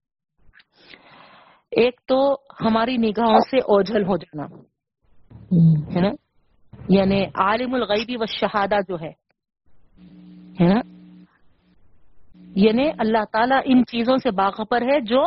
[1.77, 4.45] ایک تو ہماری نگاہوں سے اوجھل ہو جانا
[5.95, 6.11] ہے نا؟
[6.89, 9.11] یعنی عالم الغیبی و شہادہ جو ہے
[10.59, 10.81] ہے نا؟
[12.55, 15.23] یعنی اللہ تعالیٰ ان چیزوں سے باخبر ہے جو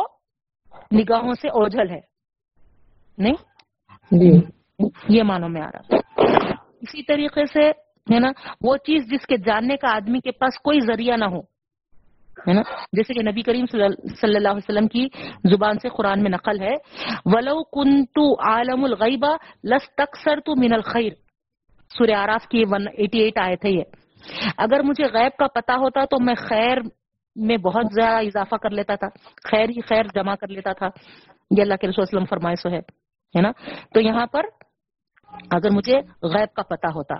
[0.91, 1.99] نگاہوں سے اوجھل ہے
[3.17, 3.35] نہیں؟
[4.11, 4.39] جی۔
[5.09, 5.97] یہ معنوں میں آ رہا
[6.81, 7.69] اسی طریقے سے
[8.07, 11.41] ہے نا؟ وہ چیز جس کے جاننے کا آدمی کے پاس کوئی ذریعہ نہ ہو
[12.47, 12.61] ہے نا؟
[12.91, 15.07] جیسے کہ نبی کریم صلی اللہ- صلی اللہ علیہ وسلم کی
[15.51, 16.73] زبان سے قرآن میں نقل ہے،
[17.25, 21.13] ولو کنتو عالم الغیبہ لس تکسر من الخیر
[21.97, 23.83] سورہ آراف کی 188 آئے تھے یہ۔
[24.57, 26.77] اگر مجھے غیب کا پتا ہوتا تو میں خیر
[27.35, 29.07] میں بہت زیادہ اضافہ کر لیتا تھا۔
[29.49, 30.87] خیر ہی خیر جمع کر لیتا تھا۔
[31.57, 32.79] یہ اللہ کے رسول وسلم فرمائے سو ہے۔
[33.35, 33.51] ہے نا؟
[33.93, 34.45] تو یہاں پر
[35.51, 37.15] اگر مجھے غیب کا پتا ہوتا،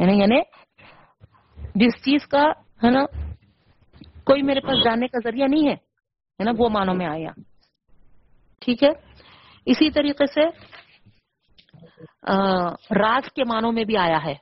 [0.00, 0.40] ہے نا؟ یعنی
[1.74, 2.42] جس چیز کا،
[2.84, 3.27] ہے نا؟
[4.28, 5.88] کوئی میرے پاس جانے کا ذریعہ نہیں ہے۔
[6.44, 7.30] نا؟ وہ معنوں میں آیا۔
[8.60, 8.88] ٹھیک ہے؟
[9.66, 10.40] اسی طریقے سے
[12.94, 14.34] راز کے معنوں میں بھی آیا ہے۔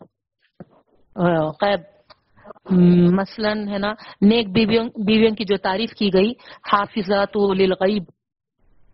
[1.16, 1.80] آ، غیب
[2.70, 6.30] م، مثلا ہے نا نیک بیویوں بیویوں کی جو تعریف کی گئی
[6.72, 8.02] حافظات للغیب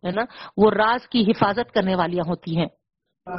[0.07, 0.23] ہے نا
[0.57, 2.69] وہ راز کی حفاظت کرنے والیاں ہوتی ہیں۔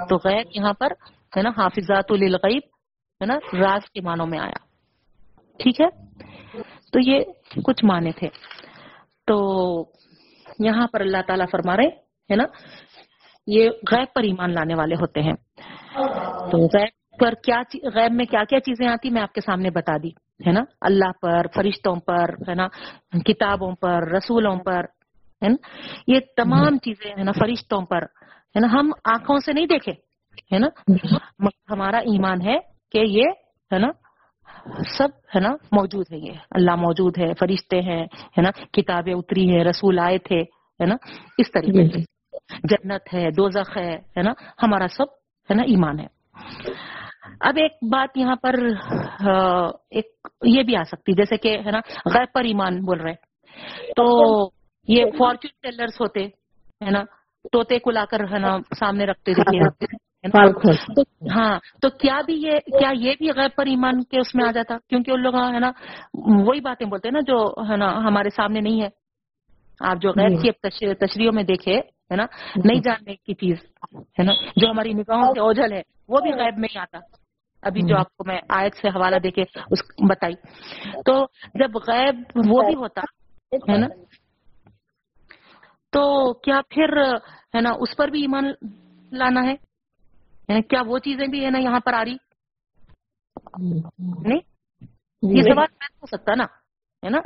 [0.09, 0.91] تو غیب یہاں پر
[1.37, 2.61] ہے نا حافظات للغیب
[3.21, 4.65] ہے نا راز کے معنوں میں آیا۔
[5.59, 5.87] ٹھیک ہے؟
[6.93, 7.19] تو یہ
[7.63, 8.29] کچھ معنی تھے۔
[9.27, 9.35] تو
[10.59, 11.87] یہاں پر اللہ تعالیٰ فرما رہے
[12.29, 12.43] ہے نا؟
[13.47, 15.33] یہ غیب پر ایمان لانے والے ہوتے ہیں۔
[16.51, 17.61] تو غیب پر کیا
[17.95, 20.09] غیب میں کیا کیا چیزیں آتی میں آپ کے سامنے بتا دی
[20.47, 22.67] ہے نا؟ اللہ پر فرشتوں پر ہے نا؟
[23.25, 24.83] کتابوں پر رسولوں پر
[25.43, 25.55] ہے نا؟
[26.07, 28.01] یہ تمام چیزیں ہے نا؟ فرشتوں پر
[28.55, 29.91] ہے نا؟ ہم آنکھوں سے نہیں دیکھے
[30.55, 30.67] ہے نا؟
[31.69, 32.57] ہمارا ایمان ہے
[32.91, 33.23] کہ یہ
[33.73, 33.87] ہے نا؟
[34.97, 38.03] سب ہے نا موجود ہے۔ یہ اللہ موجود ہے فرشتے ہیں
[38.37, 40.39] ہے نا کتابیں اتری ہیں رسول آئے تھے
[40.79, 40.95] ہے نا
[41.37, 42.01] اس طریقے سے۔
[42.69, 44.31] جنت ہے دوزخ ہے ہے نا
[44.63, 45.11] ہمارا سب
[45.49, 46.07] ہے نا ایمان ہے۔
[47.39, 48.55] اب ایک بات یہاں پر
[49.91, 50.05] ایک
[50.45, 51.79] یہ بھی آ سکتی جیسے کہ ہے نا
[52.13, 53.13] غیب پر ایمان بول رہے
[53.95, 54.05] تو
[54.87, 56.25] یہ فارچون ٹیلرس ہوتے
[56.85, 57.03] ہے نا
[57.51, 59.59] توتے کو لا کر ہے نا سامنے رکھتے تھے
[61.35, 64.51] ہاں تو کیا بھی یہ کیا یہ بھی غیب پر ایمان کے اس میں آ
[64.51, 65.71] جاتا؟ کیونکہ ان لوگ ہے نا
[66.13, 68.87] وہی باتیں بولتے ہیں نا جو ہے نا ہمارے سامنے نہیں ہے۔
[69.79, 70.51] آپ جو غیر کی
[70.93, 72.25] تشریحوں میں دیکھے ہے نا
[72.65, 73.57] نہیں جاننے کی چیز
[74.19, 76.97] ہے نا جو ہماری نگاہوں سے اوجھل ہے وہ بھی غیب میں ہی آتا۔
[77.63, 79.79] ابھی جو آپ کو میں آیت سے حوالہ دے کے اس
[80.09, 80.33] بتائی۔
[81.05, 81.25] تو
[81.55, 83.01] جب غیب وہ بھی ہوتا
[83.71, 83.87] ہے نا
[85.91, 86.97] تو کیا پھر
[87.55, 88.51] ہے نا اس پر بھی ایمان
[89.11, 89.72] لانا ہے؟
[90.61, 92.15] کیا وہ چیزیں بھی ہے نا یہاں پر آ رہی؟
[94.21, 94.39] نہیں؟
[95.23, 95.67] یہ سوال
[96.01, 96.43] ہو سکتا نا
[97.03, 97.19] ہے نا؟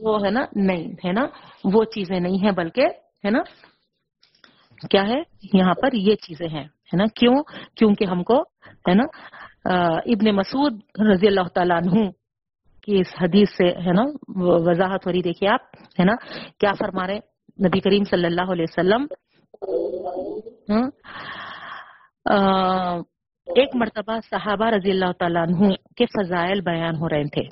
[0.00, 1.26] وہ ہے نا نہیں ہے نا؟
[1.64, 2.86] وہ چیزیں نہیں ہیں بلکہ
[3.24, 3.42] ہے نا؟
[4.90, 5.20] کیا ہے؟
[5.52, 7.42] یہاں پر یہ چیزیں ہیں ہے نا؟ کیوں؟
[7.74, 8.40] کیونکہ ہم کو
[8.88, 9.04] ہے نا
[10.06, 10.80] ابن مسعود
[11.12, 12.10] رضی اللہ تعالیٰ عنہ
[12.82, 14.04] کی اس حدیث سے ہے نا
[14.36, 16.14] وضاحت ہو رہی دیکھیے آپ ہے نا؟
[16.58, 17.18] کیا فرما رہے
[17.66, 19.06] نبی کریم صلی اللہ علیہ وسلم؟
[22.28, 27.44] ایک مرتبہ صحابہ رضی اللہ تعالیٰ عنہ کے فضائل بیان ہو رہے تھے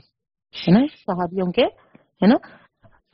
[0.55, 1.65] صحابیوں کے،
[2.23, 2.37] ہے نا؟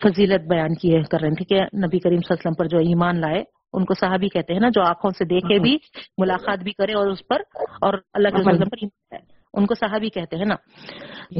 [0.00, 2.78] فضیلت بیان کیے کر رہے تھے کہ نبی کریم صلی اللہ علیہ وسلم پر جو
[2.78, 3.42] ایمان لائے،
[3.74, 5.76] ان کو صحابی کہتے ہیں نا، جو آنکھوں سے دیکھے بھی،
[6.18, 7.42] ملاقات بھی کرے اور اس پر،
[7.80, 9.22] اور اللہ کے وسلم پر ایمان لائے،
[9.54, 10.56] ان کو صحابی کہتے ہیں نا؟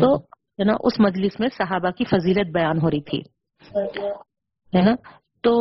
[0.01, 0.15] تو،
[0.59, 3.21] ہے نا، اس مجلس میں صحابہ کی فضیلت بیان ہو رہی تھی،
[4.73, 4.95] ہے نا؟
[5.45, 5.53] تو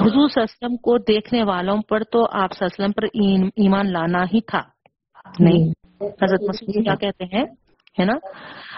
[0.00, 3.02] حضور وسلم کو دیکھنے والوں پر تو آپ وسلم پر
[3.56, 4.62] ایمان لانا ہی تھا۔
[5.40, 5.68] نہیں؟
[6.00, 7.44] حضرت مسعود کیا کہتے ہیں؟
[8.00, 8.12] ہے نا؟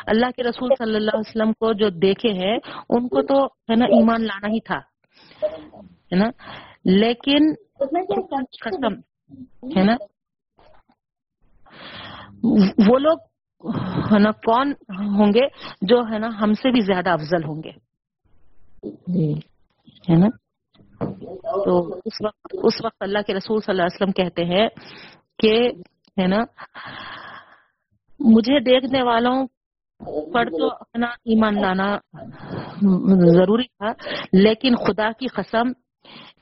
[0.06, 2.58] اللہ کے رسول صلی اللہ علیہ وسلم کو جو دیکھے ہیں
[2.88, 4.78] ان کو تو ہے نا ایمان لانا ہی تھا۔
[5.82, 6.30] ہے نا؟
[6.84, 8.94] لیکن قسم
[9.78, 9.96] ہے نا؟
[12.88, 13.18] وہ لوگ
[14.12, 15.48] ہے نا کون ہوں گے
[15.82, 17.70] جو ہے نا ہم سے بھی زیادہ افضل ہوں گے۔
[19.06, 19.32] جی۔
[20.10, 20.26] ہے نا؟
[21.64, 24.68] تو اس وقت اس وقت اللہ کے رسول صلی اللہ علیہ وسلم کہتے ہیں
[25.38, 25.68] کہ،
[26.20, 26.38] ہے نا،
[28.20, 29.46] مجھے دیکھنے والوں
[30.32, 31.98] پر تو اپنا ایمان لانا
[33.32, 33.92] ضروری تھا،
[34.32, 35.68] لیکن خدا کی قسم،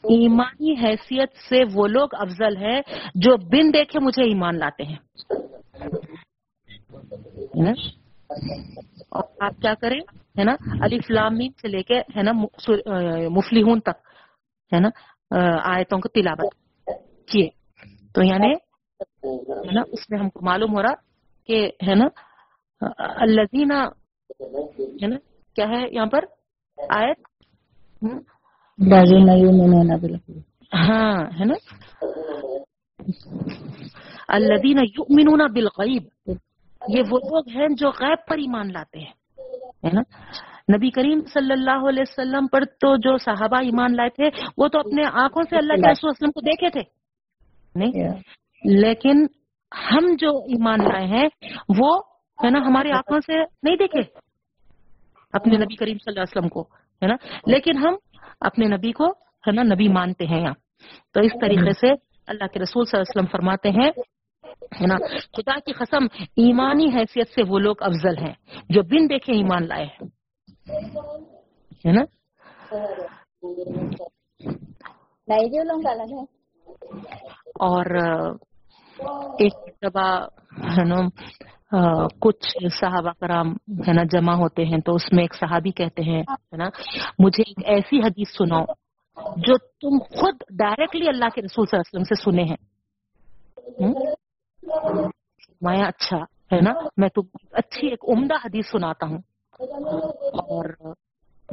[0.05, 2.81] ایمانی حیثیت سے وہ لوگ افضل ہے
[3.15, 4.99] جو بن دیکھے مجھے ایمان لاتے ہیں۔
[9.09, 10.01] اور آپ کیا کریں؟
[10.39, 12.33] ہے نا علی فلام سے لے کے، ہے نا،
[13.29, 14.16] مفلحون تک۔
[14.73, 14.89] ہے نا
[15.65, 16.55] آیتوں کو تلاوت
[17.29, 17.49] کیے
[18.15, 20.95] تو یعنی ہے نا اس میں ہم کو معلوم ہو رہا
[21.49, 22.09] کہ ہے نا
[23.19, 23.83] الزینہ
[25.03, 25.17] ہے نا
[25.57, 26.25] کیا ہے یہاں پر
[26.79, 27.19] آیت
[30.73, 31.55] ہاں ہے نا
[34.29, 36.33] الدین یؤمنون بالغیب
[36.83, 39.13] یہ وہ لوگ ہیں جو غیب پر ایمان لاتے ہیں
[39.85, 40.03] ہے نا
[40.75, 44.79] نبی کریم صلی اللہ علیہ وسلم پر تو جو صحابہ ایمان لائے تھے وہ تو
[44.79, 46.81] اپنے آنکھوں سے اللہ کے رسول وسلم کو دیکھے تھے۔
[47.75, 48.11] نہیں؟
[48.65, 49.27] لیکن
[49.91, 51.29] ہم جو ایمان لائے ہیں
[51.79, 51.99] وہ
[52.45, 54.01] ہے نا ہماری آنکھوں سے نہیں دیکھے۔
[55.33, 56.61] اپنے نبی کریم صلی اللہ علیہ وسلم کو
[57.03, 57.15] ہے نا؟
[57.47, 57.95] لیکن ہم
[58.41, 59.07] اپنے نبی کو
[59.47, 60.55] ہے نا نبی مانتے ہیں یہاں۔
[61.15, 61.93] تو اس طریقے سے
[62.27, 63.91] اللہ کے رسول صلی اللہ علیہ وسلم فرماتے ہیں
[64.81, 64.97] ہے نا
[65.37, 66.05] خدا کی قسم
[66.37, 68.35] ایمانی حیثیت سے وہ لوگ افضل ہیں
[68.69, 70.16] جو بن دیکھے ایمان لائے ہیں۔
[70.67, 72.03] ہے نا
[77.61, 77.95] اور
[79.39, 79.55] ایک
[80.71, 81.01] ہے نا
[82.21, 83.53] کچھ صحابہ کرام
[83.89, 86.69] ہے نا جمع ہوتے ہیں تو اس میں ایک صحابی کہتے ہیں ہے نا
[87.19, 88.65] مجھے ایک ایسی حدیث سناؤ
[89.39, 92.61] جو تم خود ڈائریکٹلی اللہ کے رسول صلی اللہ علیہ وسلم سے سنے ہیں
[95.63, 96.17] میں اچھا
[96.53, 97.23] ہے نا میں تم
[97.53, 99.19] اچھی ایک عمدہ حدیث سناتا ہوں
[99.61, 100.65] اور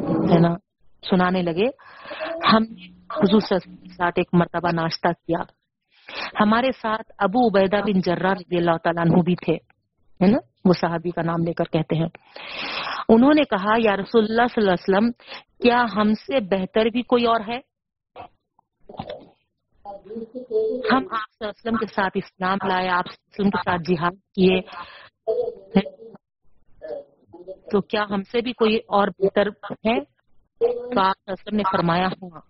[0.08, 0.56] ہے نا،
[1.10, 1.68] سنانے لگے۔
[2.54, 5.40] ہم نے حضور کے ساتھ ایک مرتبہ ناشتہ کیا۔
[6.40, 9.54] ہمارے ساتھ ابو عبیدہ بن جرہ رضی اللہ تعالیٰ عنہ بھی تھے،
[10.22, 12.08] ہے نا؟ وہ صحابی کا نام لے کر کہتے ہیں۔
[13.10, 15.12] انہوں نے کہا، یا رسول اللہ صلی اللہ علیہ وسلم،
[15.62, 17.58] کیا ہم سے بہتر بھی کوئی اور ہے؟
[20.92, 24.12] ہم آپ صلی اللہ علیہ وسلم کے ساتھ اسلام لائے، آپ وسلم کے ساتھ جہاد
[24.12, 24.62] کیے۔
[27.72, 29.99] تو کیا ہم سے بھی کوئی اور بہتر ہے؟
[31.32, 32.41] وسلم نے فرمایا ہاں۔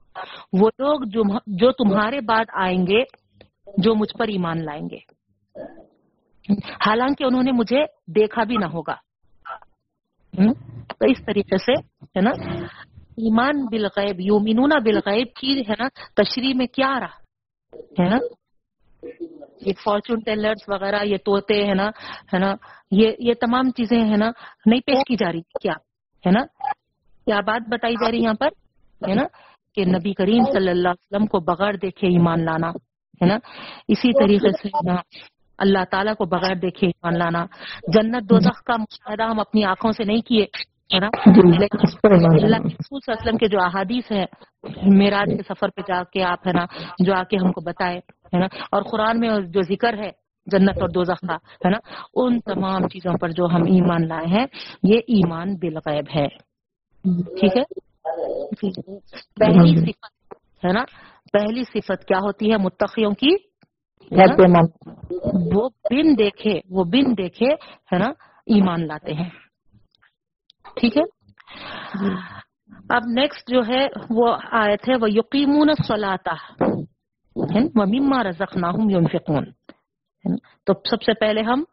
[0.54, 1.00] وہ لوگ
[1.48, 3.04] جو تمہارے بعد آئیں گے،
[3.78, 4.98] جو مجھ پر ایمان لائیں گے۔
[6.86, 8.96] حالانکہ انہوں نے مجھے دیکھا بھی نہ ہوگا۔
[10.88, 11.72] تو اس طریقے سے،
[12.06, 12.32] ہے نا؟
[12.98, 17.24] ایمان بالغیب یومینا بالغیب کی ہے نا، تشریح میں کیا رہا؟
[17.76, 18.18] ہے نا؟
[19.62, 21.88] یہ فارچون ٹیلرز وغیرہ یہ طوطے ہے نا؟
[22.34, 22.56] ہے نا؟
[22.92, 24.32] یہ یہ تمام چیزیں ہے نا؟
[24.66, 25.74] نہیں پیش کی جا رہی کیا؟
[26.26, 26.46] ہے نا؟
[27.26, 28.48] کیا بات بتائی جا رہی یہاں پر؟
[29.10, 29.24] ہے نا؟
[29.76, 32.70] کہ نبی کریم صلی اللہ علیہ وسلم کو بغیر دیکھے ایمان لانا
[33.22, 33.38] ہے نا؟
[33.88, 34.92] اسی طریقے سے
[35.58, 37.46] اللہ تعالیٰ کو بغیر دیکھے ایمان لانا۔
[37.94, 40.44] جنت دوزخ کا مشاہدہ ہم اپنی آنکھوں سے نہیں کیے
[40.94, 41.08] ہے نا؟
[42.06, 42.56] اللہ
[42.92, 44.26] وسلم کے جو احادیث ہیں
[44.84, 46.66] معراج کے سفر پہ جا کے آپ ہے نا؟
[47.00, 48.00] جو آ کے ہم کو بتائے۔
[48.34, 50.10] ہے نا؟ اور قرآن میں جو ذکر ہے
[50.46, 51.78] جنت اور دوزخ کا ہے نا؟
[52.16, 54.46] ان تمام چیزوں پر جو ہم ایمان لائے ہیں
[54.84, 56.28] یہ ایمان بالغیب ہے۔
[57.40, 57.64] ٹھیک ہے؟
[59.40, 60.34] پہلی صفت
[60.66, 60.84] ہے نا؟
[61.34, 63.36] پہلی صفت کیا ہوتی ہے متقیوں کی؟
[65.56, 67.48] وہ بن دیکھے وہ بن دیکھے
[67.92, 68.10] ہے نا؟
[68.46, 69.30] ایمان لاتے ہیں۔
[70.76, 71.04] ٹھیک ہے؟
[72.90, 76.34] اب نیکسٹ جو ہے وہ آئے تھے وہ یقین سلاتا
[77.36, 78.58] وہ مما رزق
[80.66, 81.64] تو سب سے پہلے ہم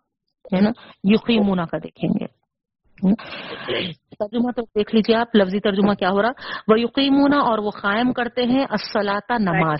[1.04, 2.40] یقیمونہ کا دیکھیں گے۔
[4.18, 6.30] ترجمہ تو دیکھ لیجیے آپ لفظی ترجمہ کیا ہو رہا؟
[6.68, 6.76] وہ
[7.40, 9.78] اور وہ قائم کرتے ہیں السَّلَاةَ نماز۔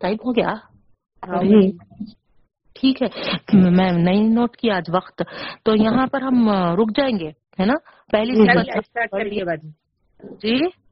[0.00, 0.54] ٹائپ ہو گیا؟
[2.74, 3.06] ٹھیک ہے۔
[3.70, 5.22] میں نئی نوٹ کی آج وقت۔
[5.64, 7.74] تو یہاں پر ہم رک جائیں گے ہے نا؟
[8.10, 8.32] پہلی
[10.22, 10.87] جی؟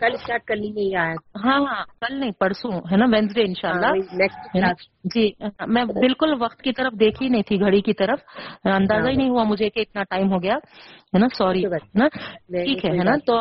[0.00, 1.14] کل شاید کل ہی نہیں آیا
[1.44, 4.72] ہاں ہاں کل نہیں پرسوں ہے نا وینسڈے ان شاء اللہ
[5.14, 5.30] جی
[5.66, 8.18] میں بالکل وقت کی طرف دیکھی نہیں تھی گھڑی کی طرف۔
[8.64, 11.62] اندازہ ہی ہاں، نہیں ہوا مجھے کہ اتنا ٹائم ہو گیا ہے نا؟ سوری
[11.94, 12.08] نا؟
[12.64, 13.40] ٹھیک ہے نا؟ تو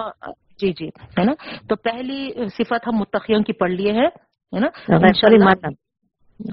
[0.60, 1.34] جی جی ہے نا؟
[1.70, 4.08] تو پہلی صفت ہم متقیوں کی پڑھ لیے ہیں
[4.54, 5.72] ہے نا؟ ہاں،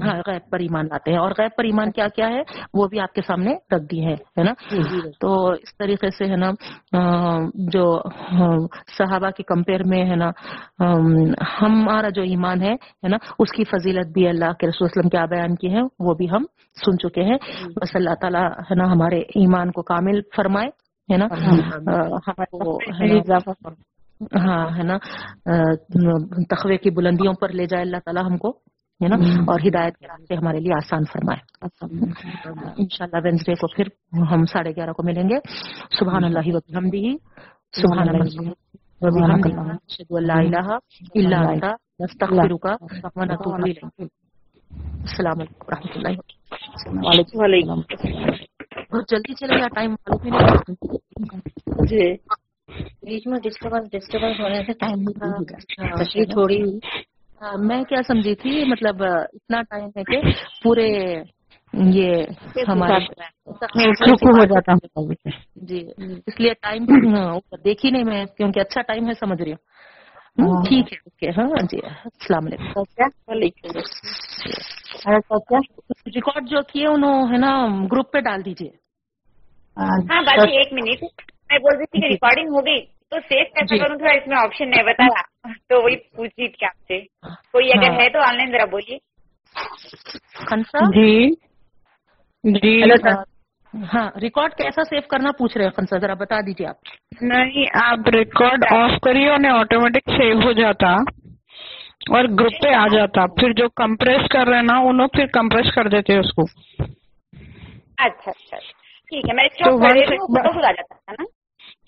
[0.03, 2.43] ہاں غیب پر ایمان لاتے ہیں۔ اور غیب پر ایمان کیا کیا ہے؟
[2.75, 4.53] وہ بھی آپ کے سامنے رکھ دی ہے نا؟
[5.21, 6.51] تو اس طریقے سے ہے نا
[7.55, 8.01] جو
[8.99, 10.31] صحابہ کے کمپیئر میں ہے نا
[11.63, 12.75] ہمارا جو ایمان ہے
[13.09, 16.31] نا اس کی فضیلت بھی اللہ کے رسول وسلم کیا بیان کی ہے وہ بھی
[16.31, 16.45] ہم
[16.75, 17.39] سن چکے ہیں۔
[17.83, 20.69] بس اللہ تعالیٰ ہے نا ہمارے ایمان کو کامل فرمائے
[21.13, 23.19] ہے نا؟ ہمارے
[24.37, 24.99] ہاں ہے نا
[26.51, 28.53] تخوے کی بلندیوں پر لے جائے اللہ تعالیٰ ہم کو۔
[29.03, 29.17] ہے نا؟
[29.53, 31.41] اور ہدایت کے راستے ہمارے لیے آسان فرمائے۔
[32.77, 33.85] ان شاء اللہ وینسڈے کو پھر
[34.33, 35.39] ہم ساڑھے گیارہ کو ملیں گے۔
[35.99, 37.17] سبحان اللہ وبحمدہ
[37.73, 38.47] سبحان اللہ
[40.21, 40.73] لا الہ
[41.15, 42.25] الا انت
[43.17, 46.09] و نتوب السلام علیکم ورحمۃ اللہ
[47.05, 47.81] وعلیکم السلام۔
[48.93, 50.75] بہت جلدی چلے گیا ٹائم معلوم نہیں۔
[51.87, 52.15] جی۔
[53.03, 55.05] بیچ میں ڈسٹربنس ڈسٹربنس ہونے سے ٹائم
[56.05, 56.79] تشریح تھوڑی ہوئی۔
[57.41, 60.21] میں کیا سمجھی تھی مطلب اتنا ٹائم ہے کہ
[60.65, 61.15] پورے
[61.73, 62.25] یہ
[62.69, 62.99] ہمارا
[64.15, 64.73] ہو جاتا
[65.55, 65.91] جی
[66.27, 66.85] اس لیے ٹائم
[67.65, 69.57] دیکھی نہیں میں کیونکہ اچھا ٹائم ہے سمجھ رہی ہوں۔
[70.47, 72.47] ہاں۔ ٹھیک ہے اوکے ہاں جی السلام
[73.29, 73.79] علیکم۔
[76.15, 78.71] ریکارڈ جو کیے انہوں ہے نا گروپ پہ ڈال دیجیے
[79.77, 81.03] ہاں بس ایک منٹ۔
[81.51, 84.13] میں بول رہی تھی کہ جی۔ ریکارڈنگ ہو گئی۔ تو سیو جی۔ کیسے کروں تھوڑا
[84.13, 87.01] اس میں آپشن نہیں بتا رہا تو وہی پوچھ لیجیے تھی آپ سے۔
[87.53, 88.99] کوئی اگر ہاں۔ ہے تو آن لائن ذرا بولیے۔
[90.95, 91.31] جی۔
[92.45, 92.83] جی۔
[93.75, 96.77] ہاں ریکارڈ کیسا سیو کرنا پوچھ رہے ہیں ذرا بتا دیجیے آپ۔
[97.23, 100.93] نہیں آپ ریکارڈ آف کریے انہیں آٹومیٹک سیو ہو جاتا
[102.11, 105.27] اور گروپ پہ آ جاتا۔ پھر جو کمپریس کر رہے ہیں نا وہ لوگ پھر
[105.27, 106.43] کمپریس کر دیتے اس کو۔
[107.99, 108.57] اچھا،, اچھا اچھا
[109.09, 109.49] ٹھیک ہے میں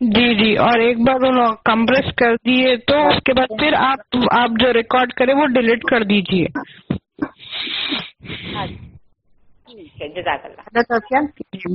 [0.02, 4.16] جی جی اور ایک بار انہوں کمپریس کر دیے تو اس کے بعد پھر آپ
[4.38, 6.46] آپ جو ریکارڈ کرے وہ ڈیلیٹ کر دیجیے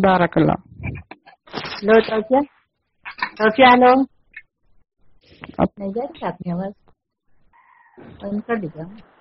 [0.02, 0.66] بارک اللہ
[1.74, 2.40] ہلو توفیہ
[3.38, 3.94] توفیہ ہلو
[6.52, 6.74] آواز۔
[8.22, 9.17] بند کر دیجیے